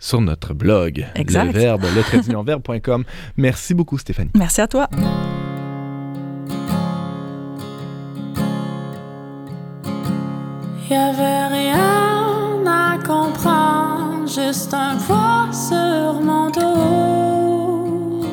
sur 0.00 0.20
notre 0.20 0.54
blog, 0.54 1.06
Exact. 1.14 1.44
le 1.44 1.52
verbe, 1.52 1.84
le. 1.94 3.04
Merci 3.36 3.74
beaucoup, 3.74 3.98
Stéphanie. 3.98 4.30
Merci 4.34 4.60
à 4.62 4.66
toi. 4.66 4.88
Y 10.90 10.94
avait 10.94 11.46
rien 11.46 12.66
à 12.66 12.98
comprendre, 13.06 14.26
juste 14.26 14.74
un 14.74 14.96
poids 14.96 15.46
sur 15.52 16.20
mon 16.20 16.50
dos. 16.50 18.26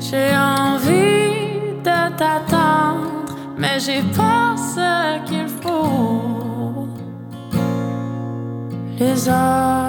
J'ai 0.00 0.34
envie 0.36 1.78
de 1.84 2.16
t'attendre, 2.16 3.36
mais 3.56 3.78
j'ai 3.78 4.02
pas 4.16 4.56
ce 4.56 5.24
qu'il 5.26 5.46
faut. 5.46 6.88
Les 8.98 9.28
passent, 9.28 9.81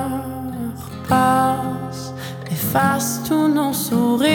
effacent 2.74 3.22
tous 3.28 3.48
nos 3.48 3.72
sourires. 3.72 4.34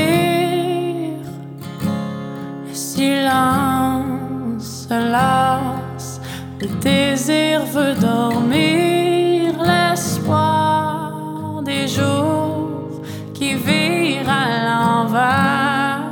Le 2.68 2.74
silence 2.74 4.86
se 4.88 4.94
lasse, 4.94 6.20
le 6.60 6.68
désir 6.80 7.64
veut 7.64 7.94
dormir, 7.94 9.54
l'espoir 9.70 11.62
des 11.64 11.88
jours 11.88 13.02
qui 13.34 13.54
virent 13.54 14.30
à 14.30 14.46
l'envers. 14.68 16.02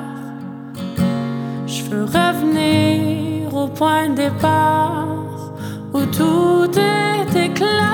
Je 1.66 1.82
veux 1.84 2.04
revenir 2.04 3.54
au 3.54 3.68
point 3.68 4.08
de 4.08 4.16
départ 4.16 5.06
où 5.94 6.04
tout 6.06 6.70
était 6.70 7.50
clair. 7.50 7.85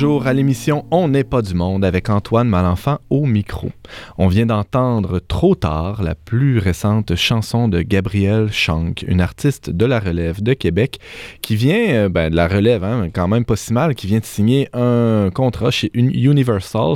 Toujours 0.00 0.26
à 0.26 0.32
l'émission 0.32 0.86
On 0.90 1.08
n'est 1.08 1.24
pas 1.24 1.42
du 1.42 1.52
monde 1.52 1.84
avec 1.84 2.08
Antoine 2.08 2.48
Malenfant 2.48 3.00
au 3.10 3.26
micro. 3.26 3.68
On 4.16 4.28
vient 4.28 4.46
d'entendre 4.46 5.18
Trop 5.18 5.54
tard, 5.54 6.02
la 6.02 6.14
plus 6.14 6.56
récente 6.58 7.14
chanson 7.16 7.68
de 7.68 7.82
Gabrielle 7.82 8.50
Shank, 8.50 9.04
une 9.06 9.20
artiste 9.20 9.68
de 9.68 9.84
la 9.84 10.00
relève 10.00 10.42
de 10.42 10.54
Québec 10.54 11.00
qui 11.42 11.54
vient, 11.54 11.86
euh, 11.90 12.08
ben, 12.08 12.30
de 12.30 12.36
la 12.36 12.48
relève, 12.48 12.82
hein, 12.82 13.10
quand 13.12 13.28
même 13.28 13.44
pas 13.44 13.56
si 13.56 13.74
mal, 13.74 13.94
qui 13.94 14.06
vient 14.06 14.20
de 14.20 14.24
signer 14.24 14.70
un 14.72 15.28
contrat 15.34 15.70
chez 15.70 15.90
Uni- 15.92 16.14
Universal 16.14 16.94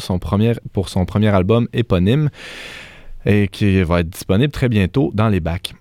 pour 0.72 0.88
son 0.88 1.04
premier 1.04 1.28
album 1.28 1.68
éponyme. 1.74 2.30
et 3.26 3.48
qui 3.48 3.82
va 3.82 4.00
être 4.00 4.08
disponible 4.08 4.50
très 4.50 4.70
bientôt 4.70 5.10
dans 5.14 5.28
les 5.28 5.40
bacs. 5.40 5.74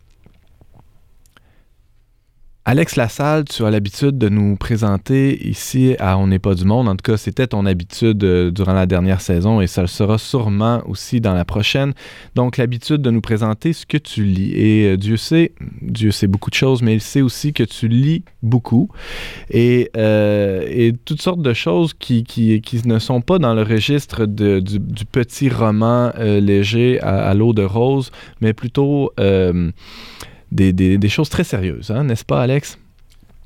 Alex 2.66 2.96
Lassalle, 2.96 3.44
tu 3.44 3.66
as 3.66 3.72
l'habitude 3.72 4.18
de 4.18 4.30
nous 4.30 4.56
présenter 4.56 5.50
ici 5.50 5.98
à 6.00 6.18
On 6.18 6.28
n'est 6.28 6.40
pas 6.40 6.56
du 6.56 6.64
monde. 6.64 6.88
En 6.88 6.96
tout 6.96 7.12
cas, 7.12 7.18
c'était 7.18 7.48
ton 7.48 7.66
habitude 7.66 8.24
euh, 8.24 8.52
durant 8.52 8.72
la 8.72 8.86
dernière 8.86 9.20
saison 9.20 9.60
et 9.60 9.68
ça 9.68 9.82
le 9.82 9.88
sera 9.88 10.18
sûrement 10.18 10.82
aussi 10.88 11.20
dans 11.20 11.34
la 11.34 11.44
prochaine. 11.44 11.94
Donc, 12.36 12.56
l'habitude 12.56 13.02
de 13.02 13.12
nous 13.12 13.20
présenter 13.20 13.74
ce 13.74 13.86
que 13.86 13.98
tu 13.98 14.24
lis. 14.24 14.54
Et 14.54 14.86
euh, 14.86 14.96
Dieu 14.96 15.18
sait, 15.18 15.52
Dieu 15.82 16.12
sait 16.12 16.28
beaucoup 16.28 16.52
de 16.52 16.56
choses, 16.56 16.82
mais 16.82 16.94
il 16.94 17.02
sait 17.02 17.22
aussi 17.22 17.52
que 17.52 17.64
tu 17.64 17.90
lis 17.90 18.24
beaucoup 18.44 18.88
et, 19.50 19.92
euh, 19.98 20.94
toutes 21.04 21.22
sortes 21.22 21.42
de 21.42 21.54
choses 21.54 21.94
qui, 21.94 22.24
ne 22.86 22.98
sont 22.98 23.20
pas 23.20 23.40
dans 23.40 23.56
le 23.56 23.64
registre 23.64 24.26
du, 24.26 24.80
petit 25.12 25.50
roman 25.50 26.14
léger 26.18 27.02
à, 27.02 27.34
l'eau 27.34 27.54
de 27.54 27.64
rose, 27.64 28.12
mais 28.40 28.54
plutôt 28.54 29.12
des, 30.54 30.72
des- 30.74 30.98
des 30.98 31.10
choses 31.10 31.30
très 31.30 31.44
sérieuses, 31.44 31.92
hein, 31.92 32.04
n'est-ce 32.06 32.26
pas, 32.26 32.42
Alex? 32.42 32.78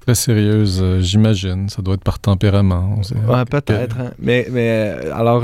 Très 0.07 0.15
sérieuse, 0.15 0.79
euh, 0.81 1.01
j'imagine. 1.01 1.67
Ça 1.67 1.81
doit 1.81 1.95
être 1.95 2.03
par 2.03 2.17
tempérament. 2.17 2.95
Ouais, 3.27 3.43
peut-être. 3.43 3.97
hein. 3.99 4.11
Mais, 4.19 4.47
mais 4.49 4.69
euh, 5.03 5.13
alors, 5.13 5.43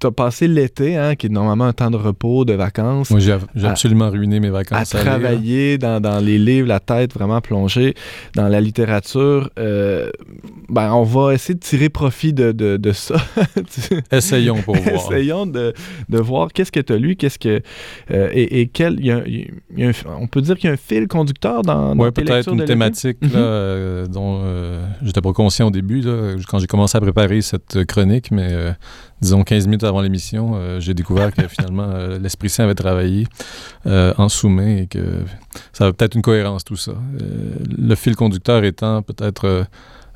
tu 0.00 0.06
as 0.06 0.10
passé 0.12 0.46
l'été, 0.46 0.96
hein, 0.96 1.16
qui 1.16 1.26
est 1.26 1.30
normalement 1.30 1.64
un 1.64 1.72
temps 1.72 1.90
de 1.90 1.96
repos, 1.96 2.44
de 2.44 2.52
vacances, 2.52 3.10
Moi, 3.10 3.18
j'ai 3.18 3.34
absolument 3.66 4.08
ruiné 4.08 4.38
mes 4.38 4.50
vacances. 4.50 4.94
à 4.94 4.98
travailler 5.00 5.78
dans, 5.78 6.00
dans 6.00 6.20
les 6.24 6.38
livres, 6.38 6.68
la 6.68 6.78
tête 6.78 7.12
vraiment 7.12 7.40
plongée 7.40 7.94
dans 8.36 8.46
la 8.46 8.60
littérature. 8.60 9.50
Euh, 9.58 10.10
ben, 10.68 10.92
on 10.92 11.02
va 11.02 11.34
essayer 11.34 11.54
de 11.54 11.60
tirer 11.60 11.88
profit 11.88 12.32
de, 12.32 12.52
de, 12.52 12.76
de 12.76 12.92
ça. 12.92 13.16
Essayons 14.12 14.62
pour 14.62 14.76
voir. 14.76 14.94
Essayons 14.94 15.44
de, 15.46 15.74
de 16.08 16.18
voir 16.18 16.52
qu'est-ce 16.52 16.70
que 16.70 16.78
tu 16.78 16.92
as 16.92 16.98
lu, 16.98 17.16
qu'est-ce 17.16 17.40
que. 17.40 17.60
euh, 18.12 18.30
et, 18.32 18.60
et 18.60 18.68
quel. 18.68 19.04
y 19.04 19.10
a- 19.10 19.22
il 19.26 19.50
y 19.76 19.84
a 19.84 19.88
un- 19.88 19.92
on 20.20 20.28
peut 20.28 20.40
dire 20.40 20.56
qu'il 20.56 20.68
y 20.68 20.70
a 20.70 20.74
un 20.74 20.76
fil 20.76 21.08
conducteur 21.08 21.62
dans, 21.62 21.96
tes 22.12 22.22
peut-être 22.22 22.52
une 22.52 22.58
de 22.60 22.64
thématique 22.64 23.18
là, 23.22 23.38
euh, 23.88 24.06
dont 24.06 24.40
euh, 24.44 24.86
j'étais 25.02 25.20
pas 25.20 25.32
conscient 25.32 25.68
au 25.68 25.70
début, 25.70 26.02
quand 26.48 26.58
j'ai 26.58 26.66
commencé 26.66 26.96
à 26.96 27.00
préparer 27.00 27.40
cette 27.40 27.84
chronique, 27.86 28.30
mais 28.30 28.48
euh, 28.50 28.72
disons 29.20 29.42
15 29.42 29.66
minutes 29.66 29.84
avant 29.84 30.00
l'émission, 30.00 30.52
euh, 30.54 30.80
j'ai 30.80 30.94
découvert 30.94 31.32
que 31.32 31.46
finalement 31.48 31.88
l'Esprit 32.20 32.50
Saint 32.50 32.64
avait 32.64 32.74
travaillé 32.74 33.26
en 33.86 34.28
sous-main 34.28 34.78
et 34.78 34.86
que 34.86 35.24
ça 35.72 35.84
avait 35.84 35.92
peut-être 35.92 36.14
une 36.14 36.22
cohérence 36.22 36.64
tout 36.64 36.76
ça. 36.76 36.92
Le 37.78 37.94
fil 37.94 38.16
conducteur 38.16 38.64
étant 38.64 39.02
peut-être 39.02 39.66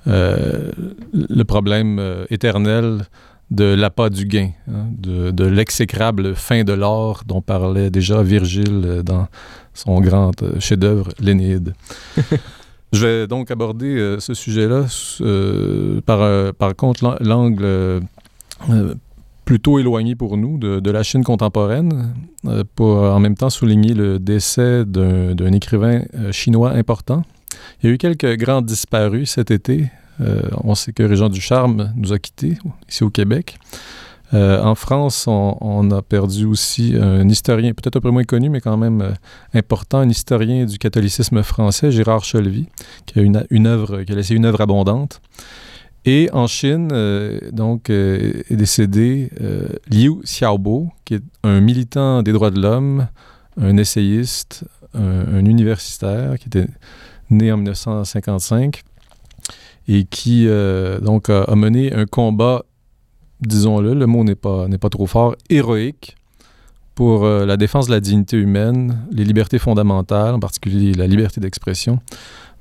le 0.06 1.42
problème 1.44 2.24
éternel 2.30 3.02
de 3.50 3.64
l'appât 3.64 4.08
du 4.08 4.24
gain, 4.24 4.50
hein, 4.68 4.86
de, 4.96 5.30
de 5.30 5.44
l'exécrable 5.44 6.34
fin 6.34 6.64
de 6.64 6.72
l'or 6.72 7.22
dont 7.26 7.42
parlait 7.42 7.90
déjà 7.90 8.22
Virgile 8.22 9.02
dans 9.04 9.28
son 9.74 10.00
grand 10.00 10.32
chef-d'œuvre, 10.58 11.10
l'Énéide. 11.20 11.74
Je 12.92 13.06
vais 13.06 13.26
donc 13.26 13.50
aborder 13.50 13.96
euh, 13.96 14.20
ce 14.20 14.34
sujet-là 14.34 14.84
euh, 15.22 16.00
par, 16.02 16.20
euh, 16.20 16.52
par 16.52 16.76
contre 16.76 17.02
l'an- 17.04 17.16
l'angle 17.20 18.02
plutôt 19.44 19.78
éloigné 19.78 20.14
pour 20.14 20.36
nous 20.36 20.56
de, 20.58 20.78
de 20.78 20.90
la 20.90 21.02
Chine 21.02 21.24
contemporaine, 21.24 22.14
pour 22.76 22.98
en 22.98 23.18
même 23.18 23.34
temps 23.36 23.50
souligner 23.50 23.92
le 23.92 24.18
décès 24.20 24.84
d'un 24.84 25.52
écrivain 25.52 26.02
chinois 26.30 26.70
important. 26.70 27.24
Il 27.82 27.88
y 27.88 27.90
a 27.90 27.94
eu 27.94 27.98
quelques 27.98 28.36
grands 28.36 28.62
disparus 28.62 29.30
cet 29.30 29.50
été. 29.50 29.90
On 30.62 30.76
sait 30.76 30.92
que 30.92 31.02
Régent 31.02 31.28
Ducharme 31.28 31.92
nous 31.96 32.12
a 32.12 32.20
quittés 32.20 32.56
ici 32.88 33.02
au 33.02 33.10
Québec. 33.10 33.58
Euh, 34.34 34.62
en 34.62 34.74
France, 34.74 35.26
on, 35.26 35.90
a 35.90 36.00
perdu 36.00 36.46
aussi 36.46 36.94
un 36.98 37.28
historien, 37.28 37.72
peut-être 37.72 37.96
un 37.96 38.00
peu 38.00 38.10
moins 38.10 38.24
connu, 38.24 38.48
mais 38.48 38.60
quand 38.60 38.76
même 38.76 39.02
euh, 39.02 39.12
important, 39.52 39.98
un 39.98 40.08
historien 40.08 40.64
du 40.64 40.78
catholicisme 40.78 41.42
français, 41.42 41.90
Gérard 41.90 42.24
Cholvy, 42.24 42.66
qui 43.06 43.18
a, 43.18 43.22
une, 43.22 43.66
œuvre, 43.66 44.02
qui 44.02 44.12
a 44.12 44.14
laissé 44.14 44.34
une 44.34 44.46
œuvre 44.46 44.62
abondante. 44.62 45.20
Et 46.04 46.30
en 46.32 46.46
Chine, 46.46 46.88
euh, 46.92 47.38
donc, 47.52 47.90
est 47.90 48.50
décédé 48.50 49.30
Liu 49.90 50.20
Xiaobo, 50.24 50.88
qui 51.04 51.14
est 51.14 51.22
un 51.44 51.60
militant 51.60 52.22
des 52.22 52.32
droits 52.32 52.50
de 52.50 52.60
l'homme, 52.60 53.08
un 53.60 53.76
essayiste, 53.76 54.64
un, 54.94 55.36
un 55.36 55.44
universitaire, 55.44 56.38
qui 56.38 56.48
était 56.48 56.66
né 57.30 57.52
en 57.52 57.56
1955 57.56 58.82
et 59.88 60.04
qui 60.04 60.46
donc 61.02 61.28
a, 61.28 61.42
a 61.42 61.54
mené 61.54 61.92
un 61.92 62.06
combat, 62.06 62.64
disons-le, 63.46 63.94
le 63.94 64.06
mot 64.06 64.24
n'est 64.24 64.34
pas, 64.34 64.68
n'est 64.68 64.78
pas 64.78 64.88
trop 64.88 65.06
fort, 65.06 65.36
héroïque 65.50 66.16
pour 66.94 67.24
euh, 67.24 67.46
la 67.46 67.56
défense 67.56 67.86
de 67.86 67.92
la 67.92 68.00
dignité 68.00 68.36
humaine, 68.36 69.06
les 69.10 69.24
libertés 69.24 69.58
fondamentales, 69.58 70.34
en 70.34 70.40
particulier 70.40 70.92
la 70.94 71.06
liberté 71.06 71.40
d'expression, 71.40 72.00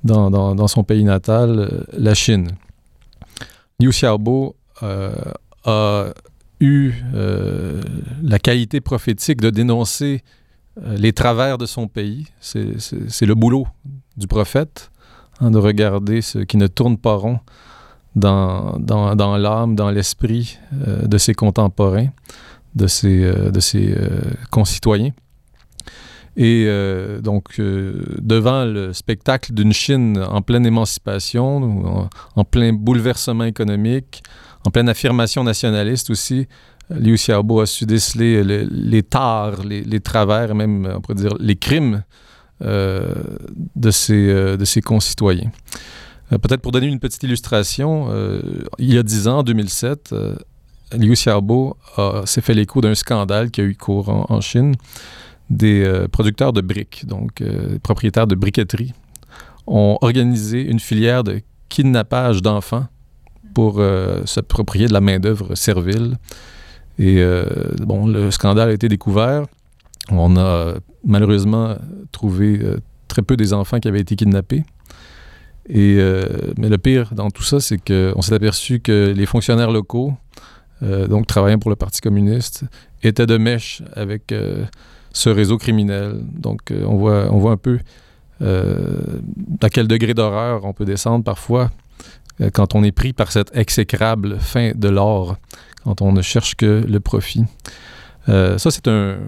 dans, 0.04 0.32
dans- 0.32 0.68
son 0.68 0.84
pays 0.84 1.04
natal, 1.04 1.60
euh, 1.60 1.84
la 1.98 2.14
Chine. 2.14 2.50
Liu 3.80 3.90
Xiaobo 3.90 4.56
euh, 4.84 5.12
a 5.66 6.06
eu 6.60 6.94
la 8.22 8.38
qualité 8.38 8.82
prophétique 8.82 9.42
de 9.42 9.50
dénoncer 9.50 10.22
les 10.86 11.12
travers 11.12 11.58
de 11.58 11.66
son 11.66 11.88
pays. 11.88 12.28
C'est 12.40 13.26
le 13.26 13.34
boulot 13.34 13.66
du 14.16 14.28
prophète, 14.28 14.92
hein, 15.40 15.50
de 15.50 15.58
regarder 15.58 16.22
ce 16.22 16.38
qui 16.40 16.58
ne 16.58 16.68
tourne 16.68 16.98
pas 16.98 17.16
rond 17.16 17.40
dans, 18.16 18.78
dans, 18.80 19.16
dans 19.16 19.38
l'âme, 19.38 19.76
dans 19.76 19.90
l'esprit 19.90 20.58
euh, 20.88 21.08
de 21.08 21.18
ses 21.18 21.34
contemporains, 21.34 22.10
de 22.76 22.88
ses, 22.88 23.24
euh, 23.24 23.52
de 23.52 23.60
ses 23.60 23.94
euh, 23.98 24.22
concitoyens. 24.50 25.12
Et 26.38 26.66
donc, 27.22 27.60
devant 27.60 28.64
le 28.64 28.94
spectacle 28.94 29.54
d'une 29.54 29.74
Chine 29.74 30.18
en 30.18 30.42
pleine 30.42 30.66
émancipation, 30.66 32.08
en, 32.38 32.44
plein 32.46 32.72
bouleversement 32.72 33.44
économique, 33.44 34.24
en 34.66 34.72
pleine 34.72 34.88
affirmation 34.88 35.44
nationaliste 35.44 36.10
aussi, 36.10 36.48
Liu 36.90 37.16
Xiaobo 37.16 37.60
a 37.60 37.66
su 37.66 37.86
déceler 37.86 38.46
le- 38.46 38.66
les 38.72 39.04
tares, 39.04 39.64
les, 39.66 39.82
les 39.82 40.00
travers, 40.00 40.56
même, 40.56 40.90
on 40.96 41.02
pourrait 41.02 41.16
dire, 41.16 41.36
les 41.38 41.58
crimes 41.58 42.02
de, 42.62 43.92
ses, 43.92 44.58
de 44.58 44.66
ses 44.66 44.82
concitoyens. 44.82 45.52
Euh, 46.32 46.38
Peut-être 46.38 46.62
pour 46.62 46.72
donner 46.72 46.88
une 46.88 47.00
petite 47.00 47.24
illustration, 47.24 48.08
euh, 48.10 48.42
il 48.80 48.94
y 48.94 48.98
a 48.98 49.04
dix 49.04 49.28
ans, 49.28 49.40
en 49.40 49.44
2007, 49.44 50.12
euh, 50.14 50.36
Liu 50.94 51.14
Xiaobo 51.14 51.78
s'est 52.26 52.42
fait 52.42 52.54
l'écho 52.54 52.82
d'un 52.82 52.96
scandale 52.96 53.50
qui 53.50 53.62
a 53.62 53.64
eu 53.64 53.76
cours 53.76 54.10
en, 54.10 54.42
Chine. 54.42 54.76
Des 55.50 56.06
producteurs 56.12 56.52
de 56.52 56.60
briques, 56.60 57.06
donc 57.06 57.42
propriétaires 57.82 58.28
de 58.28 58.36
briqueteries, 58.36 58.94
ont 59.68 59.98
organisé 60.02 60.62
une 60.62 60.82
filière 60.82 61.24
de 61.24 61.42
kidnappage 61.70 62.42
d'enfants 62.42 62.88
pour 63.54 63.80
euh, 63.80 64.26
s'approprier 64.26 64.88
de 64.88 64.94
la 64.94 65.00
main-d'œuvre 65.00 65.56
servile. 65.56 66.18
Et 67.00 67.24
bon, 67.80 68.06
le 68.06 68.30
scandale 68.30 68.70
a 68.70 68.74
été 68.74 68.90
découvert. 68.90 69.46
On 70.10 70.36
a 70.36 70.74
malheureusement 71.06 71.78
trouvé 72.12 72.62
très 73.08 73.22
peu 73.22 73.38
des 73.38 73.54
enfants 73.54 73.80
qui 73.80 73.88
avaient 73.88 74.02
été 74.02 74.18
kidnappés. 74.18 74.66
Euh, 75.70 76.54
mais 76.58 76.70
le 76.70 76.78
pire 76.78 77.14
dans 77.14 77.30
tout 77.30 77.44
ça, 77.44 77.60
c'est 77.60 77.78
qu'on 77.78 78.22
s'est 78.22 78.34
aperçu 78.34 78.80
que 78.80 79.14
les 79.16 79.26
fonctionnaires 79.26 79.72
locaux, 79.72 80.14
euh, 80.84 81.08
donc 81.08 81.28
travaillant 81.28 81.60
pour 81.60 81.70
le 81.70 81.76
Parti 81.76 82.02
communiste, 82.02 82.64
étaient 83.04 83.28
de 83.28 83.38
mèche 83.38 83.84
avec 83.94 84.32
euh, 84.32 84.66
ce 85.14 85.30
réseau 85.30 85.58
criminel. 85.58 86.20
Donc 86.34 86.72
on, 86.72 86.98
voit, 86.98 87.32
on 87.32 87.38
voit 87.38 87.52
un 87.52 87.58
peu 87.58 87.80
à 88.44 89.70
quel 89.70 89.88
degré 89.88 90.16
d'horreur 90.16 90.66
on 90.66 90.74
peut 90.74 90.86
descendre 90.86 91.24
parfois 91.24 91.70
quand 92.54 92.74
on 92.74 92.84
est 92.84 92.92
pris 92.92 93.14
par 93.14 93.32
cette 93.32 93.56
exécrable 93.56 94.40
fin 94.40 94.72
de 94.74 94.90
l'or, 94.90 95.38
quand 95.84 96.02
on 96.02 96.12
ne 96.12 96.24
cherche 96.24 96.56
que 96.56 96.84
le 96.88 97.00
profit. 97.00 97.44
Ça, 98.26 98.58
c'est 98.58 98.88
un, 98.88 99.20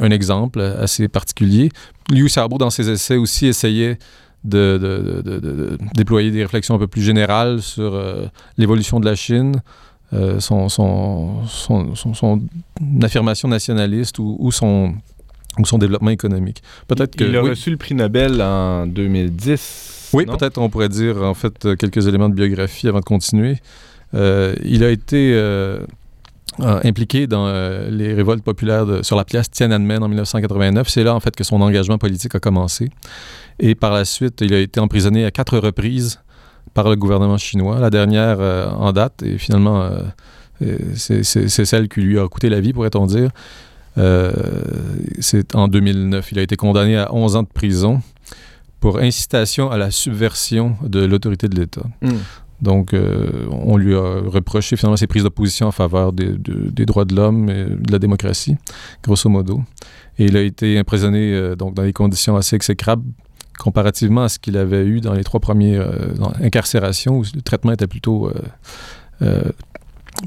exemple 0.00 0.60
assez 0.60 1.06
particulier. 1.06 1.68
Liu 2.10 2.26
Xiaobo, 2.26 2.58
dans 2.58 2.70
ses 2.70 2.90
essais 2.90 3.16
aussi, 3.16 3.46
essayait 3.46 3.96
de, 4.44 4.78
de- 4.78 5.22
de- 5.22 5.38
de- 5.38 5.40
de 5.40 5.78
déployer 5.94 6.30
des 6.30 6.42
réflexions 6.42 6.74
un 6.74 6.78
peu 6.78 6.86
plus 6.88 7.02
générales 7.02 7.62
sur 7.62 7.94
euh, 7.94 8.26
l'évolution 8.58 8.98
de 9.00 9.04
la 9.06 9.14
Chine, 9.14 9.62
euh, 10.12 10.40
son, 10.40 10.68
son, 10.68 11.44
son, 11.46 11.94
son- 11.94 12.14
son 12.14 12.40
affirmation 13.02 13.48
nationaliste 13.48 14.18
ou, 14.18 14.36
ou 14.40 14.50
son, 14.52 14.94
ou 15.58 15.64
son 15.64 15.78
développement 15.78 16.10
économique. 16.10 16.62
Peut-être 16.88 17.14
que... 17.16 17.24
Il 17.24 17.36
a 17.36 17.42
oui. 17.42 17.50
reçu 17.50 17.70
le 17.70 17.76
prix 17.76 17.94
Nobel 17.94 18.42
en 18.42 18.86
2010. 18.86 20.10
Oui, 20.14 20.26
peut-être 20.26 20.58
on 20.58 20.68
pourrait 20.68 20.88
dire 20.90 21.22
en 21.22 21.34
fait 21.34 21.64
euh, 21.64 21.76
quelques 21.76 22.06
éléments 22.06 22.28
de 22.28 22.34
biographie 22.34 22.88
avant 22.88 23.00
de 23.00 23.04
continuer. 23.04 23.56
Il 24.14 24.84
a 24.84 24.90
été 24.90 25.32
impliqué 26.58 27.26
dans 27.26 27.46
euh, 27.46 27.88
les 27.90 28.14
révoltes 28.14 28.42
populaires 28.42 28.86
sur 29.02 29.16
la 29.16 29.24
place 29.24 29.50
Tiananmen 29.50 30.02
en 30.02 30.08
1989. 30.08 30.88
C'est 30.88 31.04
là 31.04 31.14
en 31.14 31.20
fait 31.20 31.34
que 31.34 31.44
son 31.44 31.60
engagement 31.60 31.98
politique 31.98 32.34
a 32.34 32.40
commencé. 32.40 32.90
Et 33.58 33.74
par 33.74 33.92
la 33.92 34.04
suite, 34.04 34.40
il 34.40 34.52
a 34.54 34.58
été 34.58 34.80
emprisonné 34.80 35.24
à 35.24 35.30
quatre 35.30 35.58
reprises 35.58 36.20
par 36.74 36.88
le 36.88 36.96
gouvernement 36.96 37.38
chinois. 37.38 37.78
La 37.78 37.90
dernière 37.90 38.36
euh, 38.40 38.70
en 38.70 38.92
date, 38.92 39.22
et 39.22 39.38
finalement, 39.38 39.82
euh, 39.82 40.78
c'est 40.94 41.48
celle 41.48 41.88
qui 41.88 42.00
lui 42.00 42.18
a 42.18 42.28
coûté 42.28 42.48
la 42.48 42.60
vie, 42.60 42.72
pourrait-on 42.72 43.06
dire. 43.06 43.30
C'est 45.18 45.54
en 45.54 45.68
2009. 45.68 46.32
Il 46.32 46.38
a 46.38 46.42
été 46.42 46.56
condamné 46.56 46.96
à 46.96 47.12
11 47.12 47.36
ans 47.36 47.42
de 47.42 47.48
prison 47.48 48.00
pour 48.80 48.98
incitation 48.98 49.70
à 49.70 49.78
la 49.78 49.90
subversion 49.90 50.76
de 50.82 51.04
l'autorité 51.04 51.48
de 51.48 51.58
l'État. 51.58 51.82
Hmm. 52.02 52.16
Donc, 52.62 52.94
euh, 52.94 53.46
on 53.50 53.76
lui 53.76 53.94
a 53.94 54.20
reproché 54.24 54.76
finalement 54.76 54.96
ses 54.96 55.06
prises 55.08 55.24
de 55.24 55.28
position 55.28 55.66
en 55.66 55.72
faveur 55.72 56.12
des, 56.12 56.30
de- 56.32 56.70
des 56.70 56.86
droits 56.86 57.04
de 57.04 57.14
l'homme 57.14 57.50
et 57.50 57.64
de 57.64 57.90
la 57.92 57.98
démocratie, 57.98 58.56
grosso 59.02 59.28
modo. 59.28 59.60
Et 60.18 60.26
il 60.26 60.36
a 60.36 60.42
été 60.42 60.78
emprisonné 60.78 61.34
euh, 61.34 61.56
donc 61.56 61.74
dans 61.74 61.82
des 61.82 61.92
conditions 61.92 62.36
assez 62.36 62.54
exécrables 62.56 63.02
comparativement 63.58 64.22
à 64.22 64.28
ce 64.28 64.38
qu'il 64.38 64.56
avait 64.56 64.84
eu 64.86 65.00
dans 65.00 65.12
les 65.12 65.24
trois 65.24 65.40
premières 65.40 65.82
euh, 65.82 66.14
incarcérations 66.40 67.18
où 67.18 67.24
le 67.34 67.42
traitement 67.42 67.72
était 67.72 67.86
plutôt 67.88 68.30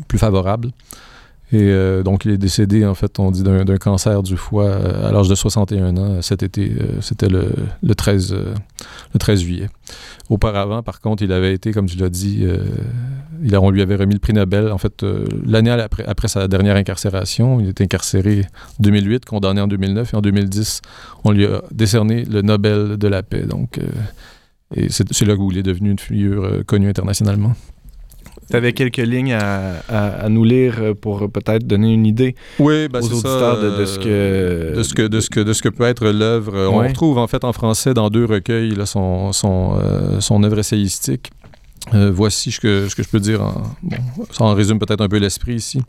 plus 0.07 0.17
favorable. 0.17 0.69
Et 1.51 1.61
euh, 1.61 2.01
donc, 2.01 2.25
il 2.25 2.31
est 2.31 2.37
décédé, 2.39 2.85
en 2.85 2.95
fait, 2.95 3.19
on 3.19 3.29
dit, 3.29 3.43
d'un 3.43 3.77
cancer 3.77 4.23
du 4.23 4.35
foie 4.35 4.65
euh, 4.65 5.07
à 5.07 5.11
l'âge 5.11 5.27
de 5.29 5.35
61 5.35 5.95
ans 5.97 6.21
cet 6.21 6.41
été. 6.41 6.71
euh, 6.71 7.01
C'était 7.01 7.29
le, 7.29 7.51
le 7.83 7.95
13, 7.95 8.33
euh, 8.33 8.53
le 9.13 9.19
13 9.19 9.41
juillet. 9.41 9.69
Auparavant, 10.29 10.81
par 10.81 11.01
contre, 11.01 11.21
il 11.21 11.31
avait 11.31 11.53
été, 11.53 11.71
comme 11.71 11.85
tu 11.85 11.97
l'as 11.97 12.09
dit, 12.09 12.43
il 13.43 13.55
on 13.57 13.69
lui 13.69 13.83
avait 13.83 13.95
remis 13.95 14.15
le 14.15 14.19
prix 14.19 14.33
Nobel, 14.33 14.71
en 14.71 14.79
fait, 14.79 15.05
l'année 15.45 15.69
après, 15.69 16.27
sa 16.27 16.47
dernière 16.47 16.75
incarcération. 16.77 17.59
Il 17.59 17.69
était 17.69 17.83
incarcéré 17.83 18.41
en 18.79 18.83
2008, 18.83 19.25
condamné 19.25 19.61
en 19.61 19.67
2009, 19.67 20.13
et 20.13 20.17
en 20.17 20.21
2010, 20.21 20.81
on 21.25 21.31
lui 21.31 21.45
a 21.45 21.61
décerné 21.71 22.25
le 22.25 22.41
Nobel 22.41 22.97
de 22.97 23.07
la 23.07 23.21
paix. 23.21 23.43
Donc, 23.43 23.79
et 24.75 24.87
c'est 24.89 25.21
là 25.21 25.35
où 25.35 25.51
il 25.51 25.59
est 25.59 25.63
devenu 25.63 25.91
une 25.91 25.99
figure 25.99 26.65
connue 26.65 26.89
internationalement. 26.89 27.53
Tu 28.49 28.55
avais 28.55 28.73
quelques 28.73 28.97
lignes 28.97 29.33
à, 29.33 29.81
à- 29.89 30.25
à 30.25 30.29
nous 30.29 30.43
lire 30.43 30.93
pour 31.01 31.29
peut-être 31.31 31.65
donner 31.65 31.93
une 31.93 32.05
idée 32.05 32.35
Oui, 32.59 32.87
ben 32.87 32.99
aux 32.99 33.07
ça, 33.07 33.13
auditeurs 33.15 33.61
de, 33.61 33.77
de 33.79 33.85
ce 33.85 33.99
que... 33.99 34.75
de 34.77 34.83
ce 34.83 34.93
que 34.93 35.01
de 35.07 35.19
ce 35.19 35.29
que 35.29 35.39
de 35.39 35.53
ce 35.53 35.61
que 35.61 35.69
peut 35.69 35.85
être 35.85 36.07
l'œuvre. 36.07 36.69
On 36.71 36.77
retrouve 36.79 37.17
en 37.17 37.27
fait 37.27 37.43
en 37.43 37.53
français 37.53 37.93
dans 37.93 38.09
deux 38.09 38.25
recueils 38.25 38.75
là, 38.75 38.85
son 38.85 39.31
son 39.33 39.77
euh, 39.81 40.19
son 40.19 40.43
œuvre 40.43 40.59
essayistique. 40.59 41.31
Euh, 41.93 42.09
voici 42.11 42.51
ce 42.51 42.59
que, 42.59 42.87
ce 42.89 42.95
que 42.95 43.03
je 43.03 43.09
peux 43.09 43.19
dire. 43.19 43.43
En, 43.43 43.61
bon, 43.83 43.97
ça 44.31 44.43
en 44.43 44.55
résume 44.55 44.79
peut-être 44.79 45.01
un 45.01 45.07
peu 45.07 45.17
l'esprit 45.17 45.53
ici. 45.53 45.79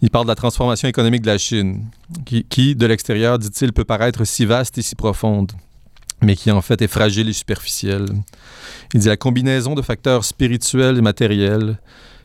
Il 0.00 0.08
parle 0.08 0.24
de 0.24 0.30
la 0.30 0.34
transformation 0.34 0.88
économique 0.88 1.20
de 1.20 1.26
la 1.26 1.36
Chine, 1.36 1.84
qui, 2.24 2.44
qui 2.44 2.74
de 2.74 2.86
l'extérieur, 2.86 3.38
dit-il, 3.38 3.74
peut 3.74 3.84
paraître 3.84 4.24
si 4.24 4.46
vaste 4.46 4.78
et 4.78 4.82
si 4.82 4.94
profonde, 4.94 5.52
mais 6.24 6.36
qui 6.36 6.50
en 6.50 6.62
fait 6.62 6.82
est 6.82 6.88
fragile 6.88 7.28
et 7.28 7.32
superficielle. 7.32 8.06
Il 8.92 9.00
dit 9.00 9.08
la 9.08 9.16
combinaison 9.16 9.74
de 9.74 9.82
facteurs 9.82 10.24
spirituels 10.24 10.98
et 10.98 11.02
matériels 11.02 11.78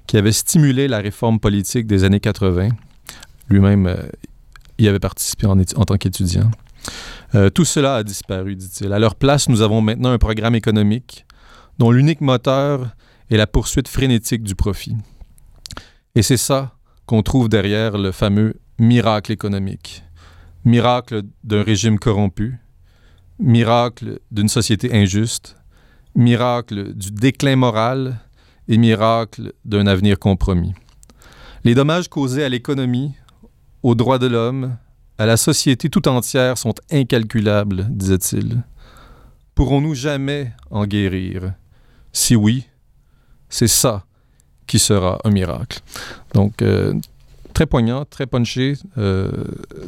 qui 0.07 0.17
avaient 0.17 0.31
stimulé 0.31 0.87
la 0.87 0.99
réforme 0.99 1.39
politique 1.39 1.87
des 1.87 2.03
années 2.03 2.19
80. 2.19 2.69
Lui-même 3.49 3.87
euh, 3.87 3.97
y 4.77 4.87
avait 4.87 4.99
participé 4.99 5.45
en 5.45 5.55
tant 5.57 5.97
qu'étudiant. 5.97 6.49
Euh, 7.35 7.49
tout 7.49 7.65
cela 7.65 7.97
a 7.97 8.03
disparu, 8.03 8.55
dit-il. 8.55 8.91
À 8.93 8.99
leur 8.99 9.15
place, 9.15 9.49
nous 9.49 9.61
avons 9.61 9.81
maintenant 9.81 10.11
un 10.11 10.17
programme 10.17 10.55
économique 10.55 11.25
dont 11.77 11.91
l'unique 11.91 12.21
moteur 12.21 12.95
est 13.29 13.37
la 13.37 13.47
poursuite 13.47 13.87
frénétique 13.87 14.43
du 14.43 14.55
profit. 14.55 14.95
Et 16.15 16.23
c'est 16.23 16.37
ça 16.37 16.75
qu'on 17.05 17.21
trouve 17.21 17.49
derrière 17.49 17.97
le 17.97 18.11
fameux 18.11 18.55
miracle 18.79 19.31
économique. 19.31 20.03
Miracle 20.65 21.21
d'un 21.43 21.63
régime 21.63 21.99
corrompu, 21.99 22.59
miracle 23.39 24.19
d'une 24.31 24.49
société 24.49 24.93
injuste, 24.93 25.55
miracle 26.15 26.93
du 26.93 27.11
déclin 27.11 27.55
moral 27.55 28.19
et 28.67 28.77
miracle 28.77 29.53
d'un 29.65 29.87
avenir 29.87 30.19
compromis. 30.19 30.73
Les 31.63 31.75
dommages 31.75 32.09
causés 32.09 32.43
à 32.43 32.49
l'économie, 32.49 33.13
aux 33.83 33.95
droits 33.95 34.19
de 34.19 34.27
l'homme, 34.27 34.77
à 35.17 35.25
la 35.25 35.37
société 35.37 35.89
tout 35.89 36.07
entière 36.07 36.57
sont 36.57 36.75
incalculables, 36.91 37.87
disait-il. 37.89 38.63
Pourrons-nous 39.55 39.95
jamais 39.95 40.53
en 40.69 40.85
guérir? 40.85 41.53
Si 42.13 42.35
oui, 42.35 42.65
c'est 43.49 43.67
ça 43.67 44.05
qui 44.67 44.79
sera 44.79 45.19
un 45.23 45.31
miracle. 45.31 45.79
Donc, 46.33 46.61
euh, 46.61 46.93
très 47.59 47.65
poignant, 47.65 48.05
très 48.05 48.25
punché, 48.25 48.73
euh, 48.97 49.29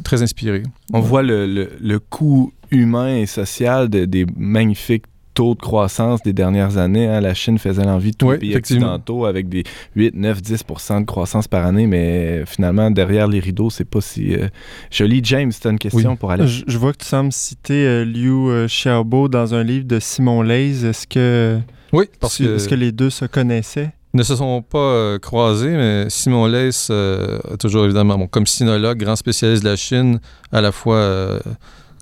très 0.04 0.22
inspiré. 0.22 0.62
On 0.92 1.00
voit 1.00 1.22
le, 1.22 1.46
le- 1.46 1.70
le 1.80 1.98
coût 1.98 2.52
humain 2.70 3.16
et 3.16 3.24
social 3.24 3.88
de- 3.88 4.04
des 4.04 4.26
magnifiques 4.36 5.04
taux 5.32 5.54
de 5.54 5.60
croissance 5.60 6.22
des 6.22 6.34
dernières 6.34 6.76
années. 6.76 7.06
hein. 7.08 7.22
La 7.22 7.32
Chine 7.32 7.58
faisait 7.58 7.84
l'envie 7.84 8.10
de 8.10 8.16
tous 8.18 8.26
Oui, 8.26 8.32
les 8.34 8.38
pays 8.40 8.56
occidentaux 8.56 9.24
avec 9.24 9.48
des 9.48 9.64
8, 9.96 10.14
9, 10.14 10.42
10% 10.42 11.00
de 11.00 11.06
croissance 11.06 11.48
par 11.48 11.64
année, 11.64 11.86
mais 11.86 12.44
finalement, 12.44 12.90
derrière 12.90 13.26
les 13.26 13.40
rideaux, 13.40 13.70
c'est 13.70 13.86
pas 13.88 14.02
si 14.02 14.34
euh, 14.34 14.48
joli. 14.90 15.20
James, 15.24 15.50
tu 15.58 15.66
as 15.66 15.70
une 15.70 15.78
question 15.78 16.10
Oui. 16.10 16.16
pour 16.18 16.30
aller. 16.30 16.46
Je, 16.46 16.64
je 16.66 16.76
vois 16.76 16.92
que 16.92 16.98
tu 16.98 17.06
sembles 17.06 17.32
citer 17.32 17.86
euh, 17.86 18.04
Liu 18.04 18.50
euh, 18.50 18.66
Xiaobo 18.66 19.28
dans 19.28 19.54
un 19.54 19.62
livre 19.64 19.86
de 19.86 19.98
Simon 19.98 20.42
Leys. 20.42 20.84
Est-ce 20.84 21.06
que, 21.06 21.58
Oui, 21.94 22.04
parce 22.20 22.36
que, 22.36 22.56
est-ce 22.56 22.68
que 22.68 22.74
les 22.74 22.92
deux 22.92 23.08
se 23.08 23.24
connaissaient? 23.24 23.92
Ne 24.14 24.22
se 24.22 24.36
sont 24.36 24.62
pas 24.62 24.78
euh, 24.78 25.18
croisés, 25.18 25.70
mais 25.70 26.10
Simon 26.10 26.46
Leys 26.46 26.88
euh, 26.90 27.38
toujours 27.58 27.84
évidemment, 27.86 28.26
comme 28.26 28.46
sinologue, 28.46 28.98
grand 28.98 29.16
spécialiste 29.16 29.64
de 29.64 29.70
la 29.70 29.76
Chine, 29.76 30.20
à 30.52 30.60
la 30.60 30.70
fois 30.70 30.96
euh, 30.96 31.40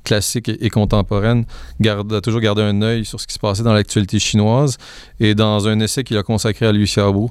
classique 0.03 0.49
et, 0.49 0.71
contemporaine, 0.71 1.45
garde, 1.81 2.13
a 2.13 2.21
toujours 2.21 2.41
gardé 2.41 2.63
un 2.63 2.83
œil 2.83 3.05
sur 3.05 3.21
ce 3.21 3.27
qui 3.27 3.35
se 3.35 3.39
passait 3.39 3.63
dans 3.63 3.73
l'actualité 3.75 4.19
chinoise. 4.19 4.77
Et 5.21 5.35
dans 5.35 5.69
un 5.69 5.79
essai 5.79 6.03
qu'il 6.03 6.17
a 6.17 6.23
consacré 6.23 6.67
à 6.67 6.73
Liu 6.73 6.85
Xiaobo, 6.85 7.31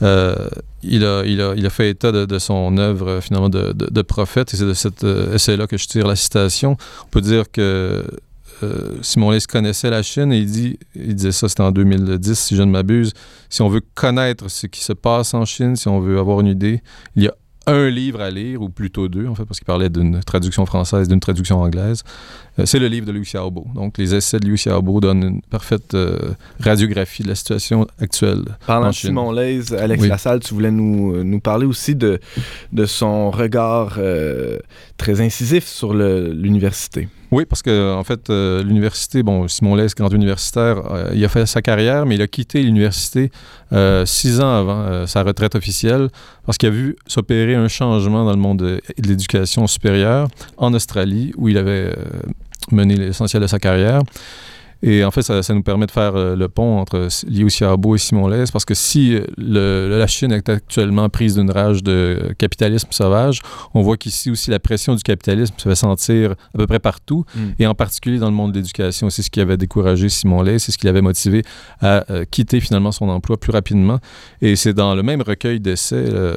il, 0.00 1.04
a, 1.04 1.22
il, 1.24 1.40
a, 1.40 1.54
il 1.56 1.66
a 1.66 1.70
fait 1.70 1.90
état 1.90 2.12
de, 2.12 2.24
de 2.24 2.38
son 2.38 2.76
œuvre 2.78 3.20
finalement 3.20 3.48
de, 3.48 3.72
de- 3.72 3.88
de 3.90 4.02
prophète, 4.02 4.52
et 4.52 4.56
c'est 4.56 4.66
de 4.66 4.74
cet 4.74 5.02
essai-là 5.04 5.66
que 5.66 5.76
je 5.76 5.86
tire 5.86 6.06
la 6.06 6.16
citation. 6.16 6.76
On 7.04 7.08
peut 7.10 7.20
dire 7.20 7.50
que 7.50 8.04
euh, 8.62 8.96
Simon 9.02 9.30
Leys 9.30 9.46
connaissait 9.48 9.90
la 9.90 10.02
Chine 10.02 10.32
et 10.32 10.38
il, 10.38 10.50
dit, 10.50 10.78
il 10.94 11.14
disait 11.14 11.32
ça, 11.32 11.48
c'était 11.48 11.62
en 11.62 11.72
2010, 11.72 12.38
si 12.38 12.56
je 12.56 12.62
ne 12.62 12.70
m'abuse. 12.70 13.12
Si 13.48 13.62
on 13.62 13.68
veut 13.68 13.82
connaître 13.94 14.48
ce 14.50 14.66
qui 14.66 14.80
se 14.80 14.92
passe 14.92 15.34
en 15.34 15.44
Chine, 15.44 15.76
si 15.76 15.88
on 15.88 16.00
veut 16.00 16.18
avoir 16.18 16.40
une 16.40 16.46
idée, 16.46 16.82
il 17.16 17.24
y 17.24 17.28
a 17.28 17.34
un 17.66 17.88
livre 17.88 18.20
à 18.20 18.30
lire, 18.30 18.60
ou 18.60 18.68
plutôt 18.68 19.08
deux, 19.08 19.26
en 19.26 19.34
fait, 19.34 19.44
parce 19.44 19.58
qu'il 19.58 19.66
parlait 19.66 19.88
d'une 19.88 20.20
traduction 20.20 20.66
française, 20.66 21.08
d'une 21.08 21.20
traduction 21.20 21.62
anglaise. 21.62 22.02
Euh, 22.58 22.66
c'est 22.66 22.78
le 22.78 22.88
livre 22.88 23.06
de 23.06 23.12
Liu 23.12 23.22
Xiaobo. 23.22 23.66
Donc, 23.74 23.98
les 23.98 24.14
essais 24.14 24.38
de 24.38 24.46
Liu 24.46 24.54
Xiaobo 24.54 25.00
donnent 25.00 25.24
une 25.24 25.40
parfaite 25.42 25.94
euh, 25.94 26.34
radiographie 26.60 27.22
de 27.22 27.28
la 27.28 27.34
situation 27.34 27.86
actuelle. 27.98 28.44
Parlant 28.66 28.88
en 28.88 28.92
Chine. 28.92 29.10
Simon 29.10 29.32
Leys, 29.32 29.72
Alex 29.72 30.02
Oui. 30.02 30.08
Lassalle, 30.08 30.40
tu 30.40 30.52
voulais 30.54 30.70
nous, 30.70 31.24
nous 31.24 31.40
parler 31.40 31.66
aussi 31.66 31.94
de, 31.94 32.20
de 32.72 32.86
son 32.86 33.30
regard 33.30 33.96
euh, 33.98 34.58
très 34.98 35.20
incisif 35.20 35.64
sur 35.64 35.94
l'université. 35.94 37.08
Oui, 37.34 37.46
parce 37.46 37.62
que 37.62 37.92
en 37.92 38.04
fait, 38.04 38.30
euh, 38.30 38.62
l'université, 38.62 39.24
bon, 39.24 39.48
Simon 39.48 39.74
Leys, 39.74 39.88
grand 39.96 40.08
universitaire, 40.10 40.92
euh, 40.92 41.10
il 41.16 41.24
a 41.24 41.28
fait 41.28 41.46
sa 41.46 41.62
carrière, 41.62 42.06
mais 42.06 42.14
il 42.14 42.22
a 42.22 42.28
quitté 42.28 42.62
l'université 42.62 43.32
euh, 43.72 44.06
six 44.06 44.40
ans 44.40 44.54
avant 44.54 45.04
sa 45.08 45.24
retraite 45.24 45.56
officielle, 45.56 46.10
parce 46.46 46.58
qu'il 46.58 46.68
a 46.68 46.72
vu 46.72 46.94
s'opérer 47.08 47.56
un 47.56 47.66
changement 47.66 48.24
dans 48.24 48.30
le 48.30 48.36
monde 48.36 48.58
de, 48.58 48.80
l'éducation 48.98 49.66
supérieure 49.66 50.28
en 50.58 50.72
Australie, 50.74 51.32
où 51.36 51.48
il 51.48 51.58
avait 51.58 51.92
mené 52.70 52.94
l'essentiel 52.94 53.42
de 53.42 53.48
sa 53.48 53.58
carrière. 53.58 54.02
Et 54.86 55.02
en 55.02 55.10
fait, 55.10 55.22
ça, 55.22 55.42
ça 55.42 55.54
nous 55.54 55.62
permet 55.62 55.86
de 55.86 55.90
faire 55.90 56.14
euh, 56.14 56.36
le 56.36 56.46
pont 56.48 56.78
entre 56.78 57.08
Liu 57.26 57.46
Xiaobo 57.46 57.94
et 57.94 57.98
Simon 57.98 58.28
Leys, 58.28 58.44
parce 58.52 58.66
que 58.66 58.74
si 58.74 59.14
euh, 59.14 59.24
le- 59.38 59.98
la 59.98 60.06
Chine 60.06 60.30
est 60.30 60.46
actuellement 60.48 61.08
prise 61.08 61.36
d'une 61.36 61.50
rage 61.50 61.82
de 61.82 62.34
capitalisme 62.36 62.88
sauvage, 62.90 63.40
on 63.72 63.80
voit 63.80 63.96
qu'ici 63.96 64.30
aussi 64.30 64.50
la 64.50 64.58
pression 64.58 64.94
du 64.94 65.02
capitalisme 65.02 65.54
se 65.56 65.68
fait 65.70 65.74
sentir 65.74 66.32
à 66.54 66.58
peu 66.58 66.66
près 66.66 66.80
partout, 66.80 67.24
Mm. 67.34 67.40
et 67.60 67.66
en 67.66 67.74
particulier 67.74 68.18
dans 68.18 68.28
le 68.28 68.36
monde 68.36 68.52
de 68.52 68.58
l'éducation. 68.58 69.08
C'est 69.08 69.22
ce 69.22 69.30
qui 69.30 69.40
avait 69.40 69.56
découragé 69.56 70.10
Simon 70.10 70.42
Leys, 70.42 70.58
c'est 70.58 70.70
ce 70.72 70.76
qui 70.78 70.84
l'avait 70.84 71.00
motivé 71.00 71.42
à 71.80 72.04
euh, 72.10 72.24
quitter 72.30 72.60
finalement 72.60 72.92
son 72.92 73.08
emploi 73.08 73.38
plus 73.38 73.52
rapidement. 73.52 74.00
Et 74.42 74.54
c'est 74.54 74.74
dans 74.74 74.94
le 74.94 75.02
même 75.02 75.22
recueil 75.22 75.60
d'essais 75.60 75.94
euh, 75.96 76.34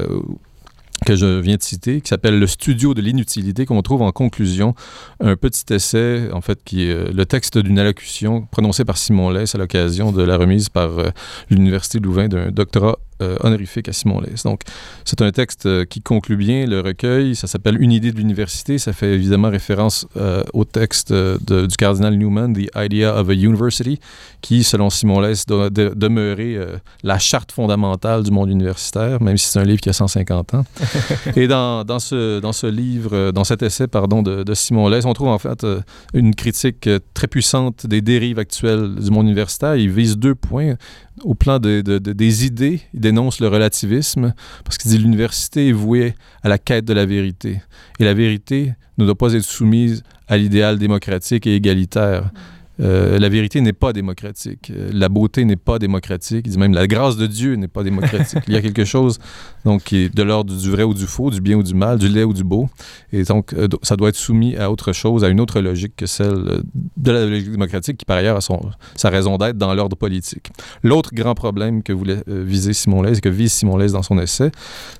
que 1.07 1.15
je 1.15 1.39
viens 1.39 1.55
de 1.55 1.63
citer, 1.63 2.01
qui 2.01 2.09
s'appelle 2.09 2.37
Le 2.37 2.47
studio 2.47 2.93
de 2.93 3.01
l'inutilité, 3.01 3.65
qu'on 3.65 3.81
trouve 3.81 4.01
en 4.01 4.11
conclusion 4.11 4.75
un 5.21 5.37
petit 5.37 5.73
essai, 5.73 6.29
en 6.33 6.41
fait, 6.41 6.61
qui 6.65 6.83
est 6.83 6.93
euh, 6.93 7.11
le 7.13 7.25
texte 7.25 7.57
d'une 7.57 7.79
allocution 7.79 8.41
prononcée 8.41 8.83
par 8.83 8.97
Simon 8.97 9.29
Leys 9.29 9.55
à 9.55 9.57
l'occasion 9.57 10.11
de 10.11 10.21
la 10.21 10.35
remise 10.35 10.67
par 10.67 10.99
euh, 10.99 11.09
l'Université 11.49 11.99
Louvain 11.99 12.27
d'un 12.27 12.51
doctorat 12.51 12.97
honorifique 13.41 13.89
à 13.89 13.93
Simon 13.93 14.21
Leys. 14.21 14.41
Donc, 14.45 14.61
c'est 15.05 15.21
un 15.21 15.31
texte 15.31 15.65
euh, 15.65 15.85
qui 15.85 16.01
conclut 16.01 16.37
bien 16.37 16.65
le 16.65 16.81
recueil. 16.81 17.35
Ça 17.35 17.47
s'appelle 17.47 17.81
Une 17.81 17.91
idée 17.91 18.11
de 18.11 18.17
l'université. 18.17 18.77
Ça 18.77 18.93
fait 18.93 19.13
évidemment 19.13 19.49
référence 19.49 20.07
euh, 20.17 20.43
au 20.53 20.65
texte 20.65 21.11
euh, 21.11 21.37
de- 21.45 21.65
du 21.65 21.75
cardinal 21.75 22.15
Newman, 22.15 22.53
The 22.53 22.69
Idea 22.75 23.15
of 23.19 23.29
a 23.29 23.33
University, 23.33 23.99
qui, 24.41 24.63
selon 24.63 24.89
Simon 24.89 25.19
Leys, 25.21 25.43
doit 25.47 25.69
de- 25.69 25.93
demeurer 25.95 26.55
euh, 26.55 26.77
la 27.03 27.17
charte 27.19 27.51
fondamentale 27.51 28.23
du 28.23 28.31
monde 28.31 28.49
universitaire, 28.49 29.21
même 29.21 29.37
si 29.37 29.47
c'est 29.47 29.59
un 29.59 29.63
livre 29.65 29.81
qui 29.81 29.89
a 29.89 29.93
150 29.93 30.53
ans. 30.53 30.65
Et 31.35 31.47
dans, 31.47 31.83
dans, 31.83 31.99
ce, 31.99 32.39
dans 32.39 32.53
ce 32.53 32.67
livre, 32.67 33.11
euh, 33.13 33.31
dans 33.31 33.43
cet 33.43 33.63
essai, 33.63 33.87
pardon, 33.87 34.21
de, 34.21 34.43
de 34.43 34.53
Simon 34.53 34.87
Leys, 34.89 35.05
on 35.05 35.13
trouve 35.13 35.29
en 35.29 35.39
fait 35.39 35.63
euh, 35.63 35.79
une 36.13 36.35
critique 36.35 36.87
euh, 36.87 36.99
très 37.13 37.27
puissante 37.27 37.87
des 37.87 38.01
dérives 38.01 38.39
actuelles 38.39 38.95
du 38.95 39.09
monde 39.11 39.25
universitaire. 39.27 39.75
Il 39.75 39.89
vise 39.89 40.17
deux 40.17 40.35
points. 40.35 40.75
Au 41.23 41.33
plan 41.33 41.59
de- 41.59 41.81
de- 41.81 41.97
de- 41.99 42.13
des 42.13 42.45
idées, 42.45 42.81
il 42.93 42.99
dénonce 42.99 43.39
le 43.39 43.47
relativisme 43.47 44.33
parce 44.63 44.77
qu'il 44.77 44.91
dit 44.91 44.97
l'université 44.97 45.69
est 45.69 45.73
vouée 45.73 46.15
à 46.43 46.49
la 46.49 46.57
quête 46.57 46.85
de 46.85 46.93
la 46.93 47.05
vérité. 47.05 47.61
Et 47.99 48.03
la 48.03 48.13
vérité 48.13 48.73
ne 48.97 49.05
doit 49.05 49.15
pas 49.17 49.33
être 49.33 49.43
soumise 49.43 50.03
à 50.27 50.37
l'idéal 50.37 50.77
démocratique 50.77 51.47
et 51.47 51.55
égalitaire. 51.55 52.31
Euh, 52.79 53.17
la 53.17 53.29
vérité 53.29 53.61
n'est 53.61 53.73
pas 53.73 53.93
démocratique. 53.93 54.71
Euh, 54.71 54.89
La 54.93 55.09
beauté 55.09 55.45
n'est 55.45 55.55
pas 55.55 55.79
démocratique. 55.79 56.43
Il 56.45 56.51
dit 56.51 56.57
même 56.57 56.73
la 56.73 56.87
grâce 56.87 57.17
de 57.17 57.25
Dieu 57.25 57.55
n'est 57.55 57.67
pas 57.67 57.83
démocratique. 57.83 58.43
Il 58.47 58.53
y 58.53 58.57
a 58.57 58.61
quelque 58.61 58.85
chose 58.85 59.19
donc, 59.65 59.83
qui 59.83 59.97
est 59.97 60.15
de 60.15 60.23
l'ordre 60.23 60.55
du 60.55 60.69
vrai 60.69 60.83
ou 60.83 60.93
du 60.93 61.05
faux, 61.05 61.31
du 61.31 61.41
bien 61.41 61.57
ou 61.57 61.63
du 61.63 61.73
mal, 61.73 61.97
du 61.97 62.07
laid 62.07 62.23
ou 62.23 62.33
du 62.33 62.43
beau. 62.43 62.69
Et 63.11 63.23
donc, 63.23 63.53
euh, 63.53 63.67
ça 63.81 63.95
doit 63.95 64.09
être 64.09 64.15
soumis 64.15 64.55
à 64.55 64.71
autre 64.71 64.93
chose, 64.93 65.23
à 65.23 65.29
une 65.29 65.39
autre 65.39 65.59
logique 65.59 65.95
que 65.95 66.05
celle 66.05 66.61
de 66.97 67.11
la 67.11 67.25
logique 67.25 67.51
démocratique, 67.51 67.97
qui 67.97 68.05
par 68.05 68.17
ailleurs 68.17 68.37
a 68.37 68.41
son, 68.41 68.59
sa 68.95 69.09
raison 69.09 69.37
d'être 69.37 69.57
dans 69.57 69.73
l'ordre 69.73 69.95
politique. 69.95 70.51
L'autre 70.83 71.11
grand 71.13 71.35
problème 71.35 71.83
que 71.83 71.93
voulait 71.93 72.21
viser 72.27 72.73
Simon 72.73 73.03
et 73.05 73.19
que 73.19 73.29
vise 73.29 73.53
Simon 73.53 73.77
Leys 73.77 73.91
dans 73.91 74.03
son 74.03 74.19
essai, 74.19 74.51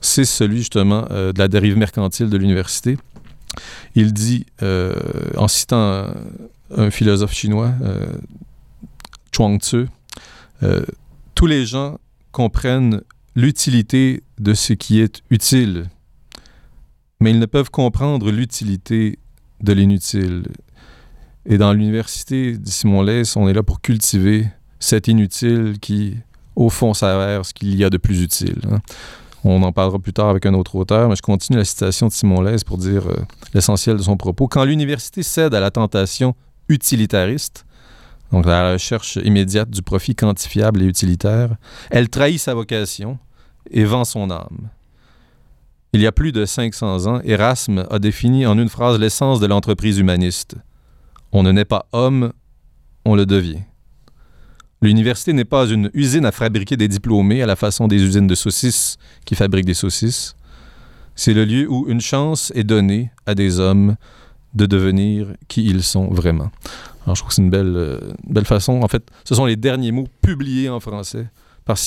c'est 0.01 0.25
celui 0.25 0.59
justement 0.59 1.01
de 1.03 1.37
la 1.37 1.47
dérive 1.47 1.77
mercantile 1.77 2.29
de 2.29 2.37
l'université. 2.37 2.97
Il 3.95 4.13
dit, 4.13 4.45
en 5.37 5.47
citant 5.47 6.07
un, 6.75 6.91
philosophe 6.91 7.33
chinois, 7.33 7.71
euh, 7.81 8.05
Chuang 9.31 9.59
Tzu, 9.59 9.87
euh, 10.63 10.85
tous 11.35 11.45
les 11.45 11.65
gens 11.65 11.99
comprennent 12.31 13.01
l'utilité 13.35 14.23
de 14.39 14.53
ce 14.53 14.73
qui 14.73 14.99
est 14.99 15.21
utile, 15.29 15.85
mais 17.19 17.31
ils 17.31 17.39
ne 17.39 17.45
peuvent 17.45 17.69
comprendre 17.71 18.31
l'utilité 18.31 19.19
de 19.61 19.73
l'inutile. 19.73 20.43
Et 21.45 21.57
dans 21.57 21.73
l'université, 21.73 22.57
dit 22.57 22.71
Simon 22.71 23.03
Leys, 23.03 23.37
on 23.37 23.47
est 23.47 23.53
là 23.53 23.63
pour 23.63 23.81
cultiver 23.81 24.47
cet 24.79 25.07
inutile 25.07 25.77
qui, 25.79 26.17
au 26.55 26.69
fond, 26.69 26.93
s'avère 26.93 27.45
ce 27.45 27.53
qu'il 27.53 27.75
y 27.75 27.83
a 27.83 27.89
de 27.89 27.97
plus 27.97 28.21
utile. 28.21 28.59
hein. 28.69 28.79
On 29.43 29.63
en 29.63 29.71
parlera 29.71 29.97
plus 29.99 30.13
tard 30.13 30.29
avec 30.29 30.45
un 30.45 30.53
autre 30.53 30.75
auteur, 30.75 31.07
mais 31.07 31.15
je 31.15 31.21
continue 31.21 31.57
la 31.57 31.63
citation 31.63 32.07
de 32.07 32.11
Simon 32.11 32.41
Leys 32.41 32.63
pour 32.65 32.77
dire 32.77 33.07
euh, 33.07 33.15
l'essentiel 33.53 33.95
de 33.95 34.01
son 34.01 34.17
propos. 34.17 34.47
Quand 34.47 34.65
l'université 34.65 35.23
cède 35.23 35.53
à 35.53 35.59
la 35.59 35.71
tentation 35.71 36.35
utilitariste, 36.69 37.65
donc 38.31 38.45
la 38.45 38.73
recherche 38.73 39.17
immédiate 39.23 39.69
du 39.69 39.81
profit 39.81 40.15
quantifiable 40.15 40.81
et 40.81 40.85
utilitaire, 40.85 41.55
elle 41.89 42.09
trahit 42.09 42.39
sa 42.39 42.53
vocation 42.53 43.17
et 43.71 43.85
vend 43.85 44.05
son 44.05 44.29
âme. 44.29 44.69
Il 45.93 46.01
y 46.01 46.07
a 46.07 46.11
plus 46.11 46.31
de 46.31 46.45
500 46.45 47.07
ans, 47.07 47.21
Erasme 47.23 47.87
a 47.89 47.99
défini 47.99 48.45
en 48.45 48.57
une 48.57 48.69
phrase 48.69 48.99
l'essence 48.99 49.39
de 49.39 49.47
l'entreprise 49.47 49.97
humaniste. 49.97 50.55
On 51.31 51.43
ne 51.43 51.51
naît 51.51 51.65
pas 51.65 51.87
homme, 51.93 52.33
on 53.05 53.15
le 53.15 53.25
devient. 53.25 53.61
L'université 54.81 55.33
n'est 55.33 55.45
pas 55.45 55.65
une 55.65 55.89
usine 55.93 56.25
à 56.25 56.31
fabriquer 56.31 56.77
des 56.77 56.87
diplômés 56.87 57.41
à 57.41 57.47
la 57.47 57.55
façon 57.55 57.87
des 57.87 58.03
usines 58.03 58.27
de 58.27 58.35
saucisses 58.35 58.97
qui 59.25 59.33
fabriquent 59.33 59.65
des 59.65 59.73
saucisses. 59.73 60.35
C'est 61.15 61.33
le 61.33 61.45
lieu 61.45 61.67
où 61.67 61.87
une 61.89 62.01
chance 62.01 62.51
est 62.53 62.63
donnée 62.63 63.09
à 63.25 63.33
des 63.33 63.59
hommes 63.59 63.95
de 64.53 64.65
devenir 64.65 65.27
qui 65.47 65.65
ils 65.65 65.83
sont 65.83 66.07
vraiment. 66.07 66.51
Alors, 67.03 67.15
je 67.15 67.21
trouve 67.21 67.29
que 67.29 67.35
c'est 67.35 67.41
une 67.41 67.49
belle, 67.49 67.73
euh, 67.75 67.99
belle 68.25 68.45
façon. 68.45 68.81
En 68.81 68.87
fait, 68.87 69.03
ce 69.23 69.35
sont 69.35 69.45
les 69.45 69.55
derniers 69.55 69.91
mots 69.91 70.07
publiés 70.21 70.69
en 70.69 70.79
français 70.79 71.27
par 71.67 71.77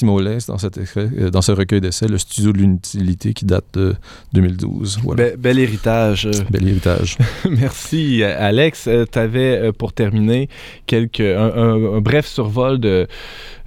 dans, 0.46 0.58
cet 0.58 0.78
extrait- 0.78 1.08
euh, 1.18 1.30
dans 1.30 1.42
ce 1.42 1.52
recueil 1.52 1.80
d'essais, 1.80 2.06
Le 2.06 2.18
studio 2.18 2.52
de 2.52 2.58
l'utilité, 2.58 3.32
qui 3.34 3.44
date 3.46 3.64
de 3.74 3.94
2012. 4.34 5.00
Voilà. 5.02 5.24
Be- 5.30 5.36
bel 5.36 5.58
héritage. 5.58 6.26
euh, 6.26 6.32
Bel 6.50 6.68
héritage. 6.68 7.16
Merci, 7.50 8.22
euh, 8.22 8.34
Alex. 8.38 8.88
tu 9.10 9.18
avais, 9.18 9.72
pour 9.72 9.92
terminer, 9.92 10.48
quelques, 10.86 11.20
un, 11.20 11.50
un- 11.56 11.94
un 11.96 12.00
bref 12.00 12.26
survol 12.26 12.78
de, 12.78 13.06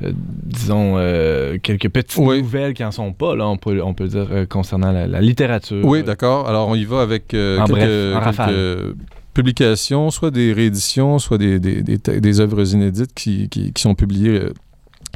euh, 0.03 0.11
disons, 0.15 0.95
euh, 0.97 1.57
quelques 1.61 1.89
petites 1.89 2.17
Oui. 2.17 2.41
nouvelles 2.41 2.73
qui 2.73 2.83
n'en 2.83 2.91
sont 2.91 3.11
pas, 3.13 3.35
là, 3.35 3.47
on 3.47 3.57
peut, 3.57 3.81
on 3.83 3.93
peut 3.93 4.07
dire, 4.07 4.27
euh, 4.31 4.45
concernant 4.45 4.91
la, 4.91 5.07
la 5.07 5.19
littérature. 5.21 5.83
Oui, 5.83 6.03
d'accord. 6.03 6.47
Alors, 6.47 6.67
on 6.69 6.75
y 6.75 6.85
va 6.85 7.01
avec 7.01 7.33
euh, 7.33 7.59
En 7.59 7.65
quelques, 7.65 7.79
bref, 7.79 8.15
en 8.15 8.19
rafale. 8.19 8.49
quelques 8.55 8.95
publications, 9.33 10.11
soit 10.11 10.29
des 10.29 10.53
rééditions, 10.53 11.17
soit 11.17 11.39
des, 11.39 11.59
des, 11.59 11.81
des, 11.81 11.97
te- 11.97 12.11
des 12.19 12.39
œuvres 12.39 12.71
inédites 12.73 13.13
qui, 13.15 13.49
qui, 13.49 13.73
qui 13.73 13.81
sont 13.81 13.95
publiées, 13.95 14.39
euh, 14.39 14.53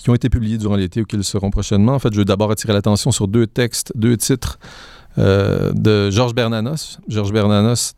qui 0.02 0.10
ont 0.10 0.16
été 0.16 0.30
publiées 0.30 0.58
durant 0.58 0.76
l'été 0.76 1.02
ou 1.02 1.06
qui 1.06 1.18
le 1.18 1.24
seront 1.24 1.50
prochainement. 1.50 1.94
En 1.94 2.00
fait, 2.00 2.14
je 2.14 2.20
veux 2.20 2.26
d'abord 2.26 2.52
attirer 2.52 2.74
l'attention 2.74 3.12
sur 3.12 3.28
deux 3.28 3.48
textes, 3.48 3.92
deux 3.96 4.16
titres 4.16 4.60
euh, 5.18 5.72
de 5.74 6.12
Georges 6.12 6.36
Bernanos. 6.36 7.00
Georges 7.08 7.34
Bernanos, 7.34 7.96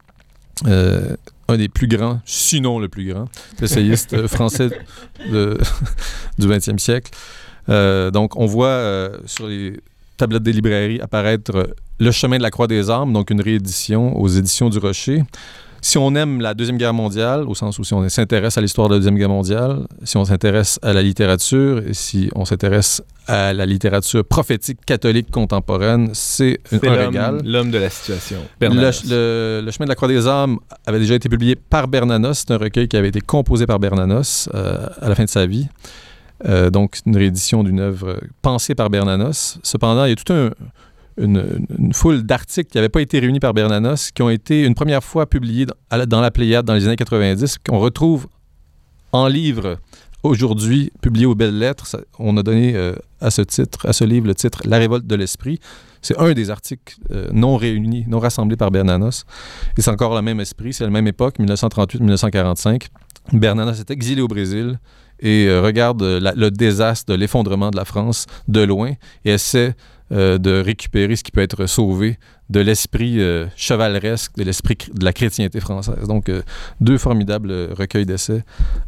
euh, 0.68 1.16
un 1.48 1.58
des 1.58 1.68
plus 1.68 1.88
grands, 1.88 2.22
sinon 2.26 2.80
le 2.80 2.88
plus 2.88 3.12
grand, 3.12 3.26
essayiste 3.62 4.14
euh, 4.14 4.28
français 4.28 4.70
du 5.30 6.48
20e 6.48 6.78
siècle. 6.78 7.12
Donc, 7.68 8.36
on 8.36 8.48
voit 8.48 9.12
sur 9.28 9.48
les 9.48 9.80
tablettes 10.18 10.42
des 10.42 10.54
librairies 10.54 11.00
apparaître 11.02 11.76
Le 12.00 12.12
chemin 12.12 12.38
de 12.38 12.42
la 12.42 12.50
croix 12.50 12.66
des 12.66 12.90
armes, 12.90 13.14
donc 13.14 13.30
une 13.30 13.42
réédition 13.42 14.20
aux 14.20 14.28
éditions 14.28 14.70
du 14.70 14.80
Rocher. 14.80 15.24
Si 15.82 15.98
on 15.98 16.14
aime 16.16 16.42
la 16.42 16.54
Deuxième 16.54 16.78
Guerre 16.78 16.94
mondiale, 16.94 17.44
au 17.48 17.56
sens 17.56 17.80
où 17.80 17.84
si 17.84 17.94
on 17.94 18.08
s'intéresse 18.10 18.58
à 18.58 18.62
l'histoire 18.62 18.90
de 18.90 18.94
la 18.96 19.00
Deuxième 19.00 19.18
Guerre 19.18 19.30
mondiale, 19.30 19.80
si 20.04 20.18
on 20.18 20.26
s'intéresse 20.26 20.80
à 20.84 20.94
la 20.94 21.02
littérature 21.02 21.82
et 21.88 21.94
si 21.94 22.30
on 22.36 22.46
s'intéresse 22.46 23.02
à 23.28 23.54
la 23.54 23.66
littérature 23.66 24.26
prophétique 24.26 24.80
catholique 24.86 25.30
contemporaine, 25.32 26.10
c'est 26.14 26.60
un 26.72 26.80
régal. 26.94 27.42
l'homme 27.46 27.72
de 27.72 27.78
la 27.78 27.90
situation. 27.90 28.40
Le, 28.40 28.68
Bernanos. 28.68 29.04
le- 29.10 29.62
Le 29.64 29.72
chemin 29.72 29.86
de 29.86 29.90
la 29.90 29.96
croix 29.96 30.08
des 30.08 30.26
armes 30.28 30.58
avait 30.86 31.00
déjà 31.00 31.16
été 31.16 31.30
publié 31.30 31.56
par 31.56 31.88
Bernanos. 31.88 32.40
C'est 32.40 32.52
un 32.52 32.58
recueil 32.58 32.88
qui 32.88 32.98
avait 32.98 33.10
été 33.10 33.22
composé 33.22 33.66
par 33.66 33.80
Bernanos 33.80 34.50
euh, 34.56 34.88
à 35.02 35.10
la 35.10 35.16
fin 35.16 35.24
de 35.26 35.30
sa 35.30 35.46
vie. 35.46 35.68
Euh, 36.48 36.70
donc, 36.70 37.00
une 37.06 37.18
réédition 37.18 37.64
d'une 37.64 37.80
œuvre 37.82 38.18
pensée 38.42 38.74
par 38.74 38.90
Bernanos. 38.90 39.60
Cependant, 39.62 40.06
il 40.06 40.10
y 40.10 40.14
a 40.14 40.16
toute 40.16 40.32
un- 40.32 40.52
une, 41.20 41.94
foule 41.94 42.24
d'articles 42.24 42.72
qui 42.72 42.78
n'avaient 42.78 42.90
pas 42.90 43.02
été 43.02 43.20
réunis 43.20 43.40
par 43.40 43.54
Bernanos, 43.54 44.12
qui 44.12 44.22
ont 44.22 44.30
été 44.30 44.64
une 44.64 44.76
première 44.76 45.04
fois 45.04 45.26
publiés 45.28 45.66
dans, 46.08 46.22
la- 46.22 46.32
Pléiade 46.32 46.66
dans 46.66 46.74
les 46.74 46.88
années 46.88 46.96
90, 46.96 47.58
qu'on 47.66 47.80
retrouve 47.80 48.28
en 49.12 49.28
livre 49.28 49.78
aujourd'hui, 50.24 50.92
publié 51.02 51.26
aux 51.26 51.36
belles 51.36 51.58
lettres. 51.58 51.86
On 52.18 52.38
a 52.38 52.44
donné 52.44 52.76
euh, 52.76 52.94
à 53.22 53.32
ce 53.32 53.42
titre, 53.42 53.88
à 53.88 53.94
ce 53.94 54.04
livre, 54.04 54.28
le 54.28 54.36
titre 54.36 54.62
La 54.66 54.78
révolte 54.78 55.08
de 55.08 55.16
l'esprit. 55.16 55.60
C'est 56.02 56.18
un 56.18 56.32
des 56.34 56.50
articles 56.50 56.96
euh, 57.12 57.28
non 57.34 57.58
réunis, 57.58 58.06
non 58.08 58.20
rassemblés 58.20 58.56
par 58.56 58.72
Bernanos. 58.72 59.26
Et 59.78 59.82
c'est 59.82 59.92
encore 59.92 60.16
le 60.16 60.22
même 60.22 60.40
esprit, 60.40 60.74
c'est 60.74 60.84
la 60.84 60.90
même 60.90 61.08
époque, 61.08 61.40
1938-1945. 61.40 62.88
Bernanos 63.34 63.80
est 63.80 63.92
exilé 63.92 64.22
au 64.22 64.28
Brésil 64.28 64.80
et 65.20 65.48
euh, 65.48 65.62
regarde 65.62 66.02
le 66.02 66.50
désastre 66.50 67.12
de 67.12 67.18
l'effondrement 67.18 67.72
de 67.72 67.78
la 67.78 67.86
France 67.86 68.26
de 68.48 68.62
loin 68.62 68.94
et 69.26 69.32
essaie 69.32 69.76
de 70.12 70.62
récupérer 70.62 71.16
ce 71.16 71.24
qui 71.24 71.32
peut 71.32 71.42
être 71.42 71.66
sauvé 71.68 72.18
de 72.50 72.60
l'esprit 72.60 73.22
euh, 73.22 73.46
chevaleresque, 73.56 74.36
de 74.36 74.44
l'esprit 74.44 74.78
de 74.92 75.06
la 75.06 75.14
chrétienté 75.14 75.60
française. 75.60 76.08
Donc, 76.08 76.30
euh, 76.30 76.42
deux 76.82 76.98
formidables 76.98 77.52
euh, 77.52 77.68
recueils 77.78 78.08
d'essais 78.08 78.44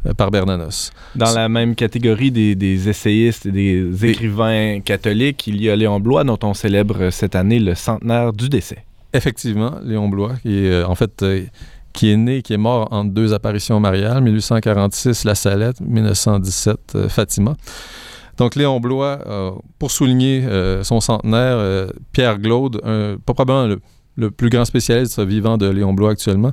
euh, 0.06 0.14
par 0.14 0.32
Bernanos. 0.32 0.90
Dans 1.14 1.32
la 1.32 1.48
même 1.48 1.76
catégorie 1.76 2.32
des, 2.32 2.56
des 2.56 2.88
essayistes 2.88 3.46
et 3.46 3.52
des 3.52 4.06
écrivains 4.06 4.80
catholiques, 4.80 5.46
il 5.46 5.62
y 5.62 5.70
a 5.70 5.76
Léon 5.76 6.00
Blois, 6.00 6.24
dont 6.24 6.38
on 6.42 6.54
célèbre 6.54 7.10
cette 7.10 7.36
année 7.36 7.60
le 7.60 7.76
centenaire 7.76 8.32
du 8.32 8.48
décès. 8.48 8.84
Effectivement, 9.14 9.74
Léon 9.84 10.08
Blois, 10.08 10.34
qui 10.42 10.64
est 10.64 10.70
euh, 10.70 10.86
en 10.86 10.94
fait 10.94 11.22
euh, 11.22 11.44
qui 11.92 12.10
est 12.10 12.16
né, 12.16 12.40
qui 12.40 12.54
est 12.54 12.58
mort 12.58 12.88
entre 12.90 13.10
deux 13.10 13.34
apparitions 13.34 13.78
mariales, 13.78 14.22
1846 14.22 15.24
La 15.24 15.34
Salette, 15.34 15.80
1917 15.80 16.78
euh, 16.94 17.08
Fatima. 17.08 17.54
Donc 18.42 18.56
Léon 18.56 18.80
Blois, 18.80 19.20
euh, 19.28 19.52
pour 19.78 19.92
souligner 19.92 20.42
euh, 20.42 20.82
son 20.82 21.00
centenaire, 21.00 21.54
euh, 21.58 21.86
Pierre 22.10 22.40
Glaude, 22.40 22.80
pas 23.24 23.34
probablement 23.34 23.78
le, 24.16 24.30
plus 24.32 24.50
grand 24.50 24.64
spécialiste 24.64 25.20
vivant 25.20 25.56
de 25.58 25.68
Léon 25.68 25.92
Blois 25.92 26.10
actuellement, 26.10 26.50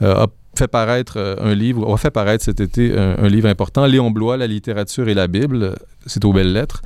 a 0.00 0.28
fait 0.56 0.66
paraître 0.66 1.36
un 1.42 1.54
livre, 1.54 1.92
a 1.92 1.98
fait 1.98 2.10
paraître 2.10 2.42
cet 2.42 2.60
été 2.60 2.96
un, 2.96 3.28
livre 3.28 3.48
important, 3.50 3.84
Léon 3.84 4.10
Blois, 4.10 4.38
la 4.38 4.46
littérature 4.46 5.10
et 5.10 5.14
la 5.14 5.26
Bible. 5.26 5.74
C'est 6.06 6.24
aux 6.24 6.32
belles 6.32 6.54
lettres. 6.54 6.80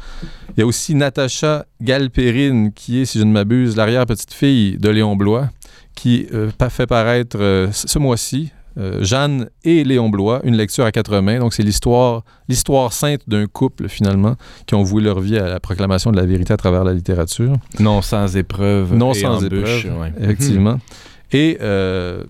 Il 0.56 0.60
y 0.60 0.62
a 0.64 0.66
aussi 0.66 0.96
Natacha 0.96 1.64
Galpérine, 1.80 2.72
qui 2.72 3.02
est, 3.02 3.04
si 3.04 3.20
je 3.20 3.24
ne 3.24 3.30
m'abuse, 3.30 3.76
l'arrière-petite-fille 3.76 4.78
de 4.78 4.88
Léon 4.88 5.14
Blois, 5.14 5.48
qui 5.94 6.26
pa- 6.58 6.70
fait 6.70 6.88
paraître 6.88 7.38
ce 7.70 7.98
mois-ci, 8.00 8.50
euh, 8.78 9.02
Jeanne 9.02 9.48
et 9.64 9.84
Léon 9.84 10.08
Blois, 10.08 10.40
une 10.44 10.56
lecture 10.56 10.84
à 10.84 10.92
quatre 10.92 11.18
mains. 11.20 11.38
Donc, 11.38 11.54
c'est 11.54 11.62
l'histoire, 11.62 12.24
l'histoire 12.48 12.92
sainte 12.92 13.22
d'un 13.26 13.46
couple, 13.46 13.88
finalement, 13.88 14.36
qui 14.66 14.74
ont 14.74 14.82
voué 14.82 15.02
leur 15.02 15.20
vie 15.20 15.38
à 15.38 15.48
la 15.48 15.60
proclamation 15.60 16.12
de 16.12 16.16
la 16.16 16.26
vérité 16.26 16.52
à 16.52 16.56
travers 16.56 16.84
la 16.84 16.94
littérature. 16.94 17.54
Non 17.78 18.02
sans 18.02 18.36
épreuve. 18.36 18.94
Non 18.94 19.12
et 19.12 19.20
sans 19.20 19.44
embûche, 19.44 19.84
épreuve, 19.84 20.00
ouais. 20.00 20.12
effectivement. 20.20 20.78
Et 21.32 21.58
euh, 21.60 22.24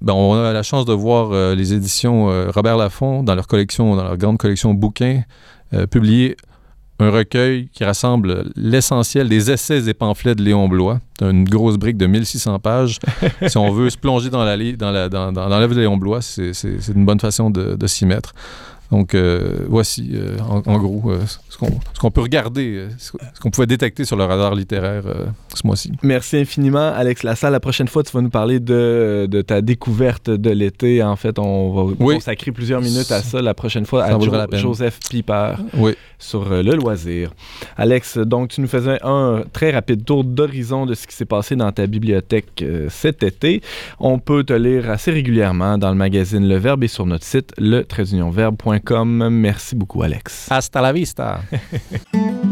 ben, 0.00 0.14
on 0.14 0.34
a 0.34 0.52
la 0.52 0.62
chance 0.62 0.84
de 0.84 0.92
voir 0.92 1.30
euh, 1.32 1.54
les 1.54 1.72
éditions 1.74 2.26
Robert 2.50 2.76
Laffont 2.76 3.22
dans 3.22 3.34
leur 3.34 3.46
collection, 3.46 3.96
dans 3.96 4.04
leur 4.04 4.16
grande 4.16 4.38
collection 4.38 4.74
bouquins, 4.74 5.22
publier 5.90 6.36
un 7.02 7.10
recueil 7.10 7.68
qui 7.72 7.84
rassemble 7.84 8.44
l'essentiel 8.56 9.28
des 9.28 9.50
essais 9.50 9.88
et 9.88 9.94
pamphlets 9.94 10.34
de 10.34 10.42
Léon 10.42 10.68
Blois. 10.68 11.00
C'est 11.18 11.30
une 11.30 11.44
grosse 11.44 11.76
brique 11.76 11.96
de 11.96 12.06
1600 12.06 12.58
pages. 12.58 12.98
si 13.46 13.56
on 13.58 13.70
veut 13.72 13.90
se 13.90 13.98
plonger 13.98 14.30
dans 14.30 14.44
la 14.44 14.56
dans 14.76 14.90
la- 14.90 15.08
dans, 15.08 15.32
dans- 15.32 15.48
dans 15.48 15.58
l'œuvre 15.58 15.74
de 15.74 15.80
Léon 15.80 15.96
Blois, 15.96 16.20
c'est 16.22 16.52
une 16.94 17.04
bonne 17.04 17.20
façon 17.20 17.50
de, 17.50 17.74
de 17.74 17.86
s'y 17.86 18.06
mettre. 18.06 18.34
Donc, 18.90 19.14
euh, 19.14 19.64
voici, 19.70 20.10
euh, 20.12 20.36
en, 20.46 20.60
en 20.70 20.78
gros, 20.78 21.12
euh, 21.12 21.18
ce 21.48 21.56
qu'on 21.98 22.10
peut 22.10 22.20
regarder, 22.20 22.74
euh, 22.76 22.88
ce 22.98 23.10
qu'on 23.40 23.50
pouvait 23.50 23.66
détecter 23.66 24.04
sur 24.04 24.16
le 24.16 24.24
radar 24.24 24.54
littéraire 24.54 25.04
ce 25.54 25.66
mois-ci. 25.66 25.92
Merci 26.02 26.36
infiniment, 26.36 26.92
Alex 26.94 27.22
Lassalle. 27.22 27.52
La 27.54 27.60
prochaine 27.60 27.88
fois, 27.88 28.02
tu 28.02 28.12
vas 28.12 28.20
nous 28.20 28.28
parler 28.28 28.60
de, 28.60 29.26
de 29.30 29.40
ta 29.40 29.62
découverte 29.62 30.28
de 30.28 30.50
l'été. 30.50 31.02
En 31.02 31.16
fait, 31.16 31.38
on 31.38 31.72
va 31.72 31.94
Oui. 32.00 32.16
consacrer 32.16 32.52
plusieurs 32.52 32.82
minutes 32.82 33.10
à 33.12 33.22
ça 33.22 33.40
la 33.40 33.54
prochaine 33.54 33.86
fois 33.86 34.04
Ça 34.06 34.12
à 34.12 34.16
vaudra 34.18 34.36
la 34.36 34.46
peine. 34.46 34.60
Joseph 34.60 35.00
Piper 35.08 35.54
Oui. 35.78 35.94
Sur 36.22 36.50
euh, 36.50 36.62
le 36.62 36.74
loisir. 36.74 37.32
Alex, 37.76 38.18
donc 38.18 38.48
tu 38.48 38.60
nous 38.60 38.68
faisais 38.68 38.98
un 39.02 39.44
très 39.52 39.70
rapide 39.70 40.04
tour 40.04 40.24
d'horizon 40.24 40.86
de 40.86 40.94
ce 40.94 41.06
qui 41.06 41.14
s'est 41.14 41.24
passé 41.24 41.56
dans 41.56 41.72
ta 41.72 41.86
bibliothèque 41.86 42.62
euh, 42.62 42.86
cet 42.88 43.22
été. 43.22 43.60
On 43.98 44.18
peut 44.18 44.44
te 44.44 44.52
lire 44.52 44.90
assez 44.90 45.10
régulièrement 45.10 45.78
dans 45.78 45.90
le 45.90 45.96
magazine 45.96 46.48
Le 46.48 46.56
Verbe 46.56 46.84
et 46.84 46.88
sur 46.88 47.06
notre 47.06 47.24
site 47.24 47.52
le. 47.58 47.84
Merci 49.30 49.76
beaucoup, 49.76 50.02
Alex. 50.02 50.48
Hasta 50.50 50.80
la 50.80 50.92
vista! 50.92 51.40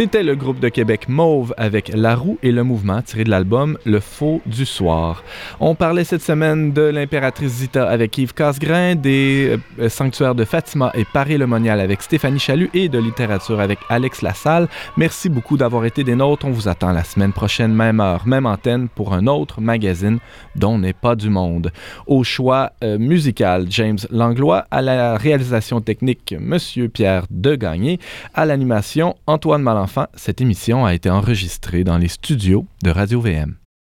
C'était 0.00 0.22
le 0.22 0.34
groupe 0.34 0.60
de 0.60 0.70
Québec 0.70 1.10
Mauve 1.10 1.52
avec 1.58 1.90
La 1.94 2.16
Roue 2.16 2.38
et 2.42 2.52
le 2.52 2.64
Mouvement 2.64 3.02
tiré 3.02 3.22
de 3.22 3.28
l'album 3.28 3.76
Le 3.84 4.00
Faux 4.00 4.40
du 4.46 4.64
Soir. 4.64 5.22
On 5.60 5.74
parlait 5.74 6.04
cette 6.04 6.22
semaine 6.22 6.72
de 6.72 6.80
l'impératrice 6.80 7.52
Zita 7.52 7.86
avec 7.86 8.16
Yves 8.16 8.32
Casgrain, 8.32 8.94
des 8.94 9.58
euh, 9.78 9.90
sanctuaires 9.90 10.34
de 10.34 10.46
Fatima 10.46 10.90
et 10.94 11.04
Paris-le-Monial 11.04 11.80
avec 11.80 12.00
Stéphanie 12.00 12.38
Chalut 12.38 12.70
et 12.72 12.88
de 12.88 12.98
littérature 12.98 13.60
avec 13.60 13.78
Alex 13.90 14.22
Lassalle. 14.22 14.68
Merci 14.96 15.28
beaucoup 15.28 15.58
d'avoir 15.58 15.84
été 15.84 16.02
des 16.02 16.14
nôtres. 16.14 16.46
On 16.46 16.50
vous 16.50 16.66
attend 16.66 16.92
la 16.92 17.04
semaine 17.04 17.34
prochaine, 17.34 17.74
même 17.74 18.00
heure, 18.00 18.26
même 18.26 18.46
antenne 18.46 18.88
pour 18.88 19.12
un 19.12 19.26
autre 19.26 19.60
magazine 19.60 20.18
dont 20.56 20.78
n'est 20.78 20.94
pas 20.94 21.14
du 21.14 21.28
monde. 21.28 21.72
Au 22.06 22.24
choix 22.24 22.72
euh, 22.82 22.96
musical, 22.96 23.66
James 23.68 23.98
Langlois, 24.10 24.64
à 24.70 24.80
la 24.80 25.18
réalisation 25.18 25.82
technique, 25.82 26.34
Monsieur 26.40 26.88
Pierre 26.88 27.26
Degagné, 27.28 28.00
à 28.32 28.46
l'animation, 28.46 29.14
Antoine 29.26 29.60
Malenfant. 29.60 29.89
Cette 30.14 30.40
émission 30.40 30.84
a 30.84 30.94
été 30.94 31.10
enregistrée 31.10 31.84
dans 31.84 31.98
les 31.98 32.08
studios 32.08 32.66
de 32.82 32.90
Radio-VM. 32.90 33.59